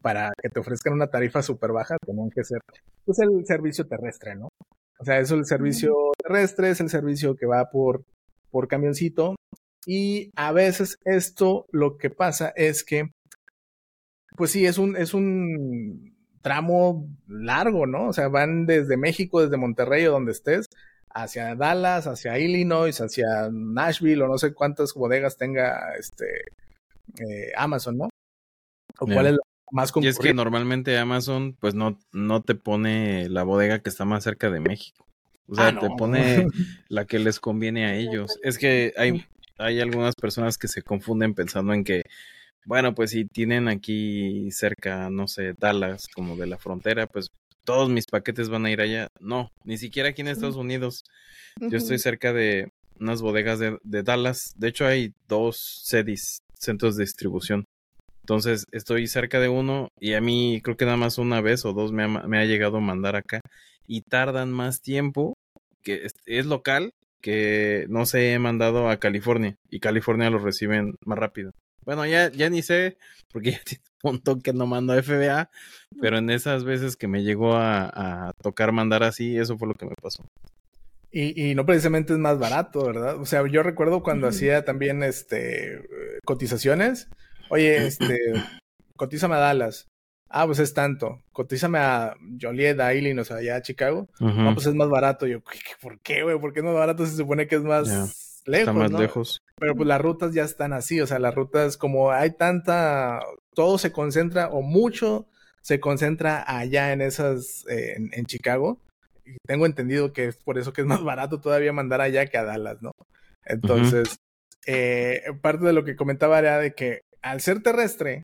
para 0.00 0.32
que 0.40 0.48
te 0.48 0.60
ofrezcan 0.60 0.92
una 0.92 1.08
tarifa 1.08 1.42
súper 1.42 1.72
baja, 1.72 1.96
tienen 2.04 2.30
que 2.30 2.44
ser, 2.44 2.60
pues, 3.04 3.18
el 3.18 3.44
servicio 3.46 3.86
terrestre, 3.86 4.36
¿no? 4.36 4.48
O 5.00 5.04
sea, 5.04 5.18
es 5.18 5.30
el 5.30 5.44
servicio 5.44 5.94
terrestre, 6.18 6.70
es 6.70 6.80
el 6.80 6.90
servicio 6.90 7.36
que 7.36 7.46
va 7.46 7.70
por, 7.70 8.04
por 8.50 8.68
camioncito. 8.68 9.36
Y 9.86 10.30
a 10.36 10.52
veces 10.52 10.98
esto 11.04 11.66
lo 11.70 11.96
que 11.96 12.10
pasa 12.10 12.52
es 12.56 12.84
que, 12.84 13.10
pues 14.36 14.50
sí, 14.50 14.66
es 14.66 14.76
un, 14.78 14.96
es 14.96 15.14
un 15.14 16.16
tramo 16.42 17.08
largo, 17.26 17.86
¿no? 17.86 18.08
O 18.08 18.12
sea, 18.12 18.28
van 18.28 18.66
desde 18.66 18.96
México, 18.96 19.40
desde 19.40 19.56
Monterrey 19.56 20.06
o 20.06 20.12
donde 20.12 20.32
estés, 20.32 20.66
hacia 21.10 21.54
Dallas, 21.54 22.06
hacia 22.06 22.38
Illinois, 22.38 23.00
hacia 23.00 23.48
Nashville 23.50 24.22
o 24.22 24.28
no 24.28 24.38
sé 24.38 24.52
cuántas 24.52 24.94
bodegas 24.94 25.36
tenga 25.36 25.94
este 25.98 26.26
eh, 27.18 27.52
Amazon, 27.56 27.98
¿no? 27.98 28.08
O 29.00 29.06
cuál 29.06 29.26
es 29.26 29.38
más 29.70 29.92
Y 29.96 30.06
es 30.06 30.18
que 30.18 30.34
normalmente 30.34 30.98
Amazon 30.98 31.56
pues 31.58 31.74
no, 31.74 31.98
no 32.12 32.42
te 32.42 32.54
pone 32.54 33.28
la 33.28 33.42
bodega 33.42 33.80
que 33.80 33.88
está 33.88 34.04
más 34.04 34.24
cerca 34.24 34.50
de 34.50 34.60
México. 34.60 35.06
O 35.48 35.54
sea, 35.54 35.68
ah, 35.68 35.78
te 35.78 35.88
pone 35.96 36.46
la 36.88 37.06
que 37.06 37.18
les 37.18 37.40
conviene 37.40 37.86
a 37.86 37.94
ellos. 37.96 38.38
Es 38.42 38.58
que 38.58 38.92
hay, 38.96 39.24
hay 39.56 39.80
algunas 39.80 40.14
personas 40.14 40.58
que 40.58 40.68
se 40.68 40.82
confunden 40.82 41.34
pensando 41.34 41.72
en 41.72 41.84
que, 41.84 42.02
bueno, 42.66 42.94
pues 42.94 43.10
si 43.10 43.24
tienen 43.24 43.68
aquí 43.68 44.50
cerca, 44.50 45.08
no 45.10 45.26
sé, 45.26 45.54
Dallas, 45.58 46.06
como 46.14 46.36
de 46.36 46.46
la 46.46 46.58
frontera, 46.58 47.06
pues 47.06 47.30
todos 47.64 47.88
mis 47.88 48.06
paquetes 48.06 48.50
van 48.50 48.66
a 48.66 48.70
ir 48.70 48.80
allá. 48.80 49.08
No, 49.20 49.50
ni 49.64 49.78
siquiera 49.78 50.10
aquí 50.10 50.20
en 50.20 50.28
Estados 50.28 50.56
Unidos. 50.56 51.04
Yo 51.60 51.78
estoy 51.78 51.98
cerca 51.98 52.32
de 52.32 52.70
unas 53.00 53.22
bodegas 53.22 53.58
de, 53.58 53.78
de 53.82 54.02
Dallas. 54.02 54.52
De 54.56 54.68
hecho, 54.68 54.86
hay 54.86 55.14
dos 55.28 55.82
CEDIS, 55.86 56.42
centros 56.54 56.96
de 56.96 57.04
distribución. 57.04 57.64
Entonces 58.28 58.66
estoy 58.72 59.06
cerca 59.06 59.40
de 59.40 59.48
uno 59.48 59.88
y 59.98 60.12
a 60.12 60.20
mí 60.20 60.60
creo 60.62 60.76
que 60.76 60.84
nada 60.84 60.98
más 60.98 61.16
una 61.16 61.40
vez 61.40 61.64
o 61.64 61.72
dos 61.72 61.92
me 61.92 62.04
ha, 62.04 62.44
llegado 62.44 62.76
a 62.76 62.80
mandar 62.80 63.16
acá 63.16 63.40
y 63.86 64.02
tardan 64.02 64.52
más 64.52 64.82
tiempo 64.82 65.32
que 65.82 66.06
es, 66.26 66.44
local 66.44 66.92
que 67.22 67.86
no 67.88 68.04
se 68.04 68.34
he 68.34 68.38
mandado 68.38 68.90
a 68.90 68.98
California 68.98 69.56
y 69.70 69.80
California 69.80 70.28
lo 70.28 70.40
reciben 70.40 70.96
más 71.06 71.18
rápido. 71.18 71.52
Bueno, 71.86 72.04
ya, 72.04 72.30
ya 72.30 72.50
ni 72.50 72.60
sé, 72.60 72.98
porque 73.32 73.52
ya 73.52 73.60
tiene 73.64 73.82
un 74.02 74.12
montón 74.12 74.42
que 74.42 74.52
no 74.52 74.66
mando 74.66 74.92
a 74.92 75.02
FBA, 75.02 75.48
pero 75.98 76.18
en 76.18 76.28
esas 76.28 76.64
veces 76.64 76.96
que 76.96 77.08
me 77.08 77.22
llegó 77.22 77.56
a, 77.56 78.32
tocar 78.42 78.72
mandar 78.72 79.04
así, 79.04 79.38
eso 79.38 79.56
fue 79.56 79.68
lo 79.68 79.74
que 79.74 79.86
me 79.86 79.94
pasó. 80.02 80.22
Y, 81.10 81.50
y, 81.50 81.54
no 81.54 81.64
precisamente 81.64 82.12
es 82.12 82.18
más 82.18 82.38
barato, 82.38 82.84
¿verdad? 82.84 83.16
O 83.16 83.24
sea, 83.24 83.48
yo 83.48 83.62
recuerdo 83.62 84.02
cuando 84.02 84.28
hacía 84.28 84.66
también 84.66 85.02
este 85.02 85.80
cotizaciones. 86.26 87.08
Oye, 87.50 87.86
este, 87.86 88.18
cotízame 88.96 89.36
a 89.36 89.38
Dallas. 89.38 89.88
Ah, 90.30 90.46
pues 90.46 90.58
es 90.58 90.74
tanto. 90.74 91.22
Cotízame 91.32 91.78
a 91.78 92.14
Joliet, 92.40 92.78
a 92.80 93.24
sea, 93.24 93.36
allá 93.36 93.56
a 93.56 93.62
Chicago. 93.62 94.08
No, 94.20 94.54
pues 94.54 94.66
es 94.66 94.74
más 94.74 94.90
barato. 94.90 95.26
Yo, 95.26 95.40
¿por 95.80 96.00
qué, 96.00 96.22
güey? 96.22 96.38
¿Por 96.38 96.52
qué 96.52 96.60
es 96.60 96.64
más 96.64 96.74
barato? 96.74 97.06
Se 97.06 97.16
supone 97.16 97.46
que 97.46 97.56
es 97.56 97.62
más 97.62 97.88
lejos. 98.44 98.68
Está 98.68 98.72
más 98.72 98.92
lejos. 98.92 99.42
Pero 99.56 99.74
pues 99.74 99.88
las 99.88 100.00
rutas 100.00 100.34
ya 100.34 100.44
están 100.44 100.74
así. 100.74 101.00
O 101.00 101.06
sea, 101.06 101.18
las 101.18 101.34
rutas, 101.34 101.78
como 101.78 102.10
hay 102.10 102.32
tanta. 102.32 103.20
Todo 103.54 103.78
se 103.78 103.90
concentra, 103.90 104.48
o 104.48 104.60
mucho 104.60 105.28
se 105.62 105.80
concentra 105.80 106.44
allá 106.46 106.92
en 106.92 107.00
esas. 107.00 107.64
en, 107.68 108.26
Chicago. 108.26 108.82
Y 109.24 109.36
tengo 109.46 109.64
entendido 109.64 110.12
que 110.12 110.26
es 110.26 110.36
por 110.36 110.58
eso 110.58 110.74
que 110.74 110.82
es 110.82 110.86
más 110.86 111.02
barato 111.02 111.40
todavía 111.40 111.72
mandar 111.72 112.02
allá 112.02 112.26
que 112.26 112.36
a 112.36 112.44
Dallas, 112.44 112.82
¿no? 112.82 112.92
Entonces, 113.46 114.18
eh, 114.66 115.22
parte 115.40 115.64
de 115.64 115.72
lo 115.72 115.84
que 115.84 115.96
comentaba 115.96 116.38
era 116.38 116.58
de 116.58 116.74
que 116.74 117.00
al 117.22 117.40
ser 117.40 117.62
terrestre, 117.62 118.22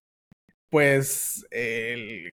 pues 0.70 1.46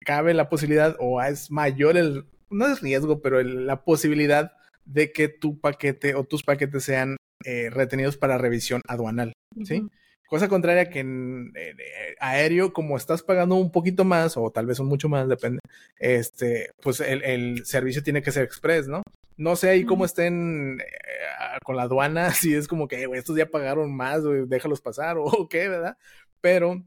cabe 0.04 0.34
la 0.34 0.48
posibilidad 0.48 0.96
o 1.00 1.20
es 1.22 1.50
mayor 1.50 1.96
el, 1.96 2.24
no 2.50 2.66
es 2.66 2.80
riesgo, 2.80 3.20
pero 3.20 3.42
la 3.42 3.84
posibilidad 3.84 4.52
de 4.84 5.12
que 5.12 5.28
tu 5.28 5.60
paquete 5.60 6.14
o 6.14 6.24
tus 6.24 6.42
paquetes 6.42 6.84
sean 6.84 7.16
eh, 7.44 7.70
retenidos 7.70 8.16
para 8.16 8.38
revisión 8.38 8.80
aduanal, 8.88 9.32
¿sí? 9.64 9.86
Cosa 10.26 10.48
contraria 10.48 10.90
que 10.90 11.00
en, 11.00 11.52
eh, 11.54 11.74
aéreo, 12.20 12.72
como 12.72 12.96
estás 12.96 13.22
pagando 13.22 13.54
un 13.54 13.70
poquito 13.70 14.04
más, 14.04 14.36
o 14.36 14.50
tal 14.50 14.66
vez 14.66 14.78
un 14.80 14.88
mucho 14.88 15.08
más, 15.08 15.28
depende, 15.28 15.60
este, 15.98 16.70
pues 16.82 17.00
el, 17.00 17.64
servicio 17.64 18.02
tiene 18.02 18.22
que 18.22 18.32
ser 18.32 18.44
express, 18.44 18.88
¿no? 18.88 19.02
No 19.36 19.54
sé 19.54 19.70
ahí 19.70 19.84
cómo 19.84 20.04
estén 20.04 20.80
eh, 20.80 21.58
con 21.64 21.76
la 21.76 21.82
aduana, 21.82 22.30
si 22.34 22.54
es 22.54 22.66
como 22.66 22.88
que, 22.88 23.06
estos 23.14 23.36
ya 23.36 23.46
pagaron 23.46 23.94
más, 23.94 24.22
déjalos 24.46 24.80
pasar, 24.80 25.16
o 25.18 25.48
qué, 25.48 25.68
¿verdad? 25.68 25.96
Pero 26.40 26.82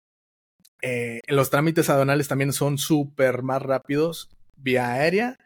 eh, 0.81 1.21
los 1.27 1.49
trámites 1.49 1.89
aduanales 1.89 2.27
también 2.27 2.53
son 2.53 2.77
súper 2.77 3.43
más 3.43 3.61
rápidos 3.61 4.29
vía 4.55 4.91
aérea, 4.91 5.37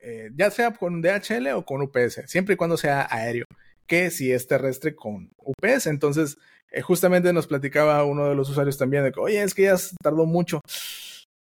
eh, 0.00 0.30
ya 0.36 0.50
sea 0.50 0.72
con 0.72 1.02
DHL 1.02 1.48
o 1.54 1.64
con 1.64 1.82
UPS, 1.82 2.22
siempre 2.26 2.54
y 2.54 2.56
cuando 2.56 2.76
sea 2.76 3.06
aéreo, 3.10 3.44
que 3.86 4.10
si 4.10 4.30
es 4.32 4.46
terrestre 4.46 4.94
con 4.94 5.30
UPS. 5.38 5.86
Entonces, 5.86 6.38
eh, 6.70 6.82
justamente 6.82 7.32
nos 7.32 7.46
platicaba 7.46 8.04
uno 8.04 8.28
de 8.28 8.34
los 8.34 8.48
usuarios 8.48 8.78
también 8.78 9.04
de 9.04 9.12
que, 9.12 9.20
oye, 9.20 9.42
es 9.42 9.54
que 9.54 9.62
ya 9.62 9.76
tardó 10.02 10.26
mucho. 10.26 10.60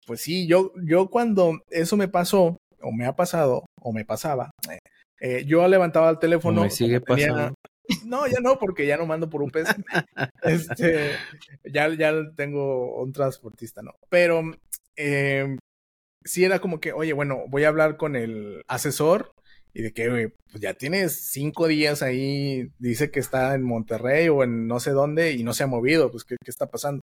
Pues 0.06 0.20
sí, 0.20 0.46
yo, 0.46 0.72
yo 0.82 1.08
cuando 1.08 1.60
eso 1.70 1.96
me 1.96 2.08
pasó, 2.08 2.56
o 2.80 2.92
me 2.92 3.06
ha 3.06 3.14
pasado, 3.14 3.64
o 3.80 3.92
me 3.92 4.04
pasaba, 4.04 4.50
yo 5.46 5.66
levantaba 5.68 6.10
el 6.10 6.18
teléfono. 6.18 6.62
me 6.62 6.70
sigue 6.70 7.00
pasando. 7.00 7.54
No, 8.04 8.26
ya 8.26 8.40
no, 8.40 8.58
porque 8.58 8.86
ya 8.86 8.96
no 8.96 9.06
mando 9.06 9.28
por 9.28 9.42
un 9.42 9.50
pez. 9.50 9.66
este, 10.42 11.10
ya, 11.64 11.88
ya 11.94 12.12
tengo 12.36 13.02
un 13.02 13.12
transportista, 13.12 13.82
¿no? 13.82 13.94
Pero 14.08 14.42
eh, 14.96 15.56
sí 16.24 16.44
era 16.44 16.60
como 16.60 16.80
que, 16.80 16.92
oye, 16.92 17.12
bueno, 17.12 17.44
voy 17.48 17.64
a 17.64 17.68
hablar 17.68 17.96
con 17.96 18.16
el 18.16 18.62
asesor 18.68 19.32
y 19.74 19.82
de 19.82 19.92
que, 19.92 20.32
pues 20.50 20.60
ya 20.60 20.74
tienes 20.74 21.30
cinco 21.30 21.66
días 21.66 22.02
ahí, 22.02 22.70
dice 22.78 23.10
que 23.10 23.20
está 23.20 23.54
en 23.54 23.62
Monterrey 23.62 24.28
o 24.28 24.42
en 24.44 24.66
no 24.66 24.80
sé 24.80 24.90
dónde 24.90 25.32
y 25.32 25.44
no 25.44 25.54
se 25.54 25.64
ha 25.64 25.66
movido, 25.66 26.10
pues, 26.10 26.24
¿qué, 26.24 26.36
qué 26.42 26.50
está 26.50 26.66
pasando? 26.66 27.00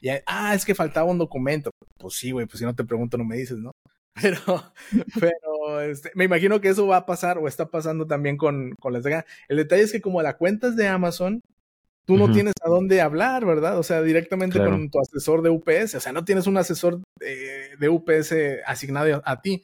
Y, 0.00 0.08
ah, 0.26 0.54
es 0.54 0.64
que 0.64 0.74
faltaba 0.74 1.10
un 1.10 1.18
documento. 1.18 1.70
Pues 1.98 2.14
sí, 2.14 2.32
güey, 2.32 2.46
pues 2.46 2.58
si 2.58 2.64
no 2.64 2.74
te 2.74 2.84
pregunto, 2.84 3.18
no 3.18 3.24
me 3.24 3.36
dices, 3.36 3.58
¿no? 3.58 3.72
Pero, 4.20 4.72
pero 5.20 5.57
este, 5.80 6.10
me 6.14 6.24
imagino 6.24 6.60
que 6.60 6.68
eso 6.68 6.86
va 6.86 6.98
a 6.98 7.06
pasar 7.06 7.38
o 7.38 7.48
está 7.48 7.70
pasando 7.70 8.06
también 8.06 8.36
con, 8.36 8.72
con 8.80 8.92
las 8.92 9.02
de 9.02 9.24
El 9.48 9.56
detalle 9.56 9.82
es 9.82 9.92
que 9.92 10.00
como 10.00 10.22
la 10.22 10.36
cuenta 10.36 10.68
es 10.68 10.76
de 10.76 10.88
Amazon, 10.88 11.42
tú 12.04 12.16
no 12.16 12.32
tienes 12.32 12.54
a 12.62 12.68
dónde 12.68 13.00
hablar, 13.00 13.44
¿verdad? 13.44 13.78
O 13.78 13.82
sea, 13.82 14.02
directamente 14.02 14.58
con 14.58 14.90
tu 14.90 15.00
asesor 15.00 15.42
de 15.42 15.50
UPS. 15.50 15.96
O 15.96 16.00
sea, 16.00 16.12
no 16.12 16.24
tienes 16.24 16.46
un 16.46 16.56
asesor 16.56 17.00
de, 17.20 17.76
de 17.78 17.88
UPS 17.88 18.34
asignado 18.66 19.22
a, 19.24 19.42
ti. 19.42 19.62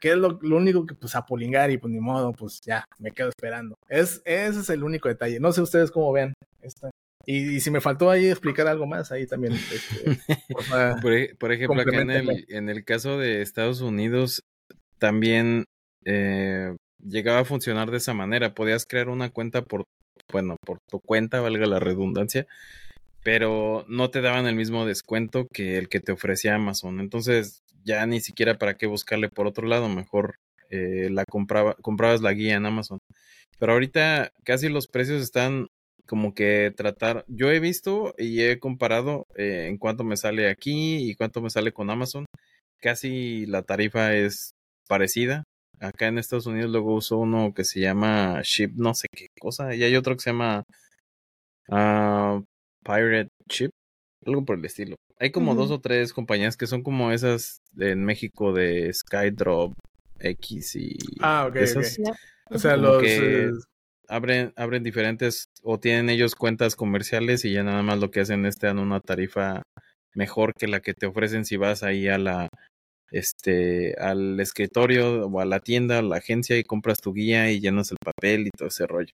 Que 0.00 0.12
es 0.12 0.16
lo, 0.16 0.38
lo, 0.42 0.56
único 0.56 0.84
que, 0.86 0.94
pues, 0.94 1.14
a 1.14 1.24
polingar 1.24 1.70
y 1.70 1.78
pues 1.78 1.92
ni 1.92 2.00
modo, 2.00 2.32
pues 2.32 2.60
ya, 2.62 2.84
me 2.98 3.12
quedo 3.12 3.28
esperando. 3.28 3.76
Es, 3.88 4.20
ese 4.24 4.60
es 4.60 4.70
el 4.70 4.82
único 4.82 5.08
detalle. 5.08 5.38
No 5.38 5.52
sé 5.52 5.60
ustedes 5.60 5.92
cómo 5.92 6.10
vean 6.12 6.34
esta, 6.60 6.90
y, 7.24 7.60
si 7.60 7.70
me 7.70 7.80
faltó 7.80 8.10
ahí 8.10 8.26
explicar 8.26 8.66
algo 8.66 8.86
más, 8.86 9.12
ahí 9.12 9.26
también. 9.26 9.52
Este, 9.52 10.18
por, 11.38 11.52
ejemplo, 11.52 11.80
acá 11.80 12.00
en 12.00 12.10
el, 12.10 12.46
en 12.48 12.68
el 12.68 12.84
caso 12.84 13.18
de 13.18 13.42
Estados 13.42 13.80
Unidos, 13.80 14.42
también 15.02 15.64
eh, 16.04 16.76
llegaba 17.04 17.40
a 17.40 17.44
funcionar 17.44 17.90
de 17.90 17.96
esa 17.96 18.14
manera. 18.14 18.54
Podías 18.54 18.86
crear 18.86 19.08
una 19.08 19.30
cuenta 19.30 19.62
por, 19.62 19.82
bueno, 20.30 20.54
por 20.64 20.78
tu 20.88 21.00
cuenta, 21.00 21.40
valga 21.40 21.66
la 21.66 21.80
redundancia, 21.80 22.46
pero 23.24 23.84
no 23.88 24.10
te 24.10 24.20
daban 24.20 24.46
el 24.46 24.54
mismo 24.54 24.86
descuento 24.86 25.48
que 25.52 25.76
el 25.76 25.88
que 25.88 25.98
te 25.98 26.12
ofrecía 26.12 26.54
Amazon. 26.54 27.00
Entonces, 27.00 27.62
ya 27.82 28.06
ni 28.06 28.20
siquiera 28.20 28.58
para 28.58 28.74
qué 28.74 28.86
buscarle 28.86 29.28
por 29.28 29.48
otro 29.48 29.66
lado, 29.66 29.88
mejor 29.88 30.36
eh, 30.70 31.08
la 31.10 31.24
compraba, 31.24 31.74
comprabas 31.82 32.22
la 32.22 32.32
guía 32.32 32.54
en 32.54 32.66
Amazon. 32.66 33.00
Pero 33.58 33.72
ahorita 33.72 34.30
casi 34.44 34.68
los 34.68 34.86
precios 34.86 35.20
están 35.20 35.66
como 36.06 36.32
que 36.32 36.72
tratar, 36.76 37.24
yo 37.26 37.50
he 37.50 37.58
visto 37.58 38.14
y 38.18 38.42
he 38.42 38.60
comparado 38.60 39.26
eh, 39.34 39.66
en 39.68 39.78
cuánto 39.78 40.04
me 40.04 40.16
sale 40.16 40.48
aquí 40.48 41.10
y 41.10 41.16
cuánto 41.16 41.42
me 41.42 41.50
sale 41.50 41.72
con 41.72 41.90
Amazon. 41.90 42.24
Casi 42.80 43.46
la 43.46 43.62
tarifa 43.62 44.14
es 44.14 44.52
parecida. 44.88 45.44
Acá 45.80 46.06
en 46.06 46.18
Estados 46.18 46.46
Unidos 46.46 46.70
luego 46.70 46.94
uso 46.94 47.18
uno 47.18 47.52
que 47.54 47.64
se 47.64 47.80
llama 47.80 48.40
Ship, 48.42 48.70
no 48.76 48.94
sé 48.94 49.08
qué 49.12 49.26
cosa, 49.40 49.74
y 49.74 49.82
hay 49.82 49.96
otro 49.96 50.14
que 50.14 50.22
se 50.22 50.30
llama 50.30 50.62
uh, 51.68 52.42
Pirate 52.84 53.30
Ship, 53.48 53.70
algo 54.24 54.44
por 54.44 54.58
el 54.58 54.64
estilo. 54.64 54.96
Hay 55.18 55.30
como 55.30 55.54
dos 55.54 55.70
o 55.70 55.80
tres 55.80 56.12
compañías 56.12 56.56
que 56.56 56.66
son 56.66 56.82
como 56.82 57.12
esas 57.12 57.58
en 57.78 58.04
México 58.04 58.52
de 58.52 58.92
Skydrop 58.92 59.72
X 60.18 60.76
y 60.76 60.96
ah, 61.20 61.46
okay, 61.48 61.62
esas. 61.64 61.98
O 62.50 62.58
sea, 62.58 62.76
los 62.76 63.02
abren, 64.08 64.52
abren 64.56 64.82
diferentes 64.82 65.46
o 65.62 65.78
tienen 65.80 66.10
ellos 66.10 66.34
cuentas 66.34 66.76
comerciales 66.76 67.44
y 67.44 67.52
ya 67.52 67.62
nada 67.62 67.82
más 67.82 67.98
lo 67.98 68.10
que 68.10 68.20
hacen 68.20 68.46
es 68.46 68.56
te 68.56 68.66
dan 68.66 68.78
una 68.78 69.00
tarifa 69.00 69.62
mejor 70.14 70.52
que 70.54 70.68
la 70.68 70.80
que 70.80 70.92
te 70.92 71.06
ofrecen 71.06 71.44
si 71.44 71.56
vas 71.56 71.82
ahí 71.82 72.08
a 72.08 72.18
la 72.18 72.48
este 73.12 73.94
al 73.98 74.40
escritorio 74.40 75.26
o 75.26 75.40
a 75.40 75.44
la 75.44 75.60
tienda, 75.60 75.98
a 75.98 76.02
la 76.02 76.16
agencia 76.16 76.58
y 76.58 76.64
compras 76.64 77.00
tu 77.00 77.12
guía 77.12 77.50
y 77.50 77.60
llenas 77.60 77.92
el 77.92 77.98
papel 78.02 78.46
y 78.46 78.50
todo 78.50 78.68
ese 78.68 78.86
rollo. 78.86 79.12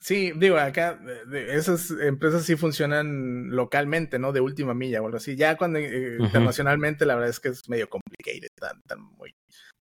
Sí, 0.00 0.32
digo, 0.36 0.56
acá 0.56 1.00
esas 1.32 1.90
empresas 1.90 2.44
sí 2.44 2.56
funcionan 2.56 3.50
localmente, 3.50 4.18
¿no? 4.18 4.32
De 4.32 4.40
última 4.40 4.72
milla 4.72 5.02
o 5.02 5.06
algo 5.06 5.18
así. 5.18 5.36
Ya 5.36 5.56
cuando 5.56 5.78
eh, 5.80 6.16
internacionalmente 6.20 7.04
la 7.04 7.14
verdad 7.14 7.30
es 7.30 7.40
que 7.40 7.48
es 7.48 7.68
medio 7.68 7.88
complicado, 7.88 8.46
tan, 8.58 8.80
tan 8.82 9.00
muy 9.00 9.34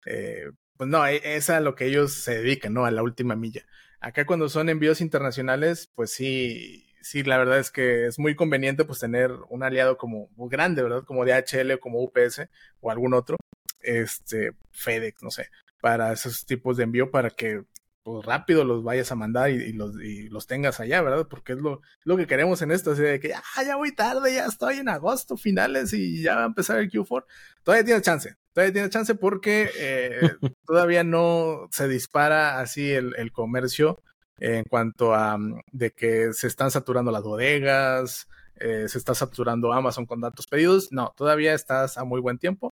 eh, 0.06 0.52
pues 0.78 0.90
no, 0.90 1.06
e, 1.06 1.22
es 1.36 1.50
a 1.50 1.60
lo 1.60 1.76
que 1.76 1.86
ellos 1.86 2.14
se 2.14 2.36
dedican, 2.36 2.74
¿no? 2.74 2.86
A 2.86 2.92
la 2.92 3.04
última 3.04 3.36
milla. 3.36 3.66
Acá 4.00 4.26
cuando 4.26 4.50
son 4.50 4.70
envíos 4.70 5.02
internacionales, 5.02 5.90
pues 5.96 6.12
sí, 6.12 6.93
sí, 7.04 7.24
la 7.24 7.38
verdad 7.38 7.60
es 7.60 7.70
que 7.70 8.08
es 8.08 8.18
muy 8.18 8.36
conveniente 8.36 8.86
pues 8.86 9.00
tener 9.00 9.32
un 9.50 9.62
aliado 9.64 9.98
como 9.98 10.30
muy 10.36 10.50
grande, 10.50 10.82
¿verdad? 10.82 11.04
Como 11.04 11.26
DHL 11.26 11.74
o 11.74 11.80
como 11.80 12.02
UPS 12.02 12.48
o 12.82 12.90
algún 12.90 13.14
otro, 13.14 13.38
este, 13.82 14.54
FedEx, 14.72 15.22
no 15.22 15.30
sé, 15.30 15.50
para 15.82 16.14
esos 16.14 16.46
tipos 16.46 16.78
de 16.78 16.84
envío 16.84 17.12
para 17.12 17.30
que 17.30 17.64
pues 18.04 18.26
rápido 18.26 18.66
los 18.66 18.84
vayas 18.84 19.12
a 19.12 19.16
mandar 19.16 19.50
y, 19.50 19.72
los, 19.72 19.96
y 20.02 20.28
los 20.30 20.46
tengas 20.46 20.80
allá, 20.80 21.02
¿verdad? 21.02 21.28
Porque 21.30 21.54
es 21.54 21.60
lo, 21.60 21.82
lo 22.04 22.18
que 22.18 22.28
queremos 22.28 22.62
en 22.62 22.72
esto, 22.72 22.92
así 22.92 23.02
de 23.02 23.20
que 23.20 23.30
ya, 23.30 23.42
ya 23.66 23.78
voy 23.78 23.94
tarde, 23.94 24.34
ya 24.34 24.46
estoy 24.46 24.80
en 24.80 24.90
agosto, 24.90 25.38
finales 25.38 25.94
y 25.94 26.22
ya 26.22 26.36
va 26.36 26.44
a 26.44 26.48
empezar 26.48 26.80
el 26.80 26.92
Q4. 26.92 27.26
Todavía 27.64 27.86
tienes 27.86 28.04
chance, 28.04 28.36
todavía 28.52 28.74
tienes 28.74 28.92
chance 28.92 29.16
porque 29.16 29.70
eh, 29.78 30.32
todavía 30.66 31.06
no 31.06 31.70
se 31.72 31.88
dispara 31.88 32.60
así 32.60 32.92
el, 32.92 33.14
el 33.18 33.32
comercio 33.32 34.02
en 34.44 34.66
cuanto 34.66 35.14
a 35.16 35.38
mm, 35.38 35.62
de 35.72 35.92
que 35.92 36.34
se 36.34 36.48
están 36.48 36.70
saturando 36.70 37.12
las 37.12 37.24
bodegas, 37.24 38.28
eh, 38.56 38.88
se 38.90 38.98
está 38.98 39.16
saturando 39.16 39.72
Amazon 39.72 40.06
con 40.06 40.20
tantos 40.22 40.48
pedidos. 40.48 40.92
No, 40.92 41.14
todavía 41.16 41.54
estás 41.54 41.98
a 41.98 42.04
muy 42.04 42.20
buen 42.20 42.38
tiempo, 42.38 42.74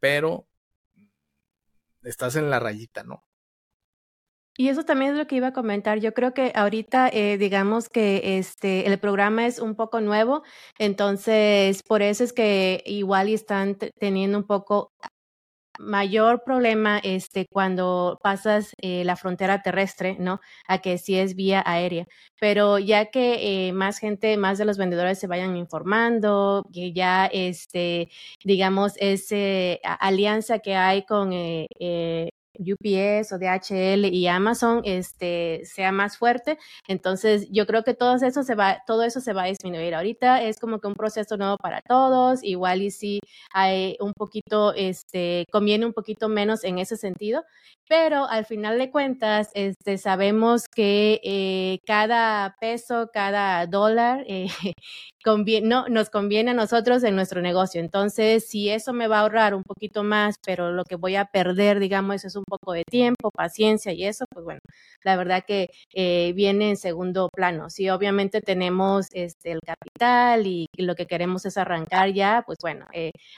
pero 0.00 0.46
estás 2.02 2.36
en 2.36 2.48
la 2.48 2.58
rayita, 2.58 3.04
¿no? 3.04 3.22
Y 4.56 4.68
eso 4.68 4.84
también 4.84 5.12
es 5.12 5.18
lo 5.18 5.26
que 5.26 5.36
iba 5.36 5.48
a 5.48 5.52
comentar. 5.52 6.00
Yo 6.00 6.12
creo 6.14 6.32
que 6.34 6.52
ahorita, 6.54 7.08
eh, 7.08 7.38
digamos 7.38 7.88
que 7.88 8.38
este, 8.38 8.86
el 8.86 8.98
programa 8.98 9.46
es 9.46 9.58
un 9.58 9.74
poco 9.74 10.00
nuevo, 10.00 10.42
entonces 10.78 11.82
por 11.82 12.02
eso 12.02 12.24
es 12.24 12.32
que 12.32 12.82
igual 12.86 13.28
están 13.28 13.76
teniendo 13.76 14.38
un 14.38 14.46
poco 14.46 14.92
mayor 15.80 16.42
problema 16.44 16.98
este, 17.02 17.46
cuando 17.50 18.18
pasas 18.22 18.74
eh, 18.82 19.04
la 19.04 19.16
frontera 19.16 19.62
terrestre, 19.62 20.16
¿no? 20.18 20.40
A 20.68 20.78
que 20.78 20.98
si 20.98 21.16
es 21.18 21.34
vía 21.34 21.62
aérea. 21.66 22.06
Pero 22.38 22.78
ya 22.78 23.06
que 23.10 23.68
eh, 23.68 23.72
más 23.72 23.98
gente, 23.98 24.36
más 24.36 24.58
de 24.58 24.64
los 24.66 24.78
vendedores 24.78 25.18
se 25.18 25.26
vayan 25.26 25.56
informando, 25.56 26.64
que 26.72 26.92
ya, 26.92 27.26
este, 27.26 28.08
digamos, 28.44 28.94
esa 28.98 29.36
alianza 30.00 30.58
que 30.60 30.74
hay 30.76 31.04
con 31.04 31.32
UPS 32.58 33.32
o 33.32 33.38
DHL 33.38 34.06
y 34.06 34.26
Amazon 34.26 34.82
este, 34.84 35.62
sea 35.64 35.92
más 35.92 36.16
fuerte. 36.16 36.58
Entonces, 36.88 37.48
yo 37.50 37.66
creo 37.66 37.84
que 37.84 37.94
todo 37.94 38.16
eso 38.16 38.42
se 38.42 38.54
va, 38.54 38.82
todo 38.86 39.02
eso 39.04 39.20
se 39.20 39.32
va 39.32 39.44
a 39.44 39.46
disminuir. 39.46 39.94
Ahorita 39.94 40.42
es 40.42 40.58
como 40.58 40.80
que 40.80 40.88
un 40.88 40.94
proceso 40.94 41.36
nuevo 41.36 41.56
para 41.56 41.80
todos, 41.82 42.42
igual 42.42 42.82
y 42.82 42.90
si 42.90 43.20
hay 43.52 43.96
un 44.00 44.12
poquito, 44.12 44.74
este, 44.74 45.46
conviene 45.50 45.86
un 45.86 45.92
poquito 45.92 46.28
menos 46.28 46.64
en 46.64 46.78
ese 46.78 46.96
sentido, 46.96 47.44
pero 47.88 48.26
al 48.28 48.46
final 48.46 48.78
de 48.78 48.90
cuentas, 48.90 49.50
este, 49.54 49.98
sabemos 49.98 50.68
que 50.68 51.20
eh, 51.24 51.80
cada 51.84 52.56
peso, 52.60 53.10
cada 53.12 53.66
dólar 53.66 54.24
eh, 54.28 54.46
no, 55.64 55.88
nos 55.88 56.10
conviene 56.10 56.52
a 56.52 56.54
nosotros 56.54 57.02
en 57.02 57.16
nuestro 57.16 57.42
negocio. 57.42 57.80
Entonces, 57.80 58.48
si 58.48 58.70
eso 58.70 58.92
me 58.92 59.08
va 59.08 59.18
a 59.18 59.20
ahorrar 59.22 59.54
un 59.54 59.64
poquito 59.64 60.04
más, 60.04 60.36
pero 60.44 60.70
lo 60.72 60.84
que 60.84 60.96
voy 60.96 61.16
a 61.16 61.26
perder, 61.26 61.80
digamos, 61.80 62.24
es 62.24 62.36
un 62.36 62.44
poco 62.50 62.72
de 62.74 62.84
tiempo, 62.84 63.30
paciencia 63.30 63.92
y 63.92 64.04
eso, 64.04 64.26
pues 64.30 64.44
bueno, 64.44 64.60
la 65.02 65.16
verdad 65.16 65.44
que 65.46 65.70
eh, 65.94 66.32
viene 66.34 66.70
en 66.70 66.76
segundo 66.76 67.30
plano. 67.32 67.70
Si 67.70 67.88
obviamente 67.90 68.42
tenemos 68.42 69.06
este, 69.12 69.52
el 69.52 69.60
capital 69.60 70.46
y, 70.46 70.66
lo 70.76 70.94
que 70.94 71.06
queremos 71.06 71.44
es 71.46 71.58
arrancar 71.58 72.12
ya, 72.12 72.42
pues 72.46 72.58
bueno, 72.62 72.86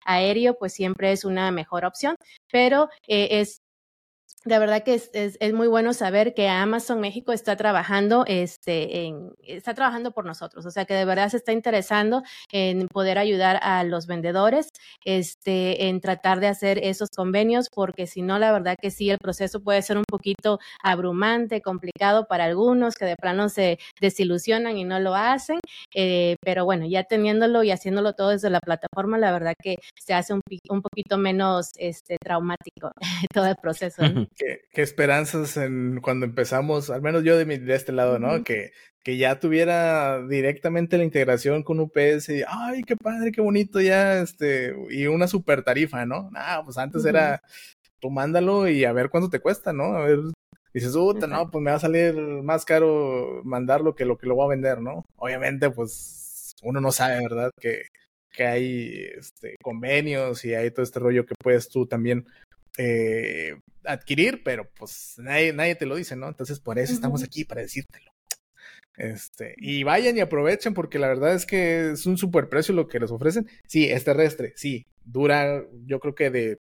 aéreo 0.05 0.57
pues 0.59 0.73
siempre 0.73 1.13
es 1.13 1.25
una 1.25 1.51
mejor 1.51 1.85
opción, 1.85 2.15
pero 2.51 2.89
es 3.09 3.62
de 4.45 4.59
verdad 4.59 4.83
que 4.83 4.95
es, 4.95 5.11
es, 5.13 5.53
muy 5.53 5.69
bueno 5.69 5.93
saber 5.93 6.35
que 6.35 6.49
Amazon 6.49 7.01
México 7.01 7.33
está 7.33 7.57
trabajando, 7.57 8.25
este, 8.27 9.07
en, 9.07 9.31
está 9.43 9.75
trabajando 9.75 10.11
por 10.11 10.25
nosotros, 10.25 10.67
o 10.67 10.71
sea 10.71 10.85
que 10.85 10.95
de 10.95 11.05
verdad 11.05 11.29
se 11.29 11.37
está 11.37 11.53
interesando 11.53 12.23
en 12.51 12.89
poder 12.89 13.19
ayudar 13.19 13.61
a 13.63 13.85
los 13.85 14.07
vendedores, 14.07 14.69
este, 15.05 15.89
en 15.89 16.01
tratar 16.01 16.41
de 16.41 16.49
hacer 16.49 16.79
esos 16.83 17.11
convenios, 17.11 17.69
porque 17.71 18.07
si 18.07 18.23
no, 18.23 18.39
la 18.39 18.53
verdad 18.53 18.77
que 18.81 18.91
sí, 18.91 19.11
el 19.11 19.19
proceso 19.19 19.61
puede 19.63 19.83
ser 19.83 19.97
un 19.97 20.05
poquito 20.05 20.59
abrumante, 20.83 21.63
complicado 21.63 22.27
para 22.27 22.45
algunos 22.45 22.95
que 22.97 23.05
de 23.05 23.17
plano 23.17 23.49
se 23.49 23.79
desilusionan 24.01 24.77
y 24.77 24.85
no 24.85 24.99
lo 24.99 25.15
hacen, 25.15 25.61
eh, 25.95 26.37
pero 26.43 26.65
bueno, 26.65 26.87
ya 26.87 27.05
teniéndolo 27.05 27.63
y 27.63 27.71
haciéndolo 27.71 28.15
todo 28.15 28.31
desde 28.31 28.51
la 28.51 28.61
plataforma, 28.61 29.19
la 29.19 29.33
verdad 29.33 29.55
que 29.63 29.77
se 30.05 30.15
hace 30.15 30.35
un, 30.35 30.41
un 30.69 30.83
poquito 30.83 31.17
menos 31.17 31.71
este, 31.77 32.17
traumático 32.19 32.91
todo 33.33 33.47
el 33.47 33.57
proceso. 33.57 34.03
Qué, 34.37 34.61
esperanzas 34.75 35.57
en 35.57 36.01
cuando 36.01 36.27
empezamos, 36.27 36.91
al 36.91 37.03
menos 37.03 37.25
yo 37.25 37.37
de, 37.37 37.45
mi, 37.45 37.59
de 37.59 37.75
este 37.75 37.93
lado, 37.93 38.19
¿no? 38.19 38.45
que, 38.45 38.73
que 39.03 39.17
ya 39.17 39.41
tuviera 39.41 40.25
directamente 40.27 40.97
la 40.97 41.05
integración 41.05 41.63
con 41.63 41.81
UPS 41.81 42.29
y, 42.29 42.43
ay, 42.47 42.83
qué 42.85 42.97
padre, 42.97 43.33
qué 43.33 43.41
bonito 43.41 43.81
ya, 43.81 44.21
este, 44.21 44.75
y 44.91 45.07
una 45.07 45.27
super 45.27 45.63
tarifa, 45.65 46.07
¿no? 46.07 46.31
Ah, 46.35 46.63
pues 46.65 46.79
antes 46.79 47.05
era, 47.05 47.43
tú 47.99 48.11
mándalo 48.11 48.69
y 48.69 48.85
a 48.85 48.93
ver 48.93 49.11
cuánto 49.11 49.29
te 49.31 49.41
cuesta, 49.41 49.73
¿no? 49.73 49.97
A 49.97 50.07
ver, 50.07 50.21
dices, 50.73 50.93
puta, 50.93 51.27
no, 51.27 51.51
pues 51.51 51.63
me 51.63 51.71
va 51.71 51.77
a 51.79 51.81
salir 51.81 52.15
más 52.15 52.65
caro 52.65 53.43
mandarlo 53.45 53.95
que 53.95 54.05
lo 54.05 54.19
que 54.19 54.27
lo 54.27 54.37
voy 54.37 54.47
a 54.47 54.51
vender, 54.51 54.81
¿no? 54.81 55.05
Obviamente, 55.17 55.71
pues 55.71 56.55
uno 56.63 56.81
no 56.81 56.93
sabe, 56.93 57.21
¿verdad? 57.23 57.51
Que, 57.61 57.83
que 58.31 58.47
hay 58.47 59.07
este, 59.19 59.57
convenios 59.63 60.45
y 60.45 60.55
hay 60.55 60.71
todo 60.71 60.83
este 60.85 61.01
rollo 61.01 61.27
que 61.27 61.35
puedes 61.43 61.69
tú 61.69 61.87
también 61.87 62.27
eh, 62.79 63.61
adquirir, 63.85 64.43
pero 64.45 64.71
pues 64.75 65.15
nadie, 65.19 65.53
nadie 65.53 65.75
te 65.75 65.87
lo 65.87 65.97
dice, 65.97 66.17
¿no? 66.17 66.29
Entonces 66.29 66.61
por 66.61 66.79
eso 66.79 66.93
estamos 66.93 67.23
aquí, 67.23 67.45
para 67.45 67.63
decírtelo. 67.63 68.13
Este, 68.97 69.55
y 69.57 69.85
vayan 69.85 70.17
y 70.17 70.21
aprovechen 70.21 70.75
porque 70.75 70.99
la 70.99 71.09
verdad 71.09 71.35
es 71.35 71.47
que 71.47 71.93
es 71.93 72.07
un 72.07 72.19
super 72.19 72.49
precio 72.49 72.75
lo 72.75 72.89
que 72.89 73.01
les 73.01 73.11
ofrecen. 73.11 73.49
Sí, 73.67 73.91
es 73.91 74.05
terrestre, 74.05 74.53
sí, 74.57 74.87
dura 75.05 75.65
yo 75.87 75.99
creo 76.01 76.15
que 76.15 76.31
de 76.31 76.59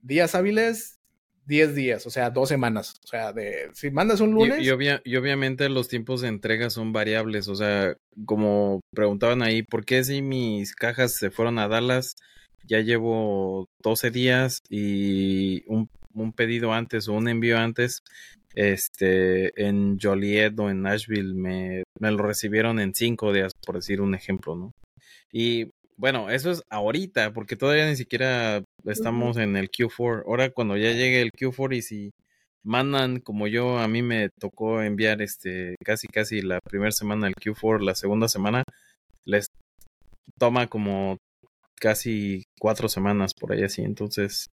días 0.00 0.34
hábiles, 0.34 1.00
10 1.46 1.74
días, 1.74 2.06
o 2.06 2.10
sea, 2.10 2.30
dos 2.30 2.48
semanas. 2.48 3.00
O 3.04 3.06
sea, 3.06 3.32
de 3.32 3.70
si 3.74 3.90
mandas 3.90 4.20
un 4.20 4.32
lunes. 4.32 4.60
Y, 4.60 4.66
y, 4.66 5.16
obviamente 5.16 5.68
los 5.68 5.88
tiempos 5.88 6.20
de 6.20 6.28
entrega 6.28 6.70
son 6.70 6.92
variables, 6.92 7.48
o 7.48 7.54
sea, 7.54 7.96
como 8.24 8.80
preguntaban 8.94 9.42
ahí, 9.42 9.62
¿por 9.62 9.84
qué 9.84 10.04
si 10.04 10.22
mis 10.22 10.74
cajas 10.74 11.14
se 11.14 11.30
fueron 11.30 11.58
a 11.58 11.68
Dallas? 11.68 12.16
Ya 12.66 12.80
llevo 12.80 13.68
12 13.82 14.10
días 14.10 14.58
y 14.68 15.64
un, 15.66 15.88
pedido 16.32 16.72
antes 16.72 17.08
o 17.08 17.12
un 17.14 17.28
envío 17.28 17.58
antes, 17.58 18.02
este, 18.54 19.66
en 19.66 19.98
Joliet 20.00 20.58
o 20.58 20.70
en 20.70 20.82
Nashville 20.82 21.34
me, 21.34 21.82
me 21.98 22.10
lo 22.10 22.18
recibieron 22.18 22.78
en 22.78 22.94
5 22.94 23.32
días, 23.32 23.52
por 23.66 23.76
decir 23.76 24.00
un 24.00 24.14
ejemplo, 24.14 24.54
¿no? 24.56 24.72
Y 25.32 25.70
bueno, 25.96 26.30
eso 26.30 26.50
es 26.50 26.62
ahorita, 26.70 27.32
porque 27.32 27.56
todavía 27.56 27.88
ni 27.88 27.96
siquiera 27.96 28.62
estamos 28.84 29.36
en 29.36 29.56
el 29.56 29.70
Q4. 29.70 30.24
Ahora 30.26 30.50
cuando 30.50 30.76
ya 30.76 30.92
llegue 30.92 31.22
el 31.22 31.30
Q4 31.32 31.76
y 31.76 31.82
si 31.82 32.10
mandan 32.64 33.20
como 33.20 33.46
yo, 33.46 33.78
a 33.78 33.88
mí 33.88 34.02
me 34.02 34.30
tocó 34.40 34.82
enviar 34.82 35.22
este 35.22 35.76
casi 35.84 36.08
casi 36.08 36.42
la 36.42 36.58
primera 36.60 36.92
semana 36.92 37.26
del 37.26 37.34
Q4, 37.34 37.80
la 37.80 37.94
segunda 37.94 38.28
semana, 38.28 38.64
les 39.24 39.46
toma 40.38 40.66
como 40.68 41.18
casi 41.80 42.44
cuatro 42.58 42.88
semanas 42.88 43.34
por 43.34 43.52
ahí 43.52 43.62
así, 43.62 43.82
entonces 43.82 44.50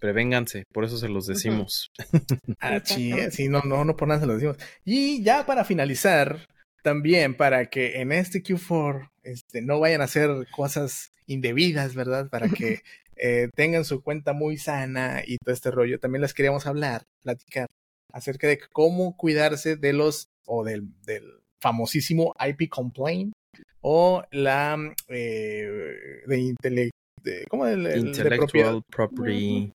prevénganse, 0.00 0.64
por 0.72 0.84
eso 0.84 0.96
se 0.96 1.08
los 1.08 1.26
decimos. 1.26 1.90
ah, 2.60 2.80
sí, 2.84 3.12
sí, 3.30 3.48
no, 3.48 3.62
no, 3.62 3.84
no 3.84 3.96
por 3.96 4.08
nada 4.08 4.20
se 4.20 4.26
los 4.26 4.36
decimos. 4.36 4.56
Y 4.84 5.22
ya 5.22 5.44
para 5.44 5.64
finalizar, 5.64 6.46
también 6.82 7.36
para 7.36 7.66
que 7.66 8.00
en 8.00 8.12
este 8.12 8.42
Q4 8.42 9.10
este, 9.22 9.60
no 9.62 9.80
vayan 9.80 10.00
a 10.00 10.04
hacer 10.04 10.30
cosas 10.50 11.12
indebidas, 11.26 11.94
¿verdad? 11.94 12.28
Para 12.30 12.48
que 12.48 12.82
eh, 13.16 13.48
tengan 13.54 13.84
su 13.84 14.02
cuenta 14.02 14.32
muy 14.32 14.56
sana 14.56 15.22
y 15.26 15.38
todo 15.38 15.54
este 15.54 15.70
rollo. 15.70 15.98
También 15.98 16.22
les 16.22 16.34
queríamos 16.34 16.66
hablar, 16.66 17.04
platicar 17.22 17.66
acerca 18.12 18.46
de 18.46 18.58
cómo 18.72 19.16
cuidarse 19.16 19.76
de 19.76 19.92
los 19.92 20.28
o 20.46 20.64
del, 20.64 20.88
del 21.04 21.24
famosísimo 21.60 22.34
IP 22.40 22.70
complaint 22.70 23.32
o 23.80 24.22
la 24.30 24.76
eh, 25.08 26.22
de, 26.26 26.38
intele 26.38 26.90
de 27.22 27.44
¿cómo 27.48 27.66
el, 27.66 27.86
Intellectual 27.96 28.82
Property 28.90 29.72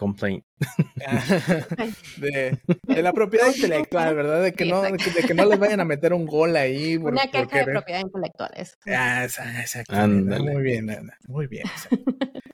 Complaint. 0.00 0.42
de, 2.16 2.58
de, 2.86 3.02
la 3.02 3.12
propiedad 3.12 3.54
intelectual, 3.54 4.14
¿verdad? 4.14 4.42
De 4.42 4.54
que, 4.54 4.64
no, 4.64 4.80
de, 4.80 4.96
que 4.96 5.34
no 5.34 5.44
les 5.44 5.58
vayan 5.58 5.80
a 5.80 5.84
meter 5.84 6.14
un 6.14 6.24
gol 6.24 6.56
ahí. 6.56 6.96
Una 6.96 7.26
queja 7.26 7.58
de 7.58 7.64
propiedad 7.64 8.00
intelectual. 8.00 8.50
Eso. 8.56 8.76
Ah, 8.86 9.24
exacto. 9.24 9.94
Muy 10.08 10.62
bien, 10.62 10.88
Ana. 10.88 11.18
Muy 11.28 11.48
bien. 11.48 11.64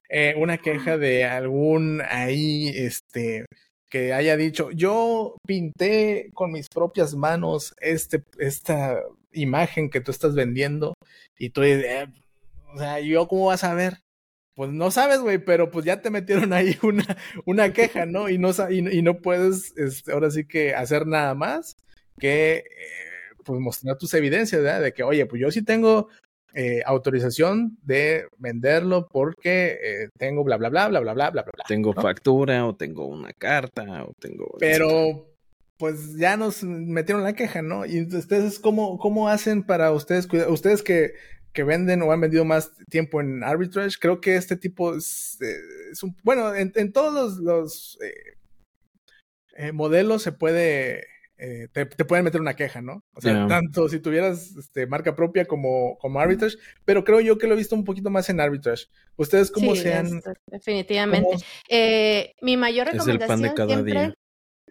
Eh, 0.09 0.35
una 0.37 0.59
queja 0.59 0.99
de 0.99 1.25
algún 1.25 2.03
ahí, 2.09 2.69
este, 2.75 3.45
que 3.89 4.13
haya 4.13 4.37
dicho, 4.37 4.71
yo 4.73 5.37
pinté 5.47 6.31
con 6.35 6.53
mis 6.53 6.69
propias 6.69 7.15
manos 7.15 7.75
este, 7.81 8.23
esta 8.39 9.01
imagen 9.33 9.91
que 9.91 10.01
tú 10.01 10.11
estás 10.11 10.35
vendiendo 10.35 10.95
y 11.39 11.51
tú 11.51 11.63
dices, 11.63 11.85
eh, 11.85 12.07
o 12.75 12.79
sea, 12.79 13.01
¿yo 13.01 13.29
cómo 13.29 13.47
vas 13.47 13.65
a 13.65 13.75
ver? 13.75 14.01
Pues 14.55 14.71
no 14.71 14.91
sabes, 14.91 15.21
güey, 15.21 15.39
pero 15.39 15.71
pues 15.71 15.85
ya 15.85 16.01
te 16.01 16.11
metieron 16.11 16.53
ahí 16.53 16.79
una, 16.83 17.05
una 17.45 17.73
queja, 17.73 18.07
¿no? 18.07 18.29
Y 18.29 18.39
no, 18.39 18.51
y, 18.71 19.03
no 19.03 19.21
puedes, 19.21 19.77
este, 19.77 20.13
ahora 20.13 20.31
sí 20.31 20.47
que 20.47 20.75
hacer 20.75 21.07
nada 21.07 21.35
más 21.35 21.77
que, 22.19 22.57
eh, 22.57 22.65
pues 23.45 23.61
mostrar 23.61 23.99
tus 23.99 24.15
evidencias, 24.15 24.63
¿verdad? 24.63 24.83
De 24.83 24.93
que, 24.93 25.03
oye, 25.03 25.27
pues 25.27 25.41
yo 25.41 25.51
sí 25.51 25.63
tengo 25.63 26.09
eh, 26.57 26.83
autorización 26.87 27.79
de 27.83 28.27
venderlo 28.39 29.07
porque 29.09 30.09
tengo 30.19 30.43
bla, 30.43 30.57
bla, 30.57 30.71
bla, 30.71 30.89
bla, 30.89 31.01
bla, 31.01 31.13
bla, 31.13 31.31
bla, 31.31 31.43
bla. 31.43 31.65
Tengo 31.69 31.93
factura 31.93 32.67
o 32.67 32.75
tengo 32.75 33.07
una 33.07 33.33
carta 33.33 34.05
o 34.05 34.13
tengo... 34.19 34.57
Pero 34.59 35.37
pues 35.79 36.17
ya 36.17 36.37
nos 36.37 36.63
metieron 36.63 37.23
la 37.23 37.35
queja, 37.35 37.63
¿no? 37.63 37.85
Y 37.85 38.03
ustedes, 38.03 38.59
¿cómo, 38.59 38.99
cómo 38.99 39.29
hacen 39.29 39.63
para 39.63 39.93
ustedes 39.93 40.27
cuidar? 40.27 40.51
Ustedes 40.51 40.83
que, 40.83 41.13
que 41.53 41.65
venden 41.65 42.03
o 42.03 42.13
han 42.13 42.21
vendido 42.21 42.45
más 42.45 42.73
tiempo 42.91 43.21
en 43.21 43.45
arbitrage, 43.45 43.97
creo 44.01 44.21
que 44.21 44.37
este 44.37 44.57
tipo 44.57 44.95
es, 44.95 45.39
eh, 45.41 45.95
un, 46.03 46.17
bueno, 46.23 46.55
en, 46.55 46.73
en, 46.77 46.93
todos 46.93 47.39
los, 47.39 47.99
eh, 48.03 48.37
eh, 49.57 49.73
modelos 49.73 50.23
se 50.23 50.33
puede, 50.33 51.07
te, 51.37 51.87
te, 51.87 52.05
pueden 52.05 52.25
meter 52.25 52.41
una 52.41 52.55
queja, 52.55 52.81
¿no? 52.81 53.05
O 53.15 53.21
sea, 53.21 53.47
tanto 53.47 53.89
si 53.89 54.01
tuvieras 54.01 54.57
este, 54.57 54.87
marca 54.87 55.15
propia 55.15 55.45
como, 55.45 55.99
como 55.99 56.21
arbitrage, 56.21 56.57
pero 56.85 57.05
creo 57.05 57.21
yo 57.21 57.39
que 57.39 57.47
lo 57.47 57.55
he 57.55 57.59
visto 57.59 57.75
un 57.75 57.85
poquito 57.85 58.11
más 58.11 58.29
en 58.31 58.41
arbitrage. 58.41 58.87
¿Ustedes 59.17 59.51
cómo 59.51 59.75
se 59.77 59.95
han...? 59.95 60.23
definitivamente. 60.47 61.37
mi 62.41 62.57
mayor 62.57 62.87
recomendación 62.87 63.17
es 63.17 63.23
el 63.23 63.29
pan 63.29 63.43
de 63.43 63.55
cada 63.55 63.83
día 63.83 64.15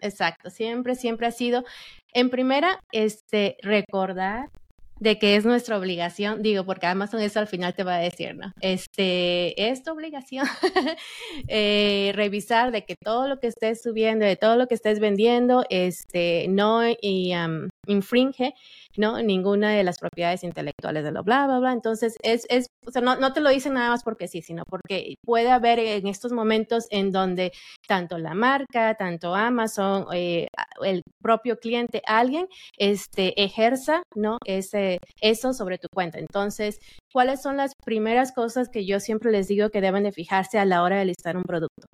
Exacto, 0.00 0.50
siempre, 0.50 0.94
siempre 0.94 1.26
ha 1.26 1.30
sido, 1.30 1.64
en 2.12 2.28
primera, 2.30 2.84
este, 2.92 3.56
recordar 3.62 4.50
de 4.98 5.18
que 5.18 5.36
es 5.36 5.44
nuestra 5.44 5.76
obligación, 5.78 6.42
digo, 6.42 6.64
porque 6.64 6.86
Amazon 6.86 7.20
eso 7.20 7.40
al 7.40 7.46
final 7.46 7.74
te 7.74 7.84
va 7.84 7.96
a 7.96 8.00
decir, 8.00 8.34
¿no? 8.34 8.52
Este, 8.60 9.70
es 9.70 9.82
tu 9.82 9.92
obligación 9.92 10.46
eh, 11.48 12.12
revisar 12.14 12.72
de 12.72 12.84
que 12.84 12.96
todo 12.96 13.28
lo 13.28 13.38
que 13.38 13.48
estés 13.48 13.82
subiendo, 13.82 14.24
de 14.24 14.36
todo 14.36 14.56
lo 14.56 14.66
que 14.68 14.74
estés 14.74 15.00
vendiendo, 15.00 15.64
este, 15.68 16.46
no 16.48 16.82
y, 16.88 17.32
infringe 17.86 18.54
¿no? 18.98 19.20
Ninguna 19.22 19.72
de 19.72 19.84
las 19.84 19.98
propiedades 19.98 20.44
intelectuales 20.44 21.04
de 21.04 21.12
lo 21.12 21.22
bla, 21.22 21.46
bla, 21.46 21.58
bla. 21.58 21.72
Entonces, 21.72 22.16
es, 22.22 22.46
es 22.48 22.66
o 22.86 22.90
sea, 22.90 23.02
no, 23.02 23.16
no 23.16 23.32
te 23.32 23.40
lo 23.40 23.50
dicen 23.50 23.74
nada 23.74 23.90
más 23.90 24.02
porque 24.04 24.28
sí, 24.28 24.42
sino 24.42 24.64
porque 24.68 25.14
puede 25.24 25.50
haber 25.50 25.78
en 25.78 26.06
estos 26.06 26.32
momentos 26.32 26.86
en 26.90 27.12
donde 27.12 27.52
tanto 27.88 28.18
la 28.18 28.34
marca, 28.34 28.94
tanto 28.94 29.34
Amazon, 29.34 30.06
eh, 30.12 30.48
el 30.82 31.02
propio 31.20 31.58
cliente, 31.58 32.02
alguien, 32.06 32.46
este, 32.78 33.42
ejerza, 33.42 34.02
¿no? 34.14 34.38
Ese, 34.44 34.98
eso 35.20 35.52
sobre 35.52 35.78
tu 35.78 35.88
cuenta. 35.92 36.18
Entonces, 36.18 36.78
¿cuáles 37.12 37.42
son 37.42 37.56
las 37.56 37.72
primeras 37.84 38.32
cosas 38.32 38.68
que 38.68 38.86
yo 38.86 39.00
siempre 39.00 39.32
les 39.32 39.48
digo 39.48 39.70
que 39.70 39.80
deben 39.80 40.04
de 40.04 40.12
fijarse 40.12 40.58
a 40.58 40.64
la 40.64 40.82
hora 40.82 40.98
de 40.98 41.06
listar 41.06 41.36
un 41.36 41.42
producto? 41.44 41.86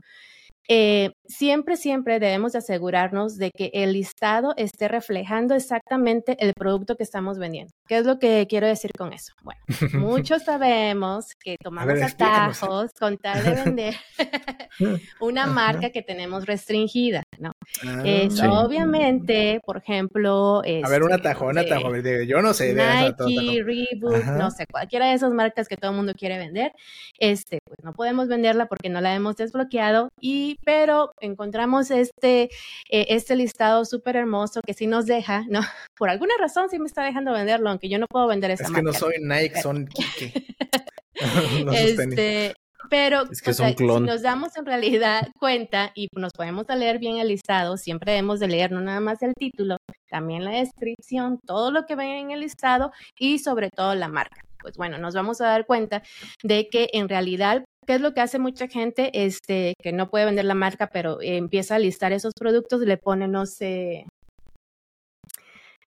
Eh, 0.69 1.11
siempre, 1.27 1.77
siempre 1.77 2.21
debemos 2.21 2.53
de 2.53 2.59
asegurarnos 2.59 3.37
de 3.37 3.51
que 3.51 3.71
el 3.75 3.95
listado 3.95 4.55
esté 4.57 4.87
reflejando 4.87 5.55
exactamente 5.55 6.37
el 6.39 6.55
producto 6.55 6.97
que 6.97 7.03
estamos 7.03 7.39
vendiendo. 7.39 7.73
¿Qué 7.89 7.99
es 7.99 8.07
lo 8.07 8.19
que 8.19 8.47
quiero 8.49 8.67
decir 8.67 8.93
con 8.97 9.13
eso? 9.13 9.33
Bueno, 9.43 9.61
muchos 9.95 10.45
sabemos 10.45 11.35
que 11.35 11.57
tomamos 11.61 12.01
atajos 12.01 12.93
con 12.99 13.19
tal 13.19 13.43
de 13.43 13.51
vender 13.51 13.95
una 15.21 15.47
marca 15.47 15.91
que 15.91 16.03
tenemos 16.03 16.47
restringida, 16.47 17.23
¿no? 17.39 17.53
Ah, 17.85 18.03
es, 18.05 18.41
Obviamente, 18.43 19.61
por 19.65 19.79
ejemplo... 19.79 20.61
a 20.61 20.89
ver, 20.89 21.03
un 21.03 21.13
atajo, 21.13 21.47
un 21.47 21.59
este, 21.59 21.75
atajo. 21.75 21.93
Yo 22.27 22.41
no 22.41 22.55
sé. 22.55 22.75
Nike, 22.75 23.63
Reebok, 23.65 24.25
no 24.27 24.51
sé, 24.51 24.67
cualquiera 24.71 25.07
de 25.07 25.15
esas 25.15 25.33
marcas 25.33 25.69
que 25.69 25.77
todo 25.77 25.91
el 25.91 25.97
mundo 25.97 26.15
quiere 26.15 26.39
vender, 26.39 26.73
este, 27.19 27.59
pues 27.65 27.79
no 27.83 27.93
podemos 27.93 28.29
venderla 28.29 28.67
porque 28.67 28.89
no 28.89 29.01
la 29.01 29.15
hemos 29.15 29.37
desbloqueado 29.37 30.11
y 30.21 30.52
pero 30.65 31.13
encontramos 31.21 31.91
este, 31.91 32.45
eh, 32.91 33.07
este 33.09 33.37
listado 33.37 33.85
súper 33.85 34.17
hermoso 34.17 34.61
que 34.67 34.75
sí 34.75 34.87
nos 34.87 35.07
deja, 35.07 35.45
¿no? 35.49 35.61
Por 35.97 36.11
alguna 36.11 36.35
razón 36.39 36.69
sí 36.71 36.79
me 36.79 36.87
está 36.87 37.05
dejando 37.05 37.33
venderlo, 37.33 37.71
aunque 37.71 37.89
yo 37.89 37.99
no 37.99 38.07
puedo 38.07 38.27
vender 38.27 38.51
esa 38.51 38.65
Es 38.65 38.73
que 38.73 38.83
no 38.83 38.93
soy 38.93 39.15
Nike, 39.21 39.61
son 39.61 39.87
Kike. 39.87 40.47
este, 41.73 42.55
pero 42.91 43.25
si 43.27 43.85
nos 43.85 44.23
damos 44.23 44.57
en 44.57 44.67
realidad 44.67 45.29
cuenta 45.39 45.93
y 45.95 46.09
nos 46.15 46.33
podemos 46.33 46.67
leer 46.69 46.99
bien 46.99 47.19
el 47.19 47.29
listado, 47.29 47.77
siempre 47.77 48.13
debemos 48.13 48.41
de 48.41 48.49
leer 48.49 48.73
no 48.73 48.81
nada 48.81 49.01
más 49.01 49.23
el 49.23 49.35
título, 49.35 49.77
también 50.11 50.45
la 50.45 50.53
descripción, 50.53 51.39
todo 51.47 51.71
lo 51.71 51.87
que 51.87 51.97
ven 51.97 52.11
en 52.11 52.31
el 52.33 52.41
listado 52.41 52.93
y 53.19 53.39
sobre 53.39 53.71
todo 53.71 53.95
la 53.95 54.09
marca. 54.09 54.43
Pues 54.59 54.77
bueno, 54.77 54.99
nos 54.99 55.15
vamos 55.15 55.41
a 55.41 55.47
dar 55.47 55.67
cuenta 55.67 56.03
de 56.43 56.69
que 56.69 56.91
en 56.93 57.09
realidad 57.09 57.65
¿Qué 57.87 57.95
es 57.95 58.01
lo 58.01 58.15
que 58.15 58.21
hace 58.21 58.39
mucha 58.39 58.69
gente 58.69 59.25
este, 59.25 59.75
que 59.83 59.93
no 59.93 60.09
puede 60.09 60.25
vender 60.25 60.45
la 60.45 60.55
marca, 60.55 60.89
pero 60.89 61.21
empieza 61.21 61.75
a 61.75 61.79
listar 61.79 62.13
esos 62.13 62.33
productos 62.35 62.83
y 62.83 62.87
le 62.87 62.97
pone, 62.97 63.27
no 63.27 63.47
sé, 63.47 64.07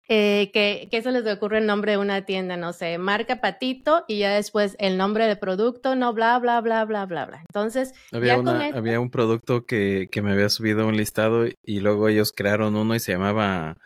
eh, 0.09 0.51
que, 0.53 0.89
que, 0.91 0.97
eso 0.97 1.11
les 1.11 1.25
ocurre 1.25 1.59
el 1.59 1.65
nombre 1.65 1.93
de 1.93 1.97
una 1.97 2.25
tienda, 2.25 2.57
no 2.57 2.73
sé, 2.73 2.97
marca 2.97 3.39
Patito 3.39 4.03
y 4.07 4.19
ya 4.19 4.35
después 4.35 4.75
el 4.77 4.97
nombre 4.97 5.27
de 5.27 5.37
producto, 5.37 5.95
no, 5.95 6.13
bla, 6.13 6.37
bla, 6.39 6.59
bla, 6.59 6.83
bla, 6.83 7.05
bla, 7.05 7.25
bla. 7.25 7.39
Entonces, 7.47 7.93
había, 8.11 8.35
había 8.35 8.99
un 8.99 9.09
producto 9.09 9.65
que, 9.65 10.09
que 10.11 10.21
me 10.21 10.33
había 10.33 10.49
subido 10.49 10.85
un 10.87 10.97
listado 10.97 11.45
y 11.63 11.79
luego 11.79 12.09
ellos 12.09 12.33
crearon 12.35 12.75
uno 12.75 12.95
y 12.95 12.99
se 12.99 13.13
llamaba 13.13 13.77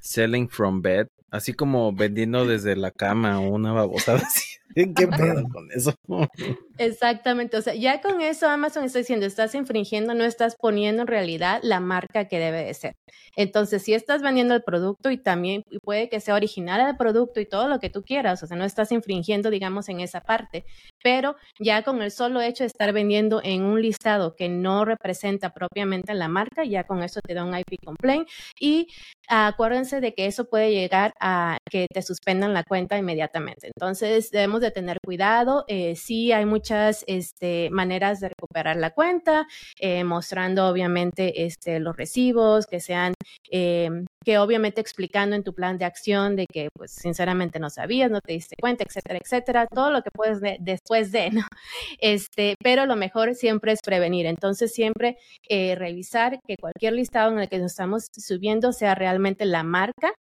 Selling 0.00 0.48
from 0.48 0.82
Bed, 0.82 1.06
así 1.36 1.52
como 1.52 1.92
vendiendo 1.92 2.46
desde 2.46 2.76
la 2.76 2.90
cama 2.90 3.40
o 3.40 3.48
una 3.48 3.72
babosada 3.72 4.18
así. 4.18 4.56
¿Qué 4.74 5.06
pedo 5.06 5.42
con 5.50 5.70
eso? 5.74 5.94
Exactamente, 6.78 7.56
o 7.56 7.62
sea, 7.62 7.74
ya 7.74 8.02
con 8.02 8.20
eso 8.20 8.46
Amazon 8.48 8.84
está 8.84 8.98
diciendo, 8.98 9.24
estás 9.24 9.54
infringiendo, 9.54 10.12
no 10.12 10.24
estás 10.24 10.54
poniendo 10.56 11.02
en 11.02 11.08
realidad 11.08 11.60
la 11.62 11.80
marca 11.80 12.26
que 12.28 12.38
debe 12.38 12.64
de 12.64 12.74
ser. 12.74 12.96
Entonces, 13.36 13.82
si 13.82 13.94
estás 13.94 14.20
vendiendo 14.20 14.54
el 14.54 14.62
producto 14.62 15.10
y 15.10 15.16
también 15.16 15.62
puede 15.82 16.10
que 16.10 16.20
sea 16.20 16.34
original 16.34 16.86
el 16.86 16.96
producto 16.96 17.40
y 17.40 17.46
todo 17.46 17.68
lo 17.68 17.80
que 17.80 17.88
tú 17.88 18.02
quieras, 18.02 18.42
o 18.42 18.46
sea, 18.46 18.56
no 18.56 18.64
estás 18.64 18.92
infringiendo, 18.92 19.48
digamos, 19.48 19.88
en 19.88 20.00
esa 20.00 20.20
parte, 20.20 20.66
pero 21.06 21.36
ya 21.60 21.84
con 21.84 22.02
el 22.02 22.10
solo 22.10 22.40
hecho 22.40 22.64
de 22.64 22.66
estar 22.66 22.92
vendiendo 22.92 23.40
en 23.44 23.62
un 23.62 23.80
listado 23.80 24.34
que 24.34 24.48
no 24.48 24.84
representa 24.84 25.50
propiamente 25.50 26.12
la 26.14 26.26
marca, 26.26 26.64
ya 26.64 26.82
con 26.82 27.00
eso 27.04 27.20
te 27.20 27.32
da 27.32 27.44
un 27.44 27.56
IP 27.56 27.78
complaint 27.84 28.28
y 28.58 28.88
acuérdense 29.28 30.00
de 30.00 30.14
que 30.14 30.26
eso 30.26 30.48
puede 30.48 30.72
llegar 30.72 31.14
a 31.20 31.58
que 31.70 31.86
te 31.92 32.02
suspendan 32.02 32.54
la 32.54 32.64
cuenta 32.64 32.98
inmediatamente. 32.98 33.68
Entonces, 33.68 34.32
debemos 34.32 34.60
de 34.60 34.72
tener 34.72 34.98
cuidado. 35.04 35.64
Eh, 35.68 35.94
sí, 35.94 36.32
hay 36.32 36.44
muchas 36.44 37.04
este, 37.06 37.70
maneras 37.70 38.18
de 38.18 38.30
recuperar 38.30 38.74
la 38.74 38.90
cuenta, 38.90 39.46
eh, 39.78 40.02
mostrando 40.02 40.66
obviamente 40.66 41.44
este, 41.46 41.78
los 41.78 41.96
recibos, 41.96 42.66
que 42.66 42.80
sean, 42.80 43.14
eh, 43.52 43.90
que 44.24 44.38
obviamente 44.38 44.80
explicando 44.80 45.36
en 45.36 45.44
tu 45.44 45.54
plan 45.54 45.78
de 45.78 45.84
acción 45.84 46.34
de 46.34 46.46
que, 46.46 46.68
pues, 46.74 46.90
sinceramente 46.90 47.60
no 47.60 47.70
sabías, 47.70 48.10
no 48.10 48.20
te 48.20 48.32
diste 48.32 48.56
cuenta, 48.60 48.82
etcétera, 48.84 49.20
etcétera, 49.22 49.66
todo 49.72 49.92
lo 49.92 50.02
que 50.02 50.10
puedes 50.10 50.40
después 50.58 50.95
de, 51.12 51.30
¿no? 51.30 51.42
Este, 52.00 52.56
pero 52.62 52.86
lo 52.86 52.96
mejor 52.96 53.34
siempre 53.34 53.72
es 53.72 53.80
prevenir. 53.82 54.26
Entonces, 54.26 54.72
siempre 54.72 55.16
revisar 55.48 56.38
que 56.46 56.56
cualquier 56.56 56.94
listado 56.94 57.32
en 57.32 57.40
el 57.40 57.48
que 57.48 57.58
nos 57.58 57.72
estamos 57.72 58.06
subiendo 58.12 58.72
sea 58.72 58.94
realmente 58.94 59.44
la 59.44 59.62
marca 59.62 60.12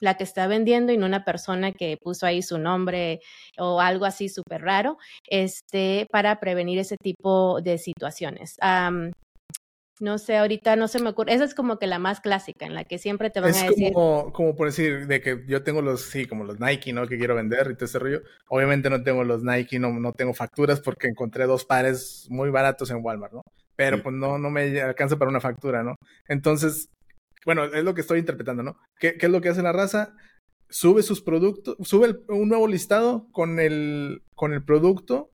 la 0.00 0.16
que 0.16 0.24
está 0.24 0.46
vendiendo 0.46 0.92
y 0.92 0.98
no 0.98 1.06
una 1.06 1.24
persona 1.24 1.72
que 1.72 1.96
puso 1.96 2.26
ahí 2.26 2.42
su 2.42 2.58
nombre 2.58 3.20
o 3.58 3.80
algo 3.80 4.04
así 4.04 4.28
súper 4.28 4.62
raro, 4.62 4.98
este, 5.28 6.06
para 6.10 6.40
prevenir 6.40 6.78
ese 6.78 6.96
tipo 6.96 7.60
de 7.60 7.78
situaciones. 7.78 8.56
No 10.00 10.18
sé, 10.18 10.36
ahorita 10.36 10.76
no 10.76 10.88
se 10.88 11.00
me 11.00 11.10
ocurre. 11.10 11.34
Esa 11.34 11.44
es 11.44 11.54
como 11.54 11.78
que 11.78 11.86
la 11.86 11.98
más 11.98 12.20
clásica, 12.20 12.66
en 12.66 12.74
la 12.74 12.84
que 12.84 12.98
siempre 12.98 13.30
te 13.30 13.40
van 13.40 13.54
a 13.54 13.62
decir. 13.62 13.92
Como, 13.92 14.32
como 14.32 14.54
por 14.54 14.66
decir, 14.66 15.06
de 15.06 15.20
que 15.20 15.44
yo 15.46 15.62
tengo 15.62 15.82
los, 15.82 16.02
sí, 16.02 16.26
como 16.26 16.44
los 16.44 16.60
Nike, 16.60 16.92
¿no? 16.92 17.06
Que 17.06 17.18
quiero 17.18 17.34
vender 17.34 17.70
y 17.70 17.74
todo 17.74 17.86
ese 17.86 17.98
rollo. 17.98 18.22
Obviamente 18.48 18.90
no 18.90 19.02
tengo 19.02 19.24
los 19.24 19.42
Nike, 19.42 19.78
no, 19.78 19.92
no 19.92 20.12
tengo 20.12 20.34
facturas 20.34 20.80
porque 20.80 21.08
encontré 21.08 21.46
dos 21.46 21.64
pares 21.64 22.26
muy 22.28 22.50
baratos 22.50 22.90
en 22.90 22.98
Walmart, 23.02 23.32
¿no? 23.32 23.42
Pero 23.74 24.02
pues 24.02 24.14
no, 24.14 24.38
no 24.38 24.50
me 24.50 24.80
alcanza 24.80 25.16
para 25.16 25.30
una 25.30 25.40
factura, 25.40 25.82
¿no? 25.82 25.96
Entonces, 26.28 26.88
bueno, 27.44 27.64
es 27.64 27.84
lo 27.84 27.94
que 27.94 28.00
estoy 28.00 28.18
interpretando, 28.18 28.62
¿no? 28.62 28.76
¿Qué, 28.98 29.16
es 29.18 29.30
lo 29.30 29.40
que 29.40 29.50
hace 29.50 29.62
la 29.62 29.72
raza? 29.72 30.14
Sube 30.68 31.02
sus 31.02 31.22
productos, 31.22 31.76
sube 31.86 32.16
un 32.28 32.48
nuevo 32.48 32.66
listado 32.66 33.28
con 33.32 33.60
el, 33.60 34.22
con 34.34 34.52
el 34.52 34.64
producto, 34.64 35.30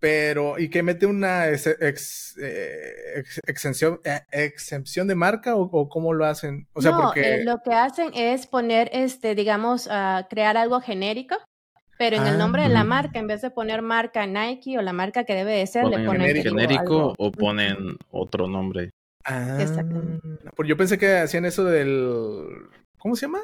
pero 0.00 0.58
y 0.58 0.70
que 0.70 0.82
mete 0.82 1.06
una 1.06 1.48
ex, 1.48 2.36
eh, 2.40 3.24
exención, 3.46 4.00
eh, 4.04 4.20
exención 4.32 5.08
de 5.08 5.14
marca 5.14 5.56
o, 5.56 5.88
cómo 5.88 6.12
lo 6.12 6.24
hacen. 6.24 6.68
O 6.72 6.82
sea, 6.82 6.92
no, 6.92 7.02
porque 7.02 7.34
eh, 7.34 7.44
lo 7.44 7.60
que 7.62 7.74
hacen 7.74 8.10
es 8.14 8.46
poner, 8.46 8.90
este, 8.92 9.34
digamos, 9.34 9.86
uh, 9.86 10.26
crear 10.28 10.56
algo 10.56 10.80
genérico. 10.80 11.36
Pero 11.98 12.16
en 12.16 12.28
el 12.28 12.38
nombre 12.38 12.62
de 12.62 12.68
la 12.68 12.82
ah. 12.82 12.84
marca, 12.84 13.18
en 13.18 13.26
vez 13.26 13.42
de 13.42 13.50
poner 13.50 13.82
marca 13.82 14.24
Nike 14.24 14.78
o 14.78 14.82
la 14.82 14.92
marca 14.92 15.24
que 15.24 15.34
debe 15.34 15.54
de 15.54 15.66
ser, 15.66 15.84
le 15.86 16.06
ponen 16.06 16.42
genérico 16.42 17.12
o 17.18 17.32
ponen 17.32 17.96
otro 18.12 18.46
nombre. 18.46 18.90
Ah, 19.24 19.58
yo 20.64 20.76
pensé 20.76 20.96
que 20.96 21.16
hacían 21.16 21.44
eso 21.44 21.64
del. 21.64 22.46
¿Cómo 22.98 23.16
se 23.16 23.26
llama? 23.26 23.40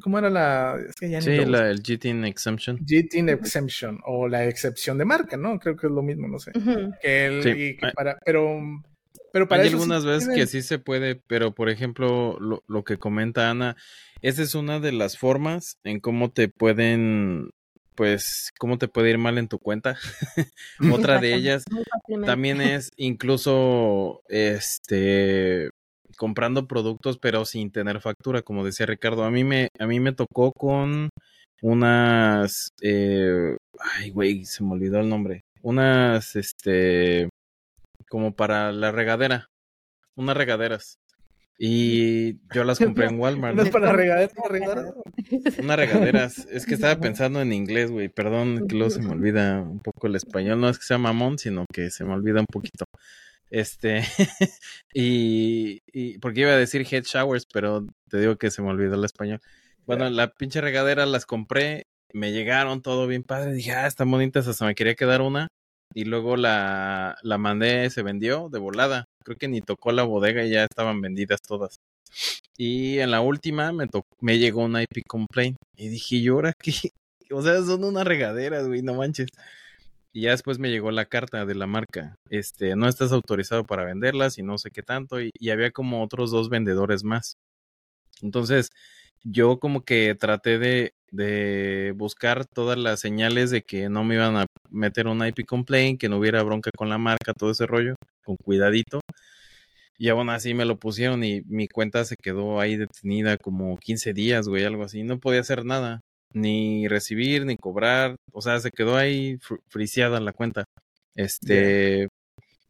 ¿Cómo 0.00 0.18
era 0.18 0.30
la.? 0.30 0.78
sí, 0.98 1.08
la, 1.44 1.70
el 1.70 1.82
GTIN 1.82 2.24
Exemption. 2.24 2.78
GTIN 2.80 3.28
Exemption, 3.28 4.00
o 4.04 4.28
la 4.28 4.46
excepción 4.46 4.98
de 4.98 5.04
marca, 5.04 5.36
¿no? 5.36 5.58
Creo 5.58 5.76
que 5.76 5.86
es 5.86 5.92
lo 5.92 6.02
mismo, 6.02 6.28
no 6.28 6.38
sé. 6.38 6.52
que 7.02 7.26
el, 7.26 7.78
para, 7.94 8.18
pero. 8.24 8.60
Pero 9.32 9.46
para 9.46 9.62
Hay 9.62 9.68
algunas 9.68 10.04
veces 10.04 10.34
que 10.34 10.46
sí 10.46 10.62
se 10.62 10.78
puede, 10.78 11.16
pero 11.16 11.54
por 11.54 11.68
ejemplo, 11.68 12.38
lo, 12.40 12.62
lo 12.66 12.82
que 12.84 12.96
comenta 12.96 13.50
Ana, 13.50 13.76
esa 14.22 14.42
es 14.42 14.54
una 14.54 14.80
de 14.80 14.92
las 14.92 15.18
formas 15.18 15.78
en 15.84 16.00
cómo 16.00 16.30
te 16.30 16.48
pueden 16.48 17.50
pues 17.98 18.52
cómo 18.60 18.78
te 18.78 18.86
puede 18.86 19.10
ir 19.10 19.18
mal 19.18 19.38
en 19.38 19.48
tu 19.48 19.58
cuenta. 19.58 19.98
Otra 20.92 21.18
de 21.18 21.34
ellas 21.34 21.64
también 22.24 22.60
es 22.60 22.92
incluso 22.96 24.22
este 24.28 25.70
comprando 26.16 26.66
productos 26.66 27.18
pero 27.18 27.44
sin 27.44 27.70
tener 27.70 28.00
factura, 28.00 28.42
como 28.42 28.64
decía 28.64 28.86
Ricardo. 28.86 29.24
A 29.24 29.30
mí 29.30 29.44
me 29.44 29.68
a 29.78 29.86
mí 29.86 30.00
me 30.00 30.12
tocó 30.12 30.52
con 30.52 31.10
unas 31.62 32.70
eh, 32.82 33.56
ay 33.78 34.10
güey, 34.10 34.44
se 34.44 34.64
me 34.64 34.72
olvidó 34.72 35.00
el 35.00 35.08
nombre. 35.08 35.42
Unas 35.62 36.36
este 36.36 37.28
como 38.08 38.34
para 38.34 38.72
la 38.72 38.92
regadera, 38.92 39.48
unas 40.16 40.36
regaderas. 40.36 40.98
Y 41.60 42.38
yo 42.54 42.62
las 42.62 42.78
compré 42.78 43.06
en 43.06 43.18
Walmart. 43.18 43.56
¿No 43.56 43.62
es 43.62 43.70
para 43.70 43.92
regaderas? 43.92 44.32
Una 45.58 45.74
regadera. 45.74 46.26
Es 46.26 46.64
que 46.64 46.74
estaba 46.74 47.00
pensando 47.00 47.42
en 47.42 47.52
inglés, 47.52 47.90
güey. 47.90 48.08
Perdón 48.08 48.68
que 48.68 48.76
luego 48.76 48.90
se 48.90 49.02
me 49.02 49.10
olvida 49.10 49.60
un 49.60 49.80
poco 49.80 50.06
el 50.06 50.14
español. 50.14 50.60
No 50.60 50.68
es 50.68 50.78
que 50.78 50.84
sea 50.84 50.98
mamón, 50.98 51.36
sino 51.36 51.64
que 51.72 51.90
se 51.90 52.04
me 52.04 52.12
olvida 52.14 52.38
un 52.38 52.46
poquito. 52.46 52.84
Este. 53.50 54.02
y, 54.94 55.80
y. 55.92 56.18
Porque 56.18 56.40
iba 56.40 56.52
a 56.52 56.56
decir 56.56 56.86
head 56.90 57.04
showers, 57.04 57.46
pero 57.52 57.86
te 58.08 58.20
digo 58.20 58.36
que 58.36 58.50
se 58.50 58.62
me 58.62 58.68
olvidó 58.68 58.94
el 58.94 59.04
español. 59.04 59.40
Bueno, 59.86 60.10
la 60.10 60.28
pinche 60.34 60.60
regadera 60.60 61.06
las 61.06 61.24
compré, 61.24 61.84
me 62.12 62.32
llegaron 62.32 62.82
todo 62.82 63.06
bien 63.06 63.22
padre, 63.22 63.52
dije, 63.54 63.72
ah, 63.72 63.86
están 63.86 64.10
bonitas, 64.10 64.46
hasta 64.46 64.66
me 64.66 64.74
quería 64.74 64.94
quedar 64.94 65.22
una. 65.22 65.48
Y 65.94 66.04
luego 66.04 66.36
la, 66.36 67.16
la 67.22 67.38
mandé, 67.38 67.88
se 67.90 68.02
vendió 68.02 68.48
de 68.50 68.58
volada. 68.58 69.04
Creo 69.24 69.38
que 69.38 69.48
ni 69.48 69.62
tocó 69.62 69.92
la 69.92 70.02
bodega 70.02 70.44
y 70.44 70.50
ya 70.50 70.64
estaban 70.64 71.00
vendidas 71.00 71.40
todas. 71.40 71.76
Y 72.56 72.98
en 72.98 73.10
la 73.10 73.20
última 73.20 73.72
me, 73.72 73.86
me 74.20 74.38
llegó 74.38 74.62
una 74.64 74.82
IP 74.82 75.02
complaint. 75.06 75.56
Y 75.76 75.88
dije, 75.88 76.16
¿y 76.16 76.28
ahora 76.28 76.52
qué? 76.60 76.72
O 77.30 77.42
sea, 77.42 77.62
son 77.62 77.84
unas 77.84 78.06
regaderas, 78.06 78.66
güey, 78.66 78.80
no 78.80 78.94
manches. 78.94 79.28
Y 80.12 80.22
ya 80.22 80.30
después 80.30 80.58
me 80.58 80.70
llegó 80.70 80.90
la 80.90 81.06
carta 81.06 81.44
de 81.46 81.54
la 81.54 81.66
marca. 81.66 82.16
Este, 82.30 82.76
no 82.76 82.88
estás 82.88 83.12
autorizado 83.12 83.64
para 83.64 83.84
venderlas 83.84 84.38
y 84.38 84.42
no 84.42 84.58
sé 84.58 84.70
qué 84.70 84.82
tanto. 84.82 85.20
Y, 85.20 85.30
había 85.50 85.70
como 85.70 86.02
otros 86.02 86.30
dos 86.30 86.48
vendedores 86.48 87.04
más. 87.04 87.36
Entonces, 88.22 88.70
yo 89.24 89.58
como 89.60 89.84
que 89.84 90.14
traté 90.14 90.58
de, 90.58 90.92
de 91.10 91.94
buscar 91.96 92.46
todas 92.46 92.78
las 92.78 93.00
señales 93.00 93.50
de 93.50 93.62
que 93.62 93.88
no 93.88 94.04
me 94.04 94.16
iban 94.16 94.36
a 94.36 94.46
meter 94.70 95.06
un 95.08 95.26
IP 95.26 95.46
complaint, 95.46 96.00
que 96.00 96.08
no 96.08 96.18
hubiera 96.18 96.42
bronca 96.42 96.70
con 96.76 96.88
la 96.88 96.98
marca, 96.98 97.32
todo 97.34 97.50
ese 97.50 97.66
rollo, 97.66 97.94
con 98.24 98.36
cuidadito. 98.36 99.00
Y 99.98 100.08
aún 100.10 100.30
así 100.30 100.54
me 100.54 100.64
lo 100.64 100.78
pusieron 100.78 101.24
y 101.24 101.42
mi 101.46 101.68
cuenta 101.68 102.04
se 102.04 102.16
quedó 102.16 102.60
ahí 102.60 102.76
detenida 102.76 103.36
como 103.36 103.76
15 103.78 104.12
días, 104.14 104.48
güey, 104.48 104.64
algo 104.64 104.84
así. 104.84 105.02
No 105.02 105.18
podía 105.18 105.40
hacer 105.40 105.64
nada, 105.64 106.00
ni 106.32 106.88
recibir, 106.88 107.46
ni 107.46 107.56
cobrar. 107.56 108.16
O 108.32 108.42
sea, 108.42 108.60
se 108.60 108.70
quedó 108.70 108.96
ahí 108.96 109.38
friseada 109.68 110.20
la 110.20 110.32
cuenta. 110.32 110.64
Este, 111.14 112.08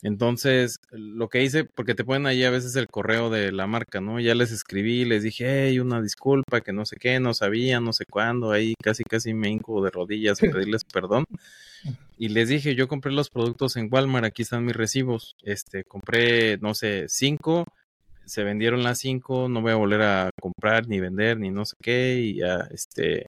entonces, 0.02 0.78
lo 0.90 1.28
que 1.28 1.42
hice, 1.42 1.64
porque 1.64 1.94
te 1.94 2.04
ponen 2.04 2.26
ahí 2.26 2.44
a 2.44 2.50
veces 2.50 2.76
el 2.76 2.86
correo 2.86 3.30
de 3.30 3.50
la 3.50 3.66
marca, 3.66 4.00
¿no? 4.00 4.20
Ya 4.20 4.34
les 4.34 4.52
escribí, 4.52 5.04
les 5.04 5.24
dije, 5.24 5.66
hey, 5.68 5.80
una 5.80 6.00
disculpa, 6.00 6.60
que 6.60 6.72
no 6.72 6.86
sé 6.86 6.96
qué, 7.00 7.18
no 7.18 7.34
sabía, 7.34 7.80
no 7.80 7.92
sé 7.92 8.04
cuándo, 8.08 8.52
ahí 8.52 8.74
casi 8.80 9.02
casi 9.02 9.34
me 9.34 9.50
hinco 9.50 9.82
de 9.82 9.90
rodillas 9.90 10.40
a 10.42 10.46
pedirles 10.68 10.84
perdón. 10.84 11.24
Y 12.16 12.28
les 12.28 12.48
dije, 12.48 12.74
yo 12.74 12.88
compré 12.88 13.12
los 13.12 13.30
productos 13.30 13.76
en 13.76 13.88
Walmart, 13.92 14.24
aquí 14.26 14.42
están 14.42 14.64
mis 14.64 14.76
recibos. 14.76 15.34
Este, 15.42 15.84
compré, 15.84 16.58
no 16.58 16.74
sé, 16.74 17.06
cinco, 17.08 17.64
se 18.24 18.44
vendieron 18.44 18.82
las 18.84 18.98
cinco, 18.98 19.48
no 19.48 19.62
voy 19.62 19.72
a 19.72 19.76
volver 19.76 20.02
a 20.02 20.30
comprar 20.40 20.86
ni 20.88 21.00
vender 21.00 21.38
ni 21.38 21.50
no 21.50 21.64
sé 21.64 21.74
qué, 21.82 22.20
y 22.20 22.34
ya, 22.36 22.68
este, 22.70 23.26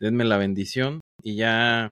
denme 0.00 0.24
la 0.24 0.38
bendición. 0.38 1.00
Y 1.22 1.36
ya 1.36 1.90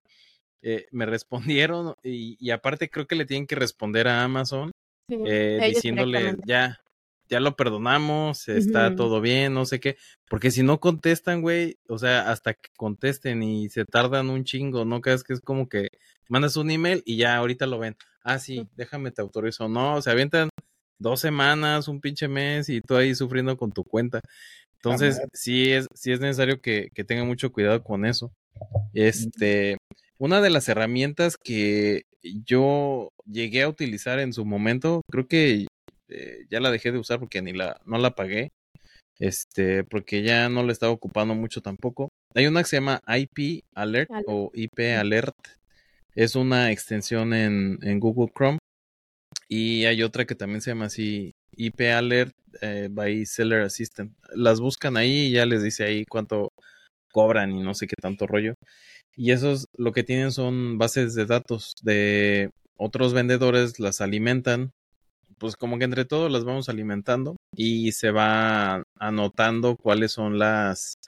eh, 0.62 0.86
me 0.90 1.06
respondieron 1.06 1.94
y, 2.02 2.50
aparte 2.50 2.90
creo 2.90 3.06
que 3.06 3.16
le 3.16 3.26
tienen 3.26 3.46
que 3.46 3.56
responder 3.56 4.08
a 4.08 4.24
Amazon 4.24 4.70
eh, 5.08 5.60
diciéndole 5.68 6.36
ya, 6.44 6.80
ya 7.28 7.40
lo 7.40 7.54
perdonamos, 7.54 8.48
está 8.48 8.96
todo 8.96 9.20
bien, 9.20 9.54
no 9.54 9.64
sé 9.64 9.78
qué, 9.78 9.96
porque 10.28 10.50
si 10.50 10.64
no 10.64 10.80
contestan, 10.80 11.42
güey, 11.42 11.76
o 11.88 11.98
sea, 11.98 12.30
hasta 12.30 12.54
que 12.54 12.70
contesten 12.76 13.42
y 13.42 13.68
se 13.68 13.84
tardan 13.84 14.30
un 14.30 14.44
chingo, 14.44 14.84
¿no? 14.84 15.00
crees 15.00 15.22
que 15.22 15.34
es 15.34 15.40
como 15.40 15.68
que 15.68 15.88
mandas 16.28 16.56
un 16.56 16.70
email 16.70 17.02
y 17.04 17.16
ya 17.16 17.36
ahorita 17.36 17.66
lo 17.66 17.78
ven, 17.78 17.96
ah, 18.22 18.40
sí, 18.40 18.68
déjame 18.76 19.12
te 19.12 19.22
autorizo, 19.22 19.68
no, 19.68 19.94
o 19.94 20.02
sea, 20.02 20.12
avientan 20.12 20.48
dos 20.98 21.20
semanas, 21.20 21.88
un 21.88 22.00
pinche 22.00 22.26
mes 22.26 22.68
y 22.68 22.80
tú 22.80 22.96
ahí 22.96 23.14
sufriendo 23.14 23.56
con 23.56 23.72
tu 23.72 23.84
cuenta. 23.84 24.20
Entonces, 24.76 25.20
sí 25.32 25.72
es, 25.72 25.86
sí 25.94 26.12
es 26.12 26.20
necesario 26.20 26.60
que, 26.60 26.90
que 26.94 27.04
tengan 27.04 27.26
mucho 27.26 27.52
cuidado 27.52 27.82
con 27.82 28.04
eso. 28.06 28.32
Este, 28.94 29.76
una 30.18 30.40
de 30.40 30.50
las 30.50 30.68
herramientas 30.68 31.36
que 31.36 32.02
yo 32.22 33.10
llegué 33.26 33.62
a 33.62 33.68
utilizar 33.68 34.18
en 34.18 34.32
su 34.32 34.44
momento, 34.44 35.02
creo 35.10 35.26
que 35.26 35.66
eh, 36.08 36.46
ya 36.50 36.60
la 36.60 36.70
dejé 36.70 36.92
de 36.92 36.98
usar 36.98 37.18
porque 37.18 37.42
ni 37.42 37.52
la, 37.52 37.80
no 37.84 37.98
la 37.98 38.14
pagué, 38.14 38.50
este, 39.18 39.84
porque 39.84 40.22
ya 40.22 40.48
no 40.48 40.62
la 40.62 40.72
estaba 40.72 40.92
ocupando 40.92 41.34
mucho 41.34 41.60
tampoco. 41.60 42.08
Hay 42.34 42.46
una 42.46 42.62
que 42.62 42.68
se 42.68 42.76
llama 42.76 43.02
IP 43.06 43.64
Alert 43.74 44.10
o 44.26 44.50
IP 44.54 44.96
Alert. 44.98 45.36
Es 46.14 46.34
una 46.36 46.70
extensión 46.70 47.34
en, 47.34 47.78
en 47.82 48.00
Google 48.00 48.32
Chrome. 48.34 48.58
Y 49.48 49.84
hay 49.84 50.02
otra 50.02 50.24
que 50.24 50.34
también 50.34 50.60
se 50.60 50.70
llama 50.70 50.86
así 50.86 51.32
IP 51.56 51.80
Alert 51.92 52.34
eh, 52.60 52.88
by 52.90 53.24
Seller 53.26 53.62
Assistant. 53.62 54.12
Las 54.34 54.60
buscan 54.60 54.96
ahí 54.96 55.26
y 55.26 55.32
ya 55.32 55.46
les 55.46 55.62
dice 55.62 55.84
ahí 55.84 56.04
cuánto 56.06 56.52
cobran 57.12 57.52
y 57.52 57.62
no 57.62 57.74
sé 57.74 57.86
qué 57.86 57.96
tanto 58.00 58.26
rollo. 58.26 58.54
Y 59.16 59.32
esos 59.32 59.66
lo 59.76 59.92
que 59.92 60.04
tienen 60.04 60.32
son 60.32 60.78
bases 60.78 61.14
de 61.14 61.26
datos 61.26 61.74
de 61.82 62.50
otros 62.76 63.14
vendedores, 63.14 63.80
las 63.80 64.00
alimentan, 64.00 64.72
pues 65.38 65.56
como 65.56 65.78
que 65.78 65.84
entre 65.84 66.04
todos 66.04 66.30
las 66.30 66.44
vamos 66.44 66.68
alimentando 66.68 67.36
y 67.56 67.92
se 67.92 68.10
va 68.10 68.82
anotando 68.98 69.76
cuáles 69.76 70.12
son 70.12 70.38
las 70.38 70.98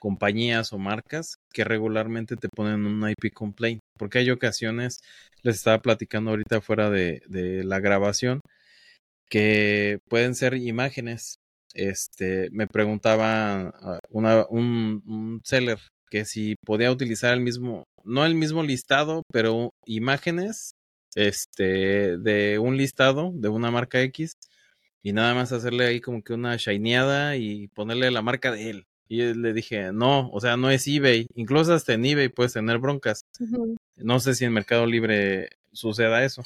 compañías 0.00 0.72
o 0.72 0.78
marcas 0.78 1.36
que 1.52 1.64
regularmente 1.64 2.36
te 2.36 2.48
ponen 2.48 2.86
un 2.86 3.10
IP 3.10 3.32
complaint, 3.34 3.80
porque 3.98 4.18
hay 4.18 4.30
ocasiones, 4.30 5.00
les 5.42 5.56
estaba 5.56 5.80
platicando 5.80 6.30
ahorita 6.30 6.60
fuera 6.60 6.90
de, 6.90 7.22
de 7.28 7.64
la 7.64 7.80
grabación, 7.80 8.40
que 9.28 9.98
pueden 10.08 10.34
ser 10.34 10.54
imágenes. 10.54 11.38
Este, 11.74 12.48
me 12.50 12.66
preguntaba 12.66 13.68
ah, 13.68 13.98
una, 14.10 14.46
un, 14.48 15.02
un 15.06 15.40
seller 15.44 15.78
que 16.10 16.24
si 16.24 16.56
podía 16.64 16.90
utilizar 16.90 17.34
el 17.34 17.40
mismo, 17.40 17.84
no 18.04 18.24
el 18.24 18.34
mismo 18.34 18.62
listado, 18.62 19.22
pero 19.30 19.70
imágenes 19.84 20.72
este 21.14 22.18
de 22.18 22.58
un 22.58 22.76
listado 22.76 23.32
de 23.34 23.48
una 23.48 23.70
marca 23.70 24.00
X 24.02 24.32
y 25.02 25.12
nada 25.12 25.34
más 25.34 25.52
hacerle 25.52 25.86
ahí 25.86 26.00
como 26.00 26.22
que 26.22 26.34
una 26.34 26.56
shineada 26.56 27.36
y 27.36 27.68
ponerle 27.68 28.10
la 28.10 28.22
marca 28.22 28.52
de 28.52 28.70
él. 28.70 28.86
Y 29.08 29.22
le 29.22 29.52
dije, 29.54 29.90
no, 29.92 30.28
o 30.30 30.40
sea, 30.40 30.58
no 30.58 30.70
es 30.70 30.86
eBay. 30.86 31.28
Incluso 31.34 31.72
hasta 31.72 31.94
en 31.94 32.04
eBay 32.04 32.28
puedes 32.28 32.52
tener 32.52 32.78
broncas. 32.78 33.22
No 33.96 34.20
sé 34.20 34.34
si 34.34 34.44
en 34.44 34.52
Mercado 34.52 34.86
Libre 34.86 35.48
suceda 35.72 36.24
eso, 36.24 36.42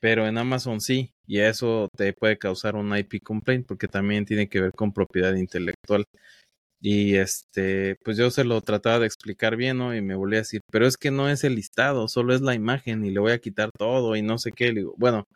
pero 0.00 0.26
en 0.26 0.38
Amazon 0.38 0.80
sí. 0.80 1.12
Y 1.26 1.40
eso 1.40 1.88
te 1.96 2.12
puede 2.12 2.38
causar 2.38 2.76
un 2.76 2.96
IP 2.96 3.22
complaint 3.22 3.66
porque 3.66 3.88
también 3.88 4.24
tiene 4.26 4.48
que 4.48 4.60
ver 4.60 4.72
con 4.72 4.92
propiedad 4.92 5.34
intelectual. 5.34 6.04
Y 6.82 7.16
este, 7.16 7.96
pues 8.04 8.16
yo 8.16 8.30
se 8.30 8.44
lo 8.44 8.60
trataba 8.62 9.00
de 9.00 9.06
explicar 9.06 9.56
bien, 9.56 9.78
¿no? 9.78 9.94
Y 9.94 10.00
me 10.00 10.14
volví 10.14 10.36
a 10.36 10.40
decir, 10.40 10.62
pero 10.72 10.86
es 10.86 10.96
que 10.96 11.10
no 11.10 11.28
es 11.28 11.44
el 11.44 11.54
listado, 11.56 12.08
solo 12.08 12.34
es 12.34 12.40
la 12.40 12.54
imagen 12.54 13.04
y 13.04 13.10
le 13.10 13.20
voy 13.20 13.32
a 13.32 13.38
quitar 13.38 13.70
todo 13.78 14.16
y 14.16 14.22
no 14.22 14.38
sé 14.38 14.52
qué. 14.52 14.68
Le 14.72 14.80
digo, 14.80 14.94
bueno, 14.96 15.26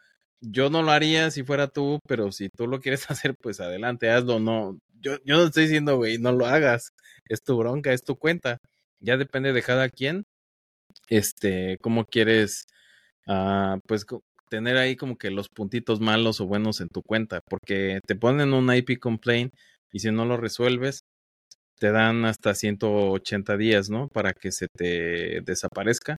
yo 0.40 0.70
no 0.70 0.82
lo 0.82 0.90
haría 0.92 1.30
si 1.30 1.42
fuera 1.44 1.68
tú, 1.68 1.98
pero 2.08 2.32
si 2.32 2.48
tú 2.50 2.66
lo 2.66 2.80
quieres 2.80 3.06
hacer, 3.10 3.34
pues 3.36 3.60
adelante, 3.60 4.10
hazlo, 4.10 4.40
no. 4.40 4.78
Yo, 5.00 5.18
yo 5.24 5.36
no 5.36 5.44
estoy 5.44 5.64
diciendo, 5.64 5.96
güey, 5.96 6.18
no 6.18 6.32
lo 6.32 6.46
hagas. 6.46 6.92
Es 7.28 7.42
tu 7.42 7.56
bronca, 7.58 7.92
es 7.92 8.04
tu 8.04 8.16
cuenta. 8.16 8.58
Ya 9.00 9.16
depende 9.18 9.52
de 9.52 9.62
cada 9.62 9.90
quien, 9.90 10.24
este, 11.08 11.78
cómo 11.82 12.06
quieres, 12.06 12.66
ah, 13.26 13.78
pues 13.86 14.06
tener 14.54 14.76
ahí 14.76 14.94
como 14.94 15.16
que 15.16 15.32
los 15.32 15.48
puntitos 15.48 16.00
malos 16.00 16.40
o 16.40 16.46
buenos 16.46 16.80
en 16.80 16.88
tu 16.88 17.02
cuenta, 17.02 17.40
porque 17.50 17.98
te 18.06 18.14
ponen 18.14 18.52
un 18.52 18.72
IP 18.72 19.00
complaint 19.00 19.52
y 19.92 19.98
si 19.98 20.12
no 20.12 20.24
lo 20.24 20.36
resuelves, 20.36 21.00
te 21.80 21.90
dan 21.90 22.24
hasta 22.24 22.54
180 22.54 23.56
días, 23.56 23.90
¿no? 23.90 24.06
Para 24.06 24.32
que 24.32 24.52
se 24.52 24.68
te 24.68 25.40
desaparezca. 25.40 26.16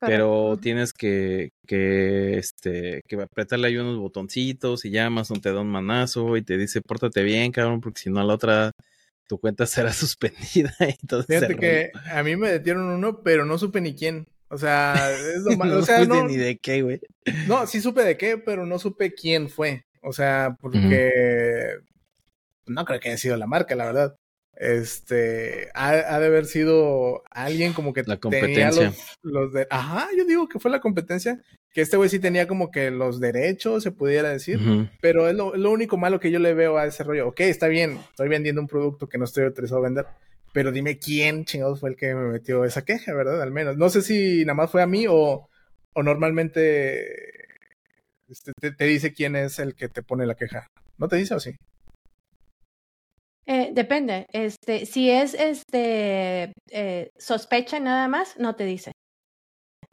Pero 0.00 0.58
tienes 0.60 0.92
que, 0.92 1.50
que, 1.66 2.38
este, 2.38 3.02
que 3.06 3.16
apretarle 3.16 3.68
ahí 3.68 3.76
unos 3.76 3.98
botoncitos 3.98 4.84
y 4.86 4.90
ya 4.90 5.06
Amazon 5.06 5.40
te 5.40 5.52
da 5.52 5.60
un 5.60 5.70
manazo 5.70 6.36
y 6.38 6.42
te 6.42 6.56
dice, 6.56 6.80
pórtate 6.80 7.22
bien, 7.24 7.52
cabrón, 7.52 7.80
porque 7.82 8.00
si 8.00 8.10
no 8.10 8.20
a 8.20 8.24
la 8.24 8.34
otra 8.34 8.70
tu 9.28 9.38
cuenta 9.38 9.66
será 9.66 9.92
suspendida. 9.92 10.74
Y 10.80 11.06
todo 11.06 11.24
Fíjate 11.24 11.56
que 11.56 11.92
a 12.10 12.22
mí 12.22 12.36
me 12.36 12.50
detieron 12.50 12.84
uno, 12.84 13.22
pero 13.22 13.44
no 13.44 13.58
supe 13.58 13.82
ni 13.82 13.94
quién. 13.94 14.26
O 14.48 14.58
sea, 14.58 15.10
es 15.10 15.42
lo 15.42 15.56
malo. 15.56 15.74
no 15.74 15.80
o 15.80 15.82
sea, 15.82 16.04
no, 16.04 16.26
ni 16.26 16.36
de 16.36 16.58
qué, 16.58 16.82
güey. 16.82 17.00
No, 17.46 17.66
sí 17.66 17.80
supe 17.80 18.02
de 18.02 18.16
qué, 18.16 18.38
pero 18.38 18.66
no 18.66 18.78
supe 18.78 19.12
quién 19.14 19.48
fue. 19.48 19.84
O 20.02 20.12
sea, 20.12 20.56
porque 20.60 21.78
no 22.66 22.84
creo 22.84 23.00
que 23.00 23.08
haya 23.08 23.18
sido 23.18 23.36
la 23.36 23.46
marca, 23.46 23.74
la 23.74 23.86
verdad 23.86 24.16
este 24.56 25.68
ha, 25.74 26.18
de 26.18 26.26
haber 26.26 26.46
sido 26.46 27.22
alguien 27.30 27.74
como 27.74 27.92
que 27.92 28.02
la 28.04 28.16
competencia 28.16 28.92
los, 29.22 29.52
de 29.52 29.66
ajá 29.68 30.08
yo 30.16 30.24
digo 30.24 30.48
que 30.48 30.58
fue 30.58 30.70
la 30.70 30.80
competencia 30.80 31.42
que 31.72 31.82
este 31.82 31.98
güey 31.98 32.08
sí 32.08 32.18
tenía 32.18 32.48
como 32.48 32.70
que 32.70 32.90
los 32.90 33.20
derechos 33.20 33.82
se 33.82 33.92
pudiera 33.92 34.30
decir 34.30 34.58
pero 35.02 35.28
es 35.28 35.36
lo, 35.36 35.52
único 35.70 35.98
malo 35.98 36.20
que 36.20 36.30
yo 36.30 36.38
le 36.38 36.54
veo 36.54 36.78
a 36.78 36.86
ese 36.86 37.04
rollo 37.04 37.28
ok 37.28 37.40
está 37.40 37.68
bien 37.68 37.98
estoy 38.10 38.28
vendiendo 38.28 38.62
un 38.62 38.66
producto 38.66 39.08
que 39.08 39.18
no 39.18 39.26
estoy 39.26 39.44
autorizado 39.44 39.80
a 39.80 39.84
vender 39.84 40.06
pero 40.56 40.72
dime 40.72 40.98
quién 40.98 41.44
chingados 41.44 41.80
fue 41.80 41.90
el 41.90 41.96
que 41.96 42.14
me 42.14 42.32
metió 42.32 42.64
esa 42.64 42.82
queja 42.82 43.12
verdad 43.12 43.42
al 43.42 43.52
menos 43.52 43.76
no 43.76 43.90
sé 43.90 44.00
si 44.00 44.42
nada 44.46 44.54
más 44.54 44.70
fue 44.70 44.80
a 44.80 44.86
mí 44.86 45.04
o, 45.06 45.50
o 45.92 46.02
normalmente 46.02 47.04
este, 48.26 48.52
te, 48.72 48.84
dice 48.86 49.12
quién 49.12 49.36
es 49.36 49.58
el 49.58 49.74
que 49.74 49.90
te 49.90 50.02
pone 50.02 50.24
la 50.24 50.34
queja 50.34 50.66
no 50.96 51.08
te 51.08 51.16
dice 51.16 51.34
o 51.34 51.40
sí 51.40 51.56
eh, 53.48 53.70
depende. 53.72 54.26
Este, 54.32 54.86
si 54.86 55.08
es 55.08 55.34
este 55.34 56.52
eh, 56.72 57.10
sospecha 57.16 57.78
nada 57.78 58.08
más, 58.08 58.36
no 58.38 58.56
te 58.56 58.64
dice. 58.64 58.90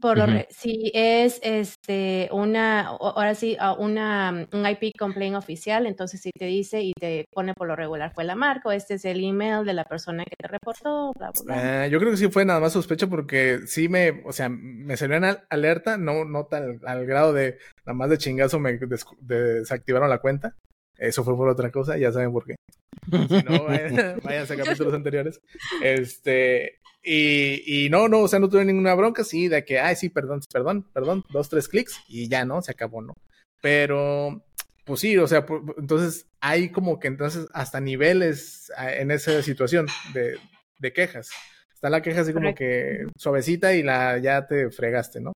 Por 0.04 0.18
lo 0.18 0.26
si 0.50 0.92
es 0.94 1.40
este 1.44 2.28
una 2.34 2.82
ahora 2.88 3.36
sí 3.36 3.56
una 3.78 4.48
un 4.52 4.68
IP 4.68 4.98
complaint 5.00 5.38
oficial, 5.38 5.88
entonces 5.88 6.20
si 6.20 6.32
te 6.38 6.44
dice 6.44 6.82
y 6.82 6.92
te 6.92 7.24
pone 7.32 7.54
por 7.54 7.70
lo 7.70 7.78
regular 7.78 8.12
fue 8.14 8.26
la 8.26 8.36
marca 8.36 8.68
o 8.68 8.72
este 8.74 8.96
es 8.96 9.06
el 9.06 9.24
email 9.24 9.64
de 9.64 9.72
la 9.72 9.86
persona 9.86 10.26
que 10.26 10.36
te 10.38 10.50
reportó, 10.50 11.14
bla 11.18 11.32
bla 11.32 11.44
bla. 11.46 11.84
Ah, 11.84 11.88
yo 11.88 12.00
creo 12.00 12.12
que 12.12 12.18
sí 12.18 12.28
fue 12.28 12.44
nada 12.44 12.60
más 12.60 12.74
sospecho 12.74 13.10
porque 13.10 13.62
sí 13.66 13.88
me, 13.88 14.24
o 14.26 14.34
sea, 14.34 14.50
me 14.50 14.98
salió 14.98 15.16
en 15.16 15.38
alerta, 15.50 15.98
no 15.98 16.26
no 16.26 16.48
tal 16.48 16.82
al 16.86 17.06
grado 17.06 17.32
de 17.32 17.58
nada 17.86 17.96
más 17.96 18.10
de 18.10 18.18
chingazo 18.18 18.60
me 18.60 18.78
desactivaron 19.22 20.10
la 20.10 20.18
cuenta. 20.18 20.54
Eso 20.98 21.24
fue 21.24 21.38
por 21.38 21.48
otra 21.48 21.72
cosa, 21.72 21.98
ya 21.98 22.12
saben 22.12 22.34
por 22.34 22.46
qué. 22.46 22.56
Si 23.30 23.44
no, 23.44 23.64
vayan, 23.66 24.52
a 24.52 24.56
capítulos 24.58 24.94
anteriores. 24.94 25.40
Este, 25.82 26.80
y, 27.04 27.86
y, 27.86 27.90
no, 27.90 28.08
no, 28.08 28.22
o 28.22 28.28
sea, 28.28 28.40
no 28.40 28.50
tuve 28.50 28.64
ninguna 28.66 28.96
bronca, 28.96 29.24
sí, 29.24 29.50
de 29.50 29.66
que, 29.66 29.80
ay, 29.80 29.96
sí, 29.96 30.10
perdón, 30.10 30.40
perdón, 30.52 30.88
perdón, 30.94 31.26
dos, 31.30 31.50
tres 31.50 31.68
clics 31.68 32.00
y 32.08 32.30
ya, 32.30 32.46
¿no? 32.46 32.62
Se 32.62 32.72
acabó, 32.72 33.02
¿no? 33.02 33.14
Pero, 33.62 34.46
pues 34.86 35.02
sí, 35.02 35.18
o 35.18 35.28
sea, 35.28 35.46
entonces 35.78 36.28
hay 36.40 36.70
como 36.70 37.00
que 37.00 37.08
entonces 37.08 37.48
hasta 37.54 37.80
niveles 37.80 38.72
en 38.78 39.12
esa 39.12 39.42
situación 39.42 39.88
de, 40.14 40.38
de 40.80 40.94
quejas. 40.94 41.30
Está 41.74 41.90
la 41.90 42.02
queja 42.02 42.22
así 42.22 42.32
como 42.32 42.56
que 42.56 43.06
suavecita 43.18 43.74
y 43.74 43.84
la 43.84 44.18
ya 44.18 44.48
te 44.48 44.72
fregaste, 44.72 45.20
¿no? 45.20 45.34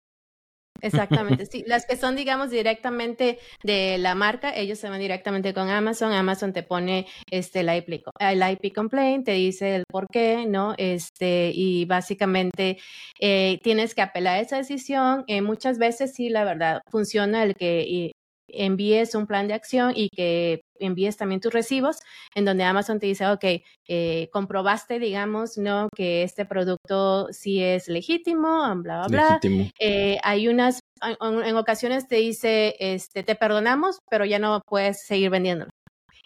Exactamente, 0.81 1.45
sí. 1.45 1.63
Las 1.67 1.85
que 1.85 1.97
son, 1.97 2.15
digamos, 2.15 2.49
directamente 2.49 3.39
de 3.63 3.97
la 3.97 4.15
marca, 4.15 4.55
ellos 4.55 4.79
se 4.79 4.89
van 4.89 4.99
directamente 4.99 5.53
con 5.53 5.69
Amazon. 5.69 6.11
Amazon 6.11 6.53
te 6.53 6.63
pone 6.63 7.07
este, 7.31 7.61
el, 7.61 7.69
IP, 7.69 8.03
el 8.19 8.73
complaint, 8.73 9.25
te 9.25 9.33
dice 9.33 9.75
el 9.75 9.83
por 9.89 10.07
qué, 10.07 10.45
¿no? 10.45 10.75
Este, 10.77 11.51
y 11.53 11.85
básicamente 11.85 12.77
eh, 13.19 13.59
tienes 13.63 13.95
que 13.95 14.01
apelar 14.01 14.37
a 14.37 14.41
esa 14.41 14.57
decisión. 14.57 15.23
Eh, 15.27 15.41
muchas 15.41 15.77
veces 15.77 16.13
sí, 16.13 16.29
la 16.29 16.43
verdad, 16.43 16.81
funciona 16.89 17.43
el 17.43 17.55
que 17.55 18.13
envíes 18.47 19.15
un 19.15 19.27
plan 19.27 19.47
de 19.47 19.53
acción 19.53 19.93
y 19.95 20.09
que 20.09 20.61
envíes 20.79 21.17
también 21.17 21.41
tus 21.41 21.53
recibos, 21.53 21.97
en 22.33 22.45
donde 22.45 22.63
Amazon 22.63 22.99
te 22.99 23.07
dice, 23.07 23.27
ok, 23.27 23.45
eh, 23.87 24.29
comprobaste, 24.31 24.99
digamos, 24.99 25.57
¿no? 25.57 25.89
Que 25.95 26.23
este 26.23 26.45
producto 26.45 27.27
sí 27.31 27.61
es 27.61 27.87
legítimo, 27.87 28.61
bla, 28.75 29.07
bla, 29.07 29.39
bla. 29.39 29.39
Eh, 29.79 30.17
hay 30.23 30.47
unas, 30.47 30.79
en 31.01 31.55
ocasiones 31.55 32.07
te 32.07 32.17
dice, 32.17 32.75
este, 32.79 33.23
te 33.23 33.35
perdonamos, 33.35 33.99
pero 34.09 34.25
ya 34.25 34.39
no 34.39 34.61
puedes 34.67 35.05
seguir 35.05 35.29
vendiéndolo. 35.29 35.71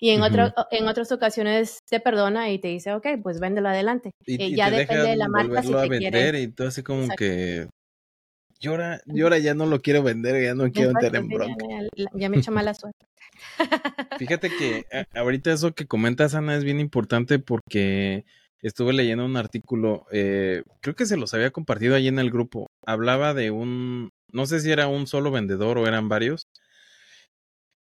Y 0.01 0.11
en, 0.11 0.22
en 0.72 0.88
otras 0.88 1.11
ocasiones 1.11 1.80
te 1.89 1.99
perdona 1.99 2.49
y 2.51 2.59
te 2.59 2.70
dice, 2.70 2.93
ok, 2.93 3.05
pues 3.22 3.41
véndelo 3.41 3.67
adelante. 3.67 4.11
Y, 4.26 4.41
eh, 4.41 4.55
ya 4.55 4.72
depende 4.72 5.09
de 5.09 5.15
la 5.17 5.28
marca 5.28 5.61
si 5.61 5.74
te 5.74 5.89
vender 5.89 6.36
y 6.36 6.47
todo 6.47 6.70
así 6.70 6.84
como 6.84 7.09
que 7.09 7.67
yo 8.60 8.72
ahora, 8.72 9.01
yo 9.05 9.26
ahora 9.26 9.38
ya 9.39 9.53
no 9.53 9.66
lo 9.66 9.82
quiero 9.82 10.03
vender, 10.03 10.41
ya 10.43 10.53
no 10.53 10.72
quiero 10.72 10.91
entrar 10.91 11.16
en 11.16 11.28
bronca. 11.30 11.66
Ya, 12.14 12.30
me 12.30 12.38
hecho 12.38 12.51
mala 12.51 12.74
suerte. 12.74 13.05
Fíjate 14.18 14.49
que 14.49 14.86
ahorita 15.14 15.51
eso 15.51 15.74
que 15.74 15.88
comentas, 15.88 16.36
Ana, 16.36 16.55
es 16.55 16.64
bien 16.64 16.80
importante 16.80 17.39
porque 17.39 18.26
estuve 18.62 18.93
leyendo 18.93 19.26
un 19.26 19.38
artículo, 19.38 20.05
eh, 20.12 20.64
creo 20.82 20.95
que 20.95 21.05
se 21.05 21.18
los 21.18 21.34
había 21.34 21.51
compartido 21.51 21.95
ahí 21.95 22.07
en 22.07 22.20
el 22.20 22.32
grupo. 22.32 22.68
Hablaba 22.86 23.34
de 23.34 23.51
un, 23.51 24.10
no 24.32 24.45
sé 24.45 24.60
si 24.60 24.72
era 24.72 24.88
un 24.88 25.07
solo 25.07 25.32
vendedor 25.32 25.78
o 25.78 25.88
eran 25.88 26.10
varios, 26.10 26.43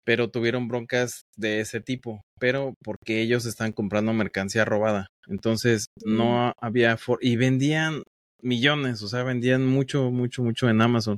pero 0.04 0.30
tuvieron 0.30 0.68
broncas 0.68 1.26
de 1.36 1.60
ese 1.60 1.80
tipo, 1.80 2.22
pero 2.38 2.74
porque 2.82 3.20
ellos 3.20 3.44
están 3.46 3.72
comprando 3.72 4.12
mercancía 4.12 4.64
robada. 4.64 5.08
Entonces 5.26 5.88
no 6.04 6.52
había, 6.60 6.96
y 7.20 7.36
vendían 7.36 8.04
millones, 8.42 9.02
o 9.02 9.08
sea, 9.08 9.22
vendían 9.22 9.66
mucho, 9.66 10.10
mucho, 10.10 10.42
mucho 10.42 10.68
en 10.68 10.80
Amazon. 10.80 11.16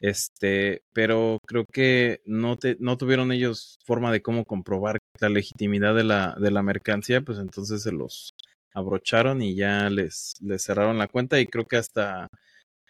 Este, 0.00 0.82
pero 0.94 1.38
creo 1.46 1.66
que 1.70 2.22
no, 2.24 2.56
te, 2.56 2.76
no 2.80 2.96
tuvieron 2.96 3.32
ellos 3.32 3.78
forma 3.84 4.10
de 4.10 4.22
cómo 4.22 4.44
comprobar 4.44 4.98
la 5.20 5.28
legitimidad 5.28 5.94
de 5.94 6.04
la, 6.04 6.34
de 6.40 6.50
la 6.50 6.62
mercancía, 6.62 7.20
pues 7.20 7.38
entonces 7.38 7.82
se 7.82 7.92
los 7.92 8.32
abrocharon 8.72 9.42
y 9.42 9.54
ya 9.54 9.90
les, 9.90 10.34
les 10.40 10.62
cerraron 10.62 10.98
la 10.98 11.08
cuenta 11.08 11.38
y 11.38 11.46
creo 11.46 11.66
que 11.66 11.76
hasta 11.76 12.28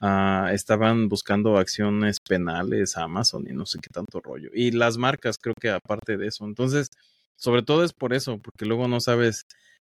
ah, 0.00 0.50
estaban 0.52 1.08
buscando 1.08 1.58
acciones 1.58 2.18
penales 2.20 2.96
a 2.96 3.04
Amazon 3.04 3.46
y 3.48 3.52
no 3.54 3.66
sé 3.66 3.80
qué 3.80 3.88
tanto 3.92 4.20
rollo. 4.20 4.50
Y 4.54 4.70
las 4.70 4.96
marcas 4.96 5.36
creo 5.38 5.54
que 5.60 5.70
aparte 5.70 6.16
de 6.16 6.28
eso. 6.28 6.44
Entonces, 6.44 6.90
sobre 7.36 7.62
todo 7.62 7.84
es 7.84 7.92
por 7.92 8.12
eso, 8.14 8.38
porque 8.38 8.66
luego 8.66 8.86
no 8.88 9.00
sabes 9.00 9.46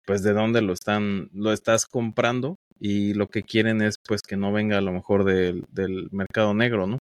pues 0.06 0.24
de 0.24 0.34
dónde 0.34 0.62
lo 0.62 0.74
están, 0.74 1.30
lo 1.34 1.52
estás 1.52 1.86
comprando 1.86 2.58
y 2.80 3.14
lo 3.14 3.28
que 3.28 3.44
quieren 3.44 3.82
es 3.82 3.96
pues 4.06 4.22
que 4.22 4.38
no 4.38 4.52
venga 4.52 4.78
a 4.78 4.82
lo 4.82 4.92
mejor 4.92 5.24
del, 5.24 5.66
del 5.72 6.10
mercado 6.12 6.54
negro, 6.54 6.88
¿no? 6.88 6.98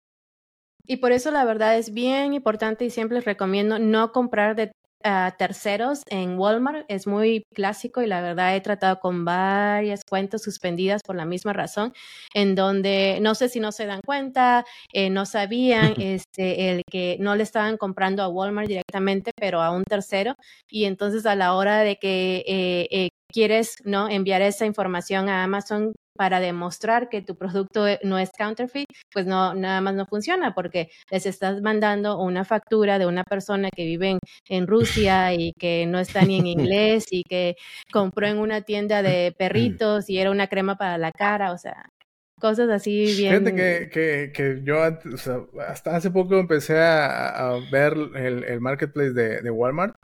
Y 0.88 0.98
por 0.98 1.12
eso 1.12 1.32
la 1.32 1.46
verdad 1.46 1.78
es 1.78 1.94
bien 1.94 2.34
importante 2.34 2.86
y 2.86 2.92
siempre 2.92 3.16
les 3.16 3.26
recomiendo 3.26 3.80
no 3.80 4.12
comprar 4.12 4.56
de 4.56 4.72
terceros 5.38 6.02
en 6.10 6.38
Walmart. 6.38 6.86
Es 6.88 7.06
muy 7.06 7.44
clásico 7.54 8.02
y 8.02 8.08
la 8.08 8.22
verdad 8.22 8.56
he 8.56 8.62
tratado 8.62 9.00
con 9.00 9.24
varias 9.24 10.02
cuentas 10.04 10.42
suspendidas 10.42 11.02
por 11.06 11.16
la 11.16 11.26
misma 11.26 11.54
razón, 11.54 11.94
en 12.34 12.56
donde 12.56 13.20
no 13.22 13.36
sé 13.36 13.50
si 13.50 13.60
no 13.60 13.72
se 13.72 13.86
dan 13.86 14.02
cuenta, 14.04 14.66
eh, 14.94 15.10
no 15.10 15.26
sabían 15.26 15.94
este, 16.02 16.72
el 16.72 16.82
que 16.90 17.18
no 17.20 17.36
le 17.36 17.44
estaban 17.44 17.78
comprando 17.78 18.24
a 18.24 18.30
Walmart 18.30 18.68
directamente, 18.68 19.32
pero 19.36 19.62
a 19.62 19.72
un 19.72 19.84
tercero. 19.84 20.36
Y 20.70 20.86
entonces 20.86 21.26
a 21.26 21.36
la 21.36 21.54
hora 21.54 21.80
de 21.82 21.98
que 21.98 22.44
eh, 22.48 22.88
eh, 22.90 23.10
quieres 23.32 23.78
no 23.84 24.10
enviar 24.10 24.42
esa 24.42 24.66
información 24.66 25.30
a 25.30 25.44
Amazon 25.44 25.94
para 26.16 26.40
demostrar 26.40 27.10
que 27.10 27.22
tu 27.22 27.36
producto 27.36 27.88
e, 27.88 28.00
no 28.04 28.18
es 28.18 28.32
counterfeit, 28.38 28.88
pues 29.12 29.26
no, 29.26 29.54
nada 29.54 29.82
más 29.82 29.96
no 29.96 30.06
funciona 30.06 30.56
porque 30.56 30.90
les 31.12 31.26
estás 31.26 31.62
mandando 31.62 32.20
una 32.20 32.46
factura 32.46 32.98
de 33.00 33.06
una 33.06 33.24
persona 33.24 33.70
que 33.70 33.86
vive 33.86 34.18
en, 34.48 34.68
Rusia 34.68 35.34
y 35.34 35.52
que 35.60 35.86
no 35.86 36.00
está 36.00 36.24
ni 36.24 36.40
en 36.40 36.48
inglés 36.72 37.06
y 37.12 37.24
que 37.24 37.56
compró 37.92 38.28
en 38.28 38.38
una 38.38 38.62
tienda 38.62 39.02
de 39.02 39.34
perritos 39.38 40.10
y 40.10 40.18
era 40.20 40.32
una 40.32 40.48
crema 40.48 40.78
para 40.78 40.98
la 40.98 41.12
cara, 41.12 41.52
o 41.52 41.58
sea, 41.58 41.90
cosas 42.40 42.70
así 42.70 43.14
bien. 43.18 43.44
Fíjate 43.46 43.56
que, 43.56 43.90
que, 43.90 44.32
que 44.34 44.62
yo 44.64 44.82
hasta 45.68 45.96
hace 45.96 46.12
poco 46.12 46.40
empecé 46.40 46.78
a, 46.80 47.60
ver 47.72 47.94
el, 48.16 48.62
marketplace 48.62 49.12
de 49.12 49.52
Walmart 49.52 49.96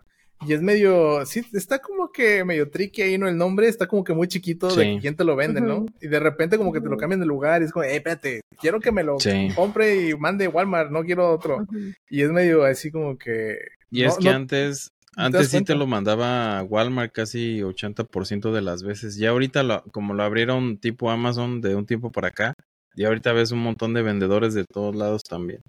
y 0.47 0.53
es 0.53 0.61
medio, 0.61 1.25
sí, 1.25 1.43
está 1.53 1.79
como 1.79 2.11
que 2.11 2.43
medio 2.43 2.69
tricky 2.69 3.01
ahí, 3.01 3.17
¿no? 3.17 3.27
El 3.27 3.37
nombre 3.37 3.67
está 3.67 3.87
como 3.87 4.03
que 4.03 4.13
muy 4.13 4.27
chiquito 4.27 4.73
de 4.75 4.97
quién 4.99 5.15
te 5.15 5.23
lo 5.23 5.35
vende, 5.35 5.61
¿no? 5.61 5.85
Y 6.01 6.07
de 6.07 6.19
repente 6.19 6.57
como 6.57 6.73
que 6.73 6.81
te 6.81 6.89
lo 6.89 6.97
cambian 6.97 7.19
de 7.19 7.25
lugar 7.25 7.61
y 7.61 7.65
es 7.65 7.71
como, 7.71 7.83
eh, 7.83 7.95
espérate, 7.95 8.41
quiero 8.59 8.79
que 8.79 8.91
me 8.91 9.03
lo 9.03 9.17
compre 9.55 10.09
y 10.09 10.15
mande 10.15 10.47
Walmart, 10.47 10.91
no 10.91 11.03
quiero 11.03 11.31
otro. 11.31 11.65
Y 12.09 12.21
es 12.21 12.31
medio 12.31 12.63
así 12.63 12.91
como 12.91 13.17
que... 13.17 13.57
Y 13.91 14.03
es 14.03 14.17
que 14.17 14.29
antes, 14.29 14.91
antes 15.15 15.49
sí 15.49 15.63
te 15.63 15.75
lo 15.75 15.85
mandaba 15.85 16.63
Walmart 16.63 17.11
casi 17.11 17.59
80% 17.59 18.51
de 18.51 18.61
las 18.61 18.83
veces. 18.83 19.17
Ya 19.17 19.29
ahorita, 19.29 19.83
como 19.91 20.13
lo 20.13 20.23
abrieron 20.23 20.77
tipo 20.77 21.11
Amazon 21.11 21.61
de 21.61 21.75
un 21.75 21.85
tiempo 21.85 22.11
para 22.11 22.29
acá, 22.29 22.53
y 22.95 23.05
ahorita 23.05 23.33
ves 23.33 23.51
un 23.51 23.59
montón 23.59 23.93
de 23.93 24.01
vendedores 24.01 24.53
de 24.53 24.65
todos 24.65 24.95
lados 24.95 25.23
también. 25.23 25.61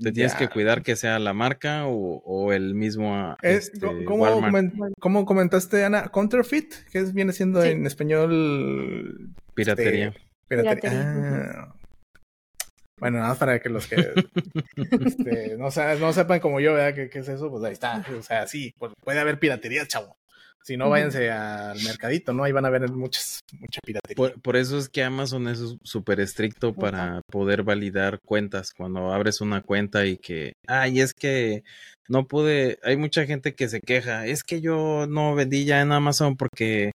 Te 0.00 0.12
tienes 0.12 0.34
que 0.34 0.48
cuidar 0.48 0.82
que 0.82 0.96
sea 0.96 1.18
la 1.18 1.32
marca 1.32 1.86
o, 1.86 2.52
el 2.52 2.74
mismo. 2.74 3.36
este, 3.42 4.04
¿cómo, 4.04 5.26
comentaste, 5.26 5.84
Ana? 5.84 6.08
¿Counterfeit? 6.08 6.74
¿Qué 6.92 7.02
viene 7.12 7.32
siendo 7.32 7.62
en 7.62 7.86
español? 7.86 9.30
Piratería. 9.54 10.08
Este, 10.08 10.62
piratería. 10.62 11.14
Ah. 11.16 11.74
Bueno, 12.98 13.18
nada 13.18 13.30
más 13.30 13.38
para 13.38 13.60
que 13.60 13.68
los 13.68 13.86
que 13.86 13.96
este, 15.06 15.56
no, 15.56 15.68
no, 16.00 16.12
sepan 16.12 16.40
como 16.40 16.60
yo, 16.60 16.74
¿verdad? 16.74 16.94
¿Qué, 16.94 17.08
¿Qué, 17.08 17.20
es 17.20 17.28
eso? 17.28 17.50
Pues 17.50 17.62
ahí 17.64 17.72
está. 17.72 18.04
O 18.18 18.22
sea, 18.22 18.46
sí, 18.46 18.74
pues 18.78 18.92
puede 19.00 19.20
haber 19.20 19.38
piratería, 19.38 19.86
chavo. 19.86 20.16
Si 20.64 20.76
no, 20.76 20.90
váyanse 20.90 21.30
al 21.30 21.80
mercadito, 21.82 22.32
¿no? 22.32 22.44
Ahí 22.44 22.52
van 22.52 22.66
a 22.66 22.70
ver 22.70 22.90
muchas, 22.90 23.40
mucha 23.58 23.80
piratería. 23.84 24.34
Por, 24.42 24.56
eso 24.56 24.76
es 24.76 24.88
que 24.88 25.02
Amazon 25.02 25.48
es 25.48 25.60
súper 25.82 26.20
estricto 26.20 26.74
para 26.74 27.22
poder 27.30 27.62
validar 27.62 28.18
cuentas. 28.20 28.72
Cuando 28.76 29.12
abres 29.12 29.40
una 29.40 29.62
cuenta 29.62 30.04
y 30.04 30.18
que, 30.18 30.52
ay, 30.66 31.00
es 31.00 31.14
que 31.14 31.64
no 32.08 32.26
pude, 32.26 32.78
hay 32.82 32.96
mucha 32.96 33.24
gente 33.24 33.54
que 33.54 33.68
se 33.68 33.80
queja, 33.80 34.26
es 34.26 34.42
que 34.42 34.60
yo 34.60 35.06
no 35.08 35.34
vendí 35.34 35.64
ya 35.64 35.80
en 35.80 35.92
Amazon 35.92 36.36
porque 36.36 36.92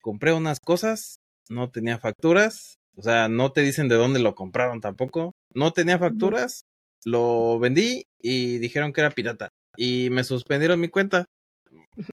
compré 0.00 0.32
unas 0.32 0.60
cosas, 0.60 1.16
no 1.48 1.70
tenía 1.70 1.98
facturas, 1.98 2.76
o 2.96 3.02
sea, 3.02 3.28
no 3.28 3.52
te 3.52 3.62
dicen 3.62 3.88
de 3.88 3.96
dónde 3.96 4.20
lo 4.20 4.34
compraron 4.34 4.80
tampoco, 4.80 5.32
no 5.52 5.72
tenía 5.72 5.98
facturas, 5.98 6.64
lo 7.04 7.58
vendí 7.58 8.04
y 8.20 8.58
dijeron 8.58 8.92
que 8.92 9.00
era 9.00 9.10
pirata 9.10 9.48
y 9.76 10.10
me 10.10 10.24
suspendieron 10.24 10.80
mi 10.80 10.88
cuenta. 10.88 11.26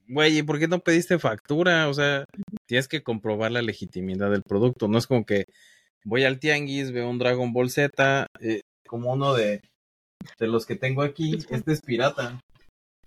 Güey, 0.08 0.40
¿y 0.40 0.44
por 0.44 0.60
qué 0.60 0.68
no 0.68 0.80
pediste 0.80 1.20
factura? 1.20 1.90
O 1.90 1.94
sea, 1.94 2.26
tienes 2.68 2.88
que 2.88 3.04
comprobar 3.04 3.52
la 3.52 3.62
legitimidad 3.62 4.32
del 4.32 4.44
producto. 4.44 4.88
No 4.88 4.98
es 4.98 5.08
como 5.08 5.26
que 5.26 5.46
voy 6.04 6.24
al 6.24 6.40
tianguis, 6.40 6.92
veo 6.92 7.10
un 7.10 7.18
Dragon 7.18 7.54
Ball 7.54 7.70
Z, 7.70 8.28
eh, 8.40 8.62
como 8.88 9.14
uno 9.14 9.34
de, 9.34 9.62
de 10.40 10.48
los 10.48 10.66
que 10.66 10.76
tengo 10.76 11.02
aquí. 11.02 11.38
Este 11.50 11.74
es 11.74 11.82
pirata. 11.82 12.40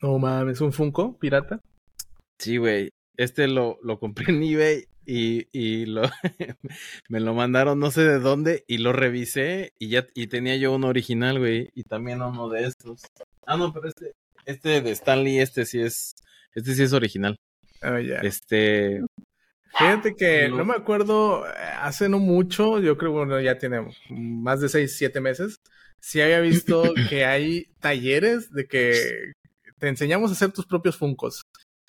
No 0.01 0.19
mames, 0.19 0.61
¿un 0.61 0.73
Funko 0.73 1.17
pirata? 1.19 1.61
Sí, 2.39 2.57
güey. 2.57 2.91
Este 3.17 3.47
lo, 3.47 3.79
lo 3.83 3.99
compré 3.99 4.33
en 4.33 4.43
eBay 4.43 4.85
y, 5.07 5.47
y 5.53 5.87
lo, 5.87 6.03
me 7.09 7.21
lo 7.21 7.35
mandaron 7.35 7.79
no 7.79 7.91
sé 7.91 8.03
de 8.03 8.19
dónde 8.19 8.65
y 8.67 8.79
lo 8.79 8.93
revisé 8.93 9.73
y 9.79 9.89
ya 9.89 10.07
y 10.15 10.27
tenía 10.29 10.57
yo 10.57 10.75
uno 10.75 10.89
original, 10.89 11.39
güey, 11.39 11.71
y 11.75 11.85
también 11.85 12.23
uno 12.23 12.49
de 12.49 12.65
estos. 12.65 13.03
Ah, 13.47 13.57
no, 13.57 13.73
pero 13.73 13.89
este, 13.89 14.13
este 14.47 14.81
de 14.81 14.91
Stanley, 14.93 15.39
este 15.39 15.67
sí 15.67 15.81
es, 15.81 16.15
este 16.55 16.75
sí 16.75 16.83
es 16.83 16.93
original. 16.93 17.39
Oh. 17.83 17.97
Este, 17.97 19.03
Fíjate 19.77 20.15
que 20.15 20.49
no 20.49 20.65
me 20.65 20.75
acuerdo, 20.75 21.45
hace 21.81 22.09
no 22.09 22.21
mucho, 22.21 22.81
yo 22.81 22.97
creo 22.97 23.11
que 23.11 23.19
bueno, 23.19 23.41
ya 23.41 23.59
tiene 23.59 23.85
más 24.09 24.61
de 24.61 24.69
6, 24.69 24.97
7 24.97 25.21
meses, 25.21 25.61
sí 25.99 26.21
había 26.21 26.41
visto 26.41 26.83
que 27.11 27.25
hay 27.25 27.67
talleres 27.81 28.51
de 28.53 28.67
que 28.67 29.33
te 29.79 29.89
enseñamos 29.89 30.31
a 30.31 30.35
hacer 30.35 30.53
tus 30.53 30.67
propios 30.67 30.97
funcos. 30.97 31.43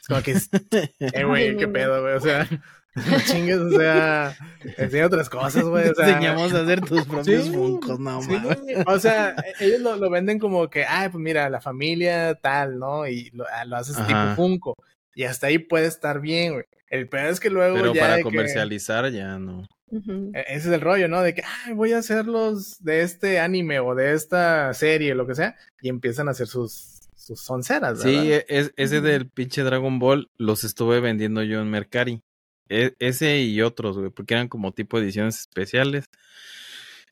Es 0.06 0.08
como 0.08 0.22
que, 0.22 0.34
eh, 0.99 1.24
güey, 1.24 1.58
qué 1.58 1.68
pedo, 1.68 2.01
güey, 2.01 2.14
o 2.14 2.20
sea, 2.20 2.47
no 2.95 3.20
chingues, 3.26 3.58
o 3.58 3.72
sea, 3.72 4.38
enseña 4.78 5.08
otras 5.08 5.30
cosas, 5.30 5.64
güey. 5.64 5.89
O 5.89 5.95
sea, 5.95 6.10
enseñamos 6.10 6.53
a 6.53 6.62
hacer 6.62 6.82
tus 6.82 7.06
propios 7.06 7.49
funcos, 7.49 7.99
no 7.99 8.22
sí, 8.22 8.38
O 8.86 8.99
sea, 8.99 9.36
ellos 9.60 9.82
lo, 9.82 9.95
lo, 9.95 10.10
venden 10.12 10.38
como 10.38 10.70
que, 10.70 10.86
ay, 10.86 11.10
pues 11.10 11.22
mira, 11.22 11.49
la 11.49 11.60
familia 11.60 12.36
tal, 12.36 12.78
¿no? 12.78 13.08
Y 13.08 13.32
lo, 13.32 13.45
ah, 13.51 13.66
lo 13.66 13.78
haces 13.78 13.97
Ajá. 13.97 14.08
tipo 14.08 14.36
funco. 14.36 14.76
Y 15.16 15.24
hasta 15.24 15.47
ahí 15.47 15.58
puede 15.58 15.88
estar 15.88 16.22
bien, 16.22 16.53
güey. 16.53 16.66
El 16.88 17.10
peor 17.10 17.26
es 17.26 17.39
que 17.39 17.49
luego 17.49 17.76
Pero 17.76 17.93
ya 17.93 18.01
para 18.01 18.22
comercializar 18.22 19.10
ya 19.12 19.39
no. 19.39 19.68
E, 19.91 20.45
ese 20.49 20.68
es 20.70 20.74
el 20.74 20.82
rollo, 20.82 21.08
¿no? 21.08 21.22
De 21.22 21.34
que, 21.34 21.41
ay, 21.43 21.74
voy 21.74 21.93
a 21.93 21.97
hacerlos 21.97 22.84
de 22.84 23.01
este 23.01 23.39
anime 23.39 23.80
o 23.80 23.95
de 23.95 24.14
esta 24.14 24.72
serie, 24.76 25.16
lo 25.16 25.26
que 25.26 25.36
sea, 25.36 25.56
y 25.82 25.89
empiezan 25.89 26.28
a 26.28 26.32
hacer 26.32 26.47
sus, 26.47 26.95
sus. 27.26 28.03
Sí, 28.03 28.32
es, 28.47 28.73
ese 28.78 29.01
del 29.01 29.28
pinche 29.30 29.63
Dragon 29.63 29.99
Ball 29.99 30.30
los 30.38 30.63
estuve 30.63 30.99
vendiendo 30.99 31.43
yo 31.43 31.61
en 31.61 31.69
Mercari. 31.69 32.21
E, 32.69 32.95
ese 32.99 33.41
y 33.41 33.61
otros, 33.61 33.97
güey, 33.97 34.09
porque 34.09 34.34
eran 34.34 34.47
como 34.47 34.71
tipo 34.73 34.99
ediciones 34.99 35.39
especiales. 35.39 36.05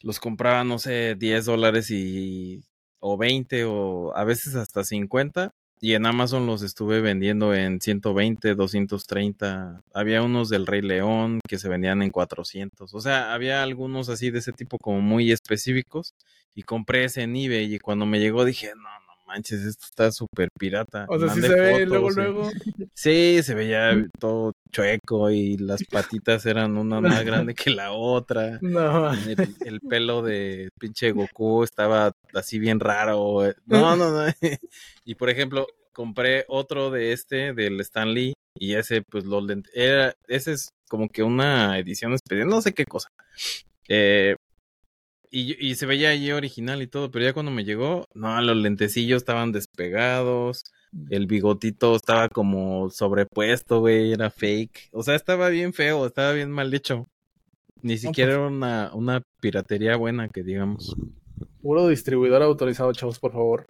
Los 0.02 0.20
compraba, 0.20 0.64
no 0.64 0.80
sé, 0.80 1.16
10 1.16 1.46
dólares 1.46 1.90
y 1.92 2.64
o 3.00 3.18
20 3.18 3.66
o 3.66 4.16
a 4.16 4.24
veces 4.24 4.56
hasta 4.56 4.84
50 4.84 5.54
y 5.84 5.96
en 5.96 6.06
Amazon 6.06 6.46
los 6.46 6.62
estuve 6.62 7.02
vendiendo 7.02 7.54
en 7.54 7.82
120, 7.82 8.56
230. 8.56 9.82
Había 9.94 10.22
unos 10.22 10.48
del 10.48 10.66
Rey 10.66 10.82
León 10.82 11.42
que 11.46 11.60
se 11.60 11.68
vendían 11.68 12.02
en 12.02 12.10
400. 12.10 12.94
O 12.94 13.02
sea, 13.02 13.34
había 13.34 13.62
algunos 13.64 14.08
así 14.08 14.32
de 14.32 14.40
ese 14.40 14.54
tipo 14.54 14.78
como 14.78 15.02
muy 15.02 15.34
específicos. 15.34 16.14
Y 16.56 16.64
compré 16.64 17.04
ese 17.04 17.24
en 17.24 17.36
eBay 17.36 17.76
y 17.76 17.80
cuando 17.80 18.06
me 18.06 18.22
llegó 18.22 18.46
dije, 18.46 18.72
no 18.78 18.88
manches, 19.34 19.62
esto 19.62 19.86
está 19.86 20.12
súper 20.12 20.50
pirata. 20.58 21.06
O 21.10 21.20
sea, 21.20 21.30
sí 21.30 21.42
se 21.42 21.60
ve 21.60 21.86
luego, 21.86 22.10
luego. 22.12 22.52
Sí, 22.94 23.42
se 23.42 23.56
veía 23.56 23.92
todo 24.20 24.54
chueco 24.72 25.32
y 25.32 25.58
las 25.58 25.84
patitas 25.86 26.46
eran 26.46 26.78
una 26.78 27.02
más 27.02 27.24
grande 27.26 27.56
que 27.56 27.72
la 27.72 27.92
otra. 27.92 28.60
No. 28.62 29.12
El, 29.14 29.56
el 29.66 29.80
pelo 29.82 30.22
de 30.22 30.70
pinche 30.80 31.12
Goku 31.12 31.64
estaba 31.64 32.12
así 32.34 32.60
bien 32.60 32.80
raro. 32.80 33.42
No, 33.66 33.96
no, 33.96 34.12
no. 34.12 34.32
Y 35.06 35.16
por 35.16 35.30
ejemplo, 35.30 35.68
compré 35.92 36.46
otro 36.48 36.92
de 36.92 37.14
este, 37.14 37.54
del 37.54 37.80
Stan 37.82 38.14
Lee, 38.14 38.34
y 38.56 38.76
ese, 38.76 39.02
pues, 39.02 39.26
lo 39.26 39.42
era, 39.74 40.14
ese 40.28 40.54
es 40.54 40.70
como 40.88 41.10
que 41.10 41.24
una 41.24 41.80
edición 41.80 42.14
especial, 42.14 42.48
no 42.48 42.62
sé 42.62 42.74
qué 42.74 42.86
cosa. 42.86 43.10
Eh, 43.88 44.36
y, 45.36 45.58
y, 45.60 45.74
se 45.74 45.88
veía 45.88 46.10
allí 46.10 46.32
original 46.32 46.84
y 46.84 46.88
todo, 46.88 47.10
pero 47.10 47.26
ya 47.26 47.34
cuando 47.34 47.52
me 47.52 47.66
llegó, 47.66 48.08
no, 48.14 48.40
los 48.40 48.56
lentecillos 48.56 49.18
estaban 49.18 49.52
despegados, 49.52 50.64
el 51.10 51.26
bigotito 51.26 51.96
estaba 51.96 52.30
como 52.30 52.92
sobrepuesto, 52.92 53.80
güey, 53.80 54.14
era 54.14 54.30
fake. 54.30 54.90
O 54.92 55.02
sea, 55.02 55.16
estaba 55.16 55.50
bien 55.50 55.74
feo, 55.74 56.06
estaba 56.06 56.34
bien 56.34 56.52
mal 56.52 56.72
hecho. 56.72 57.10
Ni 57.82 57.98
siquiera 57.98 58.34
era 58.34 58.48
una, 58.48 58.92
una 58.94 59.24
piratería 59.42 59.96
buena, 59.96 60.30
que 60.30 60.44
digamos. 60.44 60.96
Puro 61.64 61.88
distribuidor 61.88 62.44
autorizado, 62.44 62.94
chavos, 62.94 63.18
por 63.18 63.32
favor. 63.32 63.66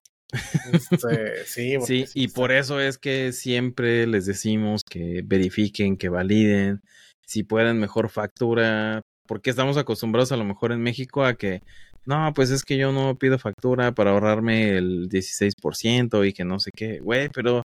Este, 0.74 1.46
sí, 1.46 1.78
sí, 1.86 2.06
y 2.14 2.28
por 2.28 2.52
eso 2.52 2.82
es 2.82 2.98
que 2.98 3.32
siempre 3.32 4.06
les 4.06 4.26
decimos 4.26 4.82
que 4.84 5.22
verifiquen, 5.24 5.96
que 5.96 6.10
validen, 6.10 6.82
si 7.26 7.44
pueden 7.44 7.80
mejor 7.80 8.10
factura, 8.10 9.02
porque 9.28 9.50
estamos 9.50 9.78
acostumbrados 9.78 10.32
a 10.32 10.38
lo 10.38 10.46
mejor 10.46 10.72
en 10.72 10.82
México 10.82 11.24
a 11.24 11.36
que, 11.36 11.62
no, 12.06 12.32
pues 12.34 12.50
es 12.52 12.64
que 12.64 12.78
yo 12.78 12.92
no 12.92 13.16
pido 13.16 13.40
factura 13.40 13.94
para 13.94 14.12
ahorrarme 14.12 14.78
el 14.78 15.10
16% 15.10 16.28
y 16.28 16.34
que 16.34 16.46
no 16.46 16.60
sé 16.60 16.72
qué, 16.76 17.00
güey, 17.00 17.30
pero 17.30 17.64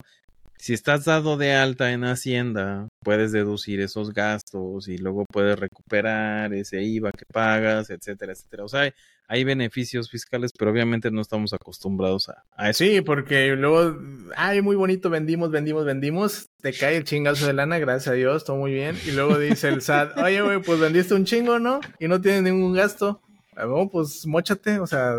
si 0.59 0.74
estás 0.74 1.04
dado 1.04 1.36
de 1.36 1.54
alta 1.54 1.92
en 1.92 2.04
Hacienda, 2.04 2.88
puedes 3.02 3.32
deducir 3.32 3.80
esos 3.80 4.12
gastos 4.12 4.88
y 4.88 4.98
luego 4.98 5.24
puedes 5.30 5.59
recuperar 5.59 6.52
ese 6.52 6.82
IVA 6.82 7.12
que 7.12 7.24
pagas, 7.32 7.90
etcétera, 7.90 8.32
etcétera. 8.32 8.64
O 8.64 8.68
sea, 8.68 8.92
hay 9.28 9.44
beneficios 9.44 10.11
fiscales, 10.11 10.52
pero 10.59 10.70
obviamente 10.70 11.11
no 11.11 11.20
estamos 11.20 11.52
acostumbrados 11.52 12.28
a, 12.28 12.44
a 12.56 12.70
eso. 12.70 12.84
Sí, 12.84 13.00
porque 13.02 13.54
luego, 13.56 13.96
ay, 14.36 14.62
muy 14.62 14.74
bonito, 14.74 15.11
vendimos, 15.11 15.50
vendimos, 15.50 15.84
vendimos, 15.84 16.48
te 16.61 16.72
cae 16.72 16.96
el 16.96 17.04
chingazo 17.04 17.46
de 17.46 17.52
lana, 17.52 17.78
gracias 17.78 18.09
a 18.09 18.12
Dios, 18.12 18.44
todo 18.44 18.56
muy 18.56 18.72
bien. 18.72 18.96
Y 19.06 19.12
luego 19.12 19.38
dice 19.38 19.68
el 19.68 19.82
SAT, 19.82 20.16
oye, 20.24 20.40
güey, 20.40 20.61
pues 20.61 20.80
vendiste 20.80 21.14
un 21.14 21.24
chingo, 21.24 21.59
¿no? 21.59 21.80
Y 22.00 22.09
no 22.09 22.20
tienes 22.20 22.42
ningún 22.42 22.72
gasto. 22.72 23.20
Bueno, 23.54 23.90
pues 23.90 24.26
mochate, 24.26 24.78
o 24.78 24.86
sea, 24.86 25.14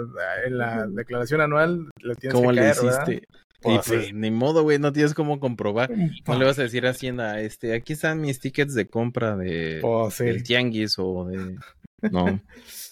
en 0.45 0.57
la 0.57 0.87
declaración 0.87 1.41
anual 1.41 1.89
le 2.01 2.15
tienes 2.15 2.33
¿Cómo 2.33 2.49
que 2.51 2.55
caer, 2.55 2.75
le 2.81 2.89
hiciste? 2.89 3.27
Y 3.65 3.77
pues, 3.85 4.13
ni 4.13 4.31
modo, 4.31 4.63
güey, 4.63 4.79
no 4.79 4.93
tienes 4.93 5.13
cómo 5.13 5.39
comprobar. 5.39 5.91
No 5.91 6.39
le 6.39 6.45
vas 6.45 6.59
a 6.59 6.63
decir 6.63 6.85
a 6.85 6.91
Hacienda, 6.91 7.41
este, 7.41 7.73
aquí 7.73 7.93
están 7.93 8.21
mis 8.21 8.39
tickets 8.39 8.73
de 8.73 8.87
compra 8.87 9.35
de 9.35 9.79
pues, 9.81 10.13
sí. 10.13 10.25
del 10.25 10.43
tianguis 10.43 10.95
o 10.97 11.25
de... 11.25 11.57
No. 12.09 12.39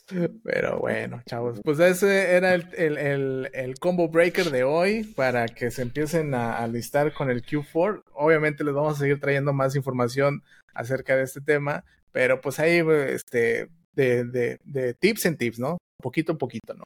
Pero 0.44 0.80
bueno, 0.80 1.22
chavos, 1.26 1.60
pues 1.64 1.80
ese 1.80 2.32
era 2.32 2.54
el, 2.54 2.70
el, 2.78 2.98
el, 2.98 3.50
el, 3.54 3.78
combo 3.78 4.08
breaker 4.08 4.52
de 4.52 4.64
hoy 4.64 5.04
para 5.04 5.48
que 5.48 5.70
se 5.70 5.82
empiecen 5.82 6.34
a, 6.34 6.58
a 6.58 6.68
listar 6.68 7.14
con 7.14 7.30
el 7.30 7.44
Q4. 7.46 8.04
Obviamente 8.14 8.64
les 8.64 8.74
vamos 8.74 8.96
a 8.96 9.00
seguir 9.00 9.20
trayendo 9.20 9.52
más 9.52 9.76
información 9.76 10.44
acerca 10.74 11.18
de 11.18 11.24
este 11.24 11.42
tema, 11.42 11.84
pero 12.14 12.40
pues 12.40 12.58
ahí, 12.60 12.82
este, 13.10 13.68
de, 13.94 14.24
de, 14.26 14.60
de 14.64 14.94
tips 14.94 15.26
en 15.26 15.38
tips, 15.38 15.60
¿no? 15.60 15.78
Poquito 16.02 16.34
a 16.34 16.38
poquito, 16.38 16.74
¿no? 16.74 16.86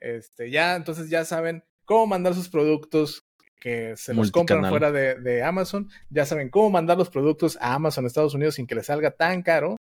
Este, 0.00 0.50
ya, 0.50 0.76
entonces 0.76 1.10
ya 1.10 1.24
saben 1.24 1.64
cómo 1.92 2.06
mandar 2.06 2.34
sus 2.34 2.48
productos 2.48 3.22
que 3.60 3.94
se 3.96 4.14
los 4.14 4.30
compran 4.30 4.68
fuera 4.68 4.90
de, 4.90 5.14
de, 5.16 5.42
Amazon. 5.42 5.88
Ya 6.10 6.26
saben 6.26 6.48
cómo 6.48 6.70
mandar 6.70 6.96
los 6.96 7.10
productos 7.10 7.56
a 7.60 7.74
Amazon 7.74 8.06
Estados 8.06 8.34
Unidos 8.34 8.56
sin 8.56 8.66
que 8.66 8.74
les 8.74 8.86
salga 8.86 9.10
tan 9.10 9.42
caro. 9.42 9.76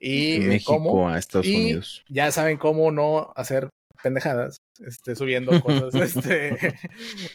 Y 0.00 0.38
México 0.40 0.74
cómo, 0.74 1.08
a 1.08 1.18
Estados 1.18 1.46
y 1.46 1.56
Unidos. 1.56 2.04
Ya 2.08 2.30
saben 2.30 2.56
cómo 2.56 2.90
no 2.92 3.32
hacer 3.34 3.68
pendejadas, 4.02 4.58
este, 4.78 5.16
subiendo 5.16 5.50
cosas 5.62 5.94
este, 5.94 6.76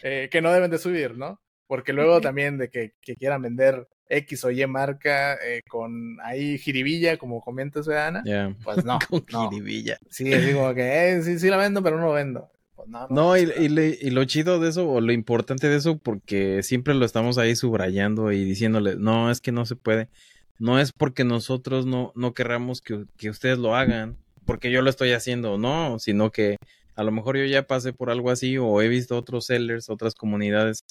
eh, 0.03 0.29
que 0.31 0.41
no 0.41 0.51
deben 0.51 0.71
de 0.71 0.77
subir, 0.77 1.17
¿no? 1.17 1.39
Porque 1.67 1.93
luego 1.93 2.21
también 2.21 2.57
de 2.57 2.69
que, 2.69 2.93
que 3.01 3.15
quieran 3.15 3.41
vender 3.41 3.87
X 4.07 4.45
o 4.45 4.51
Y 4.51 4.65
marca 4.65 5.35
eh, 5.35 5.61
con 5.67 6.17
ahí 6.23 6.57
jiribilla, 6.57 7.17
como 7.17 7.41
comentas, 7.41 7.87
Ana, 7.89 8.23
yeah. 8.23 8.55
pues 8.63 8.85
no. 8.85 8.97
con 9.09 9.25
no. 9.31 9.49
jiribilla. 9.49 9.97
Sí, 10.09 10.33
así 10.33 10.53
como 10.53 10.73
que 10.73 11.11
eh, 11.11 11.21
sí, 11.21 11.37
sí 11.37 11.49
la 11.49 11.57
vendo, 11.57 11.83
pero 11.83 11.97
no 11.97 12.07
lo 12.07 12.13
vendo. 12.13 12.49
Pues 12.81 12.89
no, 12.89 13.07
no, 13.07 13.07
no 13.09 13.37
y, 13.37 13.41
y, 13.41 13.69
le, 13.69 13.97
y, 14.01 14.09
lo 14.09 14.25
chido 14.25 14.59
de 14.59 14.69
eso, 14.69 14.89
o 14.89 15.01
lo 15.01 15.11
importante 15.11 15.69
de 15.69 15.75
eso, 15.75 15.97
porque 15.97 16.63
siempre 16.63 16.95
lo 16.95 17.05
estamos 17.05 17.37
ahí 17.37 17.55
subrayando 17.55 18.31
y 18.31 18.43
diciéndole, 18.43 18.95
no, 18.95 19.29
es 19.29 19.39
que 19.39 19.51
no 19.51 19.65
se 19.65 19.75
puede. 19.75 20.09
No 20.57 20.79
es 20.79 20.91
porque 20.91 21.23
nosotros 21.23 21.85
no, 21.85 22.11
no 22.15 22.33
querramos 22.33 22.81
que, 22.81 23.05
que 23.17 23.29
ustedes 23.29 23.59
lo 23.59 23.75
hagan, 23.75 24.17
porque 24.45 24.71
yo 24.71 24.81
lo 24.81 24.89
estoy 24.89 25.11
haciendo, 25.11 25.57
no, 25.57 25.99
sino 25.99 26.31
que 26.31 26.57
a 26.95 27.03
lo 27.03 27.11
mejor 27.11 27.37
yo 27.37 27.45
ya 27.45 27.67
pasé 27.67 27.93
por 27.93 28.09
algo 28.09 28.31
así 28.31 28.57
o 28.57 28.81
he 28.81 28.87
visto 28.87 29.17
otros 29.17 29.45
sellers, 29.45 29.89
otras 29.89 30.15
comunidades 30.15 30.83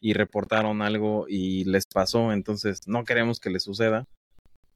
y 0.00 0.12
reportaron 0.14 0.82
algo 0.82 1.26
y 1.28 1.64
les 1.64 1.84
pasó, 1.86 2.32
entonces 2.32 2.80
no 2.86 3.04
queremos 3.04 3.40
que 3.40 3.50
les 3.50 3.62
suceda. 3.64 4.06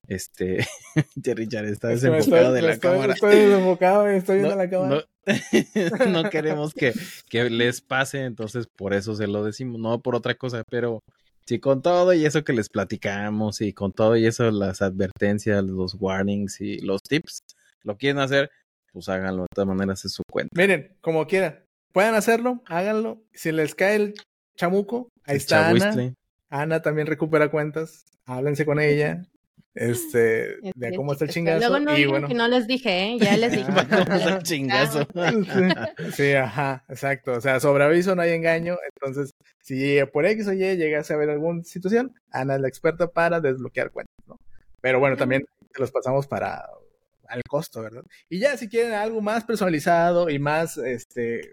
Este, 0.09 0.67
Richard 1.37 1.67
está 1.67 1.89
desenfocado 1.89 2.53
de 2.55 2.63
la 2.63 2.73
estoy, 2.73 2.93
cámara. 2.93 3.13
Estoy 3.13 3.37
desenfocado, 3.37 4.09
estoy 4.09 4.37
viendo 4.37 4.57
no, 4.57 4.63
la 4.63 4.71
cámara. 4.71 5.05
No, 5.27 6.07
no 6.23 6.31
queremos 6.31 6.73
que, 6.73 6.95
que, 7.29 7.51
les 7.51 7.83
pase, 7.83 8.25
entonces 8.25 8.67
por 8.75 8.95
eso 8.95 9.15
se 9.15 9.27
lo 9.27 9.45
decimos, 9.45 9.79
no 9.79 10.01
por 10.01 10.17
otra 10.17 10.35
cosa, 10.35 10.63
pero 10.71 11.01
sí 11.47 11.61
con 11.61 11.83
todo 11.83 12.15
y 12.15 12.25
eso 12.25 12.43
que 12.43 12.55
les 12.55 12.71
platicamos 12.71 13.61
y 13.61 13.75
con 13.75 13.93
todo 13.93 14.17
y 14.17 14.27
eso 14.27 14.51
las 14.51 14.81
advertencias, 14.81 15.63
los 15.63 15.95
warnings 16.01 16.63
y 16.63 16.79
los 16.79 17.03
tips, 17.03 17.41
lo 17.83 17.99
quieren 17.99 18.19
hacer, 18.19 18.51
pues 18.93 19.11
háganlo, 19.11 19.43
de 19.43 19.49
todas 19.55 19.69
maneras 19.69 20.07
es 20.07 20.13
su 20.13 20.23
cuenta. 20.31 20.51
Miren, 20.57 20.97
como 21.03 21.27
quieran, 21.27 21.65
puedan 21.93 22.15
hacerlo, 22.15 22.63
háganlo. 22.67 23.23
Si 23.35 23.53
les 23.53 23.75
cae 23.75 23.97
el 23.97 24.15
chamuco, 24.57 25.11
ahí 25.25 25.35
el 25.35 25.37
está 25.37 25.69
Ana. 25.69 26.15
Ana 26.49 26.81
también 26.81 27.07
recupera 27.07 27.51
cuentas, 27.51 28.07
háblense 28.25 28.65
con 28.65 28.81
ella, 28.81 29.27
este, 29.79 30.57
de 30.75 30.97
cómo 30.97 31.13
está 31.13 31.25
el 31.25 31.31
chingazo. 31.31 31.61
Luego 31.61 31.79
no 31.79 31.97
y 31.97 32.05
bueno. 32.07 32.27
que 32.27 32.35
no 32.35 32.49
les 32.49 32.67
dije, 32.67 33.13
¿eh? 33.13 33.17
ya 33.21 33.37
les 33.37 33.53
dije. 33.53 33.65
¿Cómo 33.65 33.81
está 33.81 34.37
el 34.37 34.43
chingazo? 34.43 35.07
sí, 36.13 36.33
ajá, 36.33 36.85
exacto. 36.89 37.33
O 37.35 37.41
sea, 37.41 37.61
sobre 37.61 37.85
aviso 37.85 38.17
no 38.17 38.23
hay 38.23 38.33
engaño. 38.33 38.77
Entonces, 38.95 39.31
si 39.61 39.99
por 40.13 40.27
X 40.27 40.49
o 40.49 40.53
Y 40.53 40.77
llegase 40.77 41.15
a 41.15 41.17
ver 41.17 41.31
alguna 41.31 41.63
situación, 41.63 42.13
Ana 42.33 42.57
es 42.57 42.61
la 42.61 42.69
experta 42.69 43.07
para 43.07 43.41
desbloquear 43.41 43.93
cuentas, 43.93 44.17
¿no? 44.27 44.41
Pero 44.81 44.99
bueno, 44.99 45.17
también 45.17 45.45
los 45.77 45.93
pasamos 45.93 46.27
para 46.27 46.69
al 47.29 47.43
costo, 47.49 47.83
¿verdad? 47.83 48.03
Y 48.29 48.41
ya 48.41 48.57
si 48.57 48.69
quieren 48.69 48.95
algo 48.95 49.21
más 49.21 49.45
personalizado 49.45 50.29
y 50.29 50.41
más 50.41 50.77
este 50.77 51.53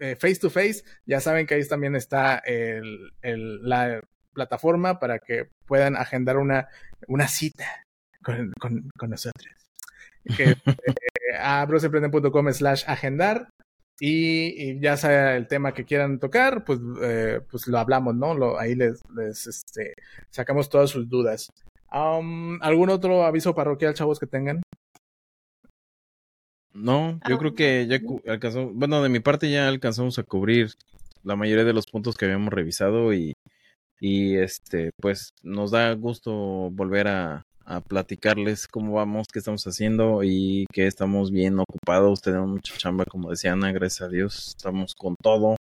eh, 0.00 0.16
face 0.16 0.36
to 0.40 0.50
face, 0.50 0.82
ya 1.06 1.20
saben 1.20 1.46
que 1.46 1.54
ahí 1.54 1.68
también 1.68 1.94
está 1.94 2.38
el, 2.38 3.12
el, 3.22 3.62
la 3.68 4.00
plataforma 4.32 4.98
para 4.98 5.18
que 5.18 5.50
puedan 5.66 5.96
agendar 5.96 6.38
una, 6.38 6.68
una 7.08 7.28
cita 7.28 7.86
con, 8.22 8.52
con, 8.58 8.90
con 8.96 9.10
nosotros. 9.10 9.54
Que, 10.36 10.50
eh, 10.50 10.56
a 11.38 11.64
brosemprenden.com 11.64 12.52
slash 12.52 12.84
agendar 12.86 13.48
y, 13.98 14.80
ya 14.80 14.96
sea 14.96 15.36
el 15.36 15.46
tema 15.46 15.74
que 15.74 15.84
quieran 15.84 16.18
tocar, 16.18 16.64
pues, 16.64 16.80
eh, 17.02 17.40
pues 17.50 17.66
lo 17.66 17.78
hablamos, 17.78 18.14
¿no? 18.14 18.34
Lo, 18.34 18.58
ahí 18.58 18.74
les, 18.74 19.00
les 19.14 19.46
este, 19.46 19.94
sacamos 20.30 20.68
todas 20.68 20.90
sus 20.90 21.08
dudas. 21.08 21.50
¿Algún 21.90 22.88
otro 22.90 23.24
aviso 23.24 23.54
parroquial, 23.54 23.94
chavos, 23.94 24.18
que 24.18 24.26
tengan? 24.26 24.62
No, 26.72 27.20
yo 27.28 27.38
creo 27.38 27.50
ah, 27.52 27.56
que 27.56 27.86
ya 27.86 28.00
alcanzó, 28.32 28.70
bueno, 28.70 29.02
de 29.02 29.08
mi 29.08 29.20
parte 29.20 29.50
ya 29.50 29.68
alcanzamos 29.68 30.18
a 30.18 30.22
cubrir 30.22 30.70
la 31.24 31.36
mayoría 31.36 31.64
de 31.64 31.72
los 31.72 31.86
puntos 31.86 32.16
que 32.16 32.24
habíamos 32.24 32.54
revisado 32.54 33.12
y, 33.12 33.34
y 34.00 34.36
este, 34.36 34.90
pues 35.00 35.30
nos 35.42 35.70
da 35.70 35.92
gusto 35.94 36.32
volver 36.70 37.08
a, 37.08 37.44
a 37.64 37.80
platicarles 37.80 38.66
cómo 38.66 38.94
vamos, 38.94 39.28
qué 39.32 39.38
estamos 39.38 39.64
haciendo 39.64 40.22
y 40.24 40.66
que 40.72 40.86
estamos 40.86 41.30
bien 41.30 41.60
ocupados, 41.60 42.20
tenemos 42.20 42.48
mucha 42.48 42.76
chamba, 42.76 43.04
como 43.04 43.30
decía 43.30 43.52
Ana, 43.52 43.72
gracias 43.72 44.08
a 44.08 44.10
Dios, 44.10 44.48
estamos 44.48 44.94
con 44.94 45.14
todo. 45.22 45.56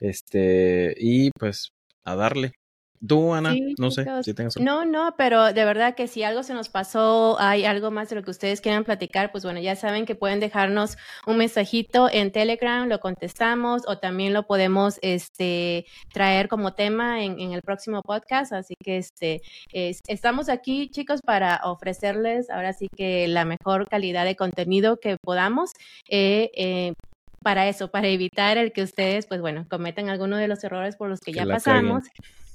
Este, 0.00 0.94
y 0.98 1.30
pues 1.32 1.70
a 2.04 2.14
darle. 2.16 2.52
Tú, 3.06 3.32
Ana, 3.32 3.54
no 3.78 3.90
sé 3.90 4.04
si 4.22 4.34
tengas... 4.34 4.56
No, 4.56 4.84
no, 4.84 5.14
pero 5.16 5.52
de 5.52 5.64
verdad 5.64 5.94
que 5.94 6.08
si 6.08 6.22
algo 6.22 6.42
se 6.42 6.54
nos 6.54 6.68
pasó, 6.68 7.38
hay 7.38 7.64
algo 7.64 7.90
más 7.90 8.08
de 8.08 8.16
lo 8.16 8.22
que 8.22 8.30
ustedes 8.30 8.60
quieran 8.60 8.84
platicar, 8.84 9.30
pues 9.30 9.44
bueno, 9.44 9.60
ya 9.60 9.76
saben 9.76 10.06
que 10.06 10.14
pueden 10.14 10.40
dejarnos 10.40 10.96
un 11.26 11.36
mensajito 11.36 12.08
en 12.10 12.32
Telegram, 12.32 12.88
lo 12.88 13.00
contestamos 13.00 13.82
o 13.86 13.98
también 13.98 14.32
lo 14.32 14.46
podemos 14.46 14.98
este, 15.02 15.86
traer 16.12 16.48
como 16.48 16.74
tema 16.74 17.22
en, 17.22 17.38
el 17.52 17.62
próximo 17.62 18.02
podcast. 18.02 18.52
Así 18.52 18.74
que 18.82 18.98
este, 18.98 19.42
estamos 19.72 20.48
aquí, 20.48 20.90
chicos, 20.90 21.20
para 21.22 21.60
ofrecerles 21.64 22.50
ahora 22.50 22.72
sí 22.72 22.88
que 22.94 23.28
la 23.28 23.44
mejor 23.44 23.88
calidad 23.88 24.24
de 24.24 24.36
contenido 24.36 24.98
que 24.98 25.16
podamos. 25.18 25.72
Eh, 26.08 26.50
eh, 26.54 26.94
para 27.42 27.68
eso, 27.68 27.90
para 27.90 28.08
evitar 28.08 28.58
el 28.58 28.72
que 28.72 28.82
ustedes, 28.82 29.26
pues 29.26 29.40
bueno, 29.40 29.66
cometan 29.68 30.08
alguno 30.08 30.36
de 30.36 30.48
los 30.48 30.62
errores 30.64 30.96
por 30.96 31.08
los 31.08 31.20
que, 31.20 31.32
ya 31.32 31.46
pasamos. 31.46 32.04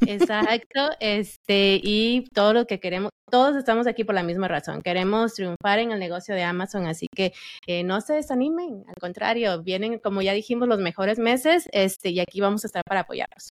Exacto, 0.06 0.90
este, 1.00 1.80
y 1.82 2.26
todo 2.34 2.54
lo 2.54 2.68
que 2.68 2.80
queremos, 2.80 3.12
todos 3.30 3.56
estamos 3.56 3.88
aquí 3.88 4.04
por 4.04 4.16
la 4.16 4.24
misma 4.24 4.48
razón, 4.48 4.82
queremos 4.82 5.34
triunfar 5.34 5.80
en 5.80 5.92
el 5.92 6.00
negocio 6.00 6.36
de 6.36 6.44
Amazon, 6.44 6.88
así 6.88 7.08
que 7.16 7.34
eh, 7.68 7.84
no 7.84 8.02
se 8.02 8.14
desanimen, 8.14 8.84
al 8.88 8.96
contrario, 9.00 9.64
vienen, 9.64 10.00
como 10.00 10.22
ya 10.22 10.34
dijimos, 10.34 10.68
los 10.68 10.80
mejores 10.80 11.20
meses, 11.20 11.70
este, 11.72 12.10
y 12.10 12.20
aquí 12.20 12.42
vamos 12.42 12.66
a 12.66 12.68
estar 12.68 12.84
para 12.86 13.02
apoyarlos. 13.02 13.50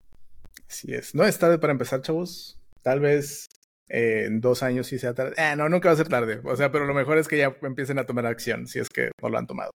Así 0.68 0.93
es, 0.93 1.14
no 1.14 1.25
es 1.25 1.39
tarde 1.39 1.59
para 1.59 1.72
empezar, 1.72 2.03
chavos, 2.03 2.59
tal 2.83 3.01
vez 3.01 3.47
eh, 3.89 4.25
en 4.27 4.41
dos 4.41 4.62
años 4.62 4.89
sí 4.89 4.99
sea 4.99 5.14
tarde, 5.14 5.35
eh, 5.39 5.55
no, 5.57 5.68
nunca 5.68 5.89
va 5.89 5.95
a 5.95 5.97
ser 5.97 6.09
tarde, 6.09 6.41
o 6.45 6.57
sea, 6.57 6.70
pero 6.70 6.85
lo 6.85 6.95
mejor 6.95 7.16
es 7.16 7.29
que 7.29 7.39
ya 7.39 7.57
empiecen 7.62 7.99
a 7.99 8.07
tomar 8.07 8.27
acción, 8.27 8.66
si 8.66 8.81
es 8.81 8.89
que 8.89 9.11
no 9.22 9.31
lo 9.31 9.39
han 9.39 9.47
tomado. 9.47 9.70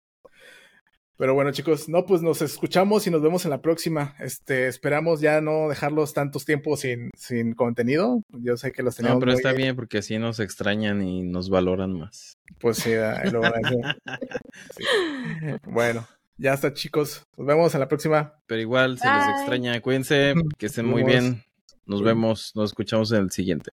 Pero 1.18 1.34
bueno, 1.34 1.50
chicos, 1.50 1.88
no, 1.88 2.06
pues 2.06 2.22
nos 2.22 2.42
escuchamos 2.42 3.04
y 3.08 3.10
nos 3.10 3.20
vemos 3.20 3.44
en 3.44 3.50
la 3.50 3.60
próxima. 3.60 4.14
Este, 4.20 4.68
esperamos 4.68 5.20
ya 5.20 5.40
no 5.40 5.68
dejarlos 5.68 6.14
tantos 6.14 6.44
tiempos 6.44 6.80
sin, 6.80 7.10
sin 7.16 7.54
contenido. 7.54 8.22
Yo 8.28 8.56
sé 8.56 8.70
que 8.70 8.84
los 8.84 8.94
tenemos. 8.94 9.16
No, 9.16 9.20
pero 9.20 9.32
está 9.32 9.52
bien 9.52 9.74
porque 9.74 9.98
así 9.98 10.16
nos 10.16 10.38
extrañan 10.38 11.02
y 11.02 11.24
nos 11.24 11.50
valoran 11.50 11.98
más. 11.98 12.38
Pues 12.60 12.76
sí, 12.76 12.92
lo 13.32 13.42
Bueno, 15.64 16.06
ya 16.36 16.54
está, 16.54 16.72
chicos. 16.72 17.26
Nos 17.36 17.48
vemos 17.48 17.74
en 17.74 17.80
la 17.80 17.88
próxima. 17.88 18.34
Pero 18.46 18.60
igual 18.60 18.96
se 18.96 19.08
les 19.08 19.28
extraña. 19.40 19.80
Cuídense, 19.80 20.34
que 20.56 20.66
estén 20.66 20.86
muy 20.86 21.02
bien. 21.02 21.42
Nos 21.84 22.00
vemos, 22.00 22.52
nos 22.54 22.70
escuchamos 22.70 23.10
en 23.10 23.24
el 23.24 23.32
siguiente. 23.32 23.72